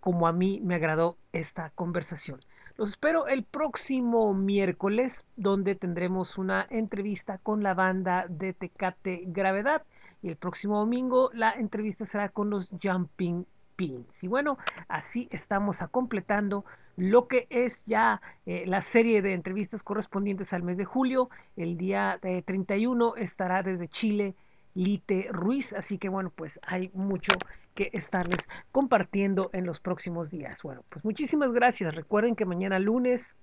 como 0.00 0.26
a 0.26 0.32
mí 0.32 0.58
me 0.64 0.76
agradó 0.76 1.18
esta 1.34 1.68
conversación. 1.74 2.40
Los 2.76 2.90
espero 2.90 3.28
el 3.28 3.44
próximo 3.44 4.34
miércoles 4.34 5.24
donde 5.36 5.76
tendremos 5.76 6.38
una 6.38 6.66
entrevista 6.70 7.38
con 7.38 7.62
la 7.62 7.72
banda 7.72 8.26
de 8.28 8.52
Tecate 8.52 9.22
Gravedad 9.26 9.84
y 10.22 10.28
el 10.28 10.36
próximo 10.36 10.80
domingo 10.80 11.30
la 11.34 11.52
entrevista 11.52 12.04
será 12.04 12.30
con 12.30 12.50
los 12.50 12.68
Jumping 12.82 13.46
Pins. 13.76 14.08
Y 14.22 14.26
bueno, 14.26 14.58
así 14.88 15.28
estamos 15.30 15.82
a 15.82 15.86
completando 15.86 16.64
lo 16.96 17.28
que 17.28 17.46
es 17.48 17.80
ya 17.86 18.20
eh, 18.44 18.64
la 18.66 18.82
serie 18.82 19.22
de 19.22 19.34
entrevistas 19.34 19.84
correspondientes 19.84 20.52
al 20.52 20.64
mes 20.64 20.76
de 20.76 20.84
julio. 20.84 21.30
El 21.56 21.76
día 21.76 22.18
eh, 22.22 22.42
31 22.44 23.14
estará 23.14 23.62
desde 23.62 23.86
Chile 23.86 24.34
Lite 24.74 25.28
Ruiz, 25.30 25.74
así 25.74 25.98
que 25.98 26.08
bueno, 26.08 26.32
pues 26.34 26.58
hay 26.64 26.90
mucho 26.92 27.30
que 27.74 27.90
estarles 27.92 28.48
compartiendo 28.72 29.50
en 29.52 29.66
los 29.66 29.80
próximos 29.80 30.30
días. 30.30 30.62
Bueno, 30.62 30.82
pues 30.88 31.04
muchísimas 31.04 31.52
gracias. 31.52 31.94
Recuerden 31.94 32.34
que 32.36 32.44
mañana 32.44 32.78
lunes 32.78 33.34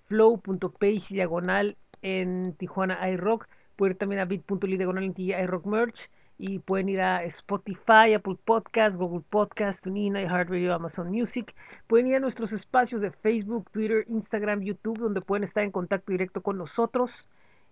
flow.page 0.07 1.05
diagonal 1.09 1.77
en 2.01 2.53
Tijuana 2.53 3.09
iRock. 3.09 3.47
Pueden 3.75 3.93
ir 3.93 3.97
también 3.97 4.21
a 4.21 4.25
bit.ly 4.25 4.77
diagonal 4.77 5.03
en 5.03 5.13
iRock 5.17 5.65
merch 5.65 6.09
y 6.41 6.57
pueden 6.57 6.89
ir 6.89 7.01
a 7.01 7.23
Spotify, 7.25 8.15
Apple 8.15 8.35
Podcast, 8.43 8.97
Google 8.97 9.23
Podcast, 9.29 9.83
TuneIn, 9.83 10.15
iHeartRadio, 10.15 10.73
Amazon 10.73 11.11
Music. 11.11 11.53
Pueden 11.85 12.07
ir 12.07 12.15
a 12.15 12.19
nuestros 12.19 12.51
espacios 12.51 12.99
de 12.99 13.11
Facebook, 13.11 13.69
Twitter, 13.69 14.05
Instagram, 14.09 14.61
YouTube, 14.61 14.97
donde 14.97 15.21
pueden 15.21 15.43
estar 15.43 15.63
en 15.63 15.69
contacto 15.69 16.11
directo 16.11 16.41
con 16.41 16.57
nosotros. 16.57 17.29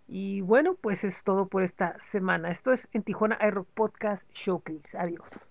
Y 0.08 0.42
bueno, 0.42 0.76
pues 0.76 1.04
es 1.04 1.24
todo 1.24 1.48
por 1.48 1.64
esta 1.64 1.98
semana. 1.98 2.52
Esto 2.52 2.72
es 2.72 2.88
en 2.94 3.02
Tijuana 3.02 3.40
iRock 3.42 3.68
Podcast 3.74 4.30
Showcase. 4.36 4.96
Adiós. 5.00 5.49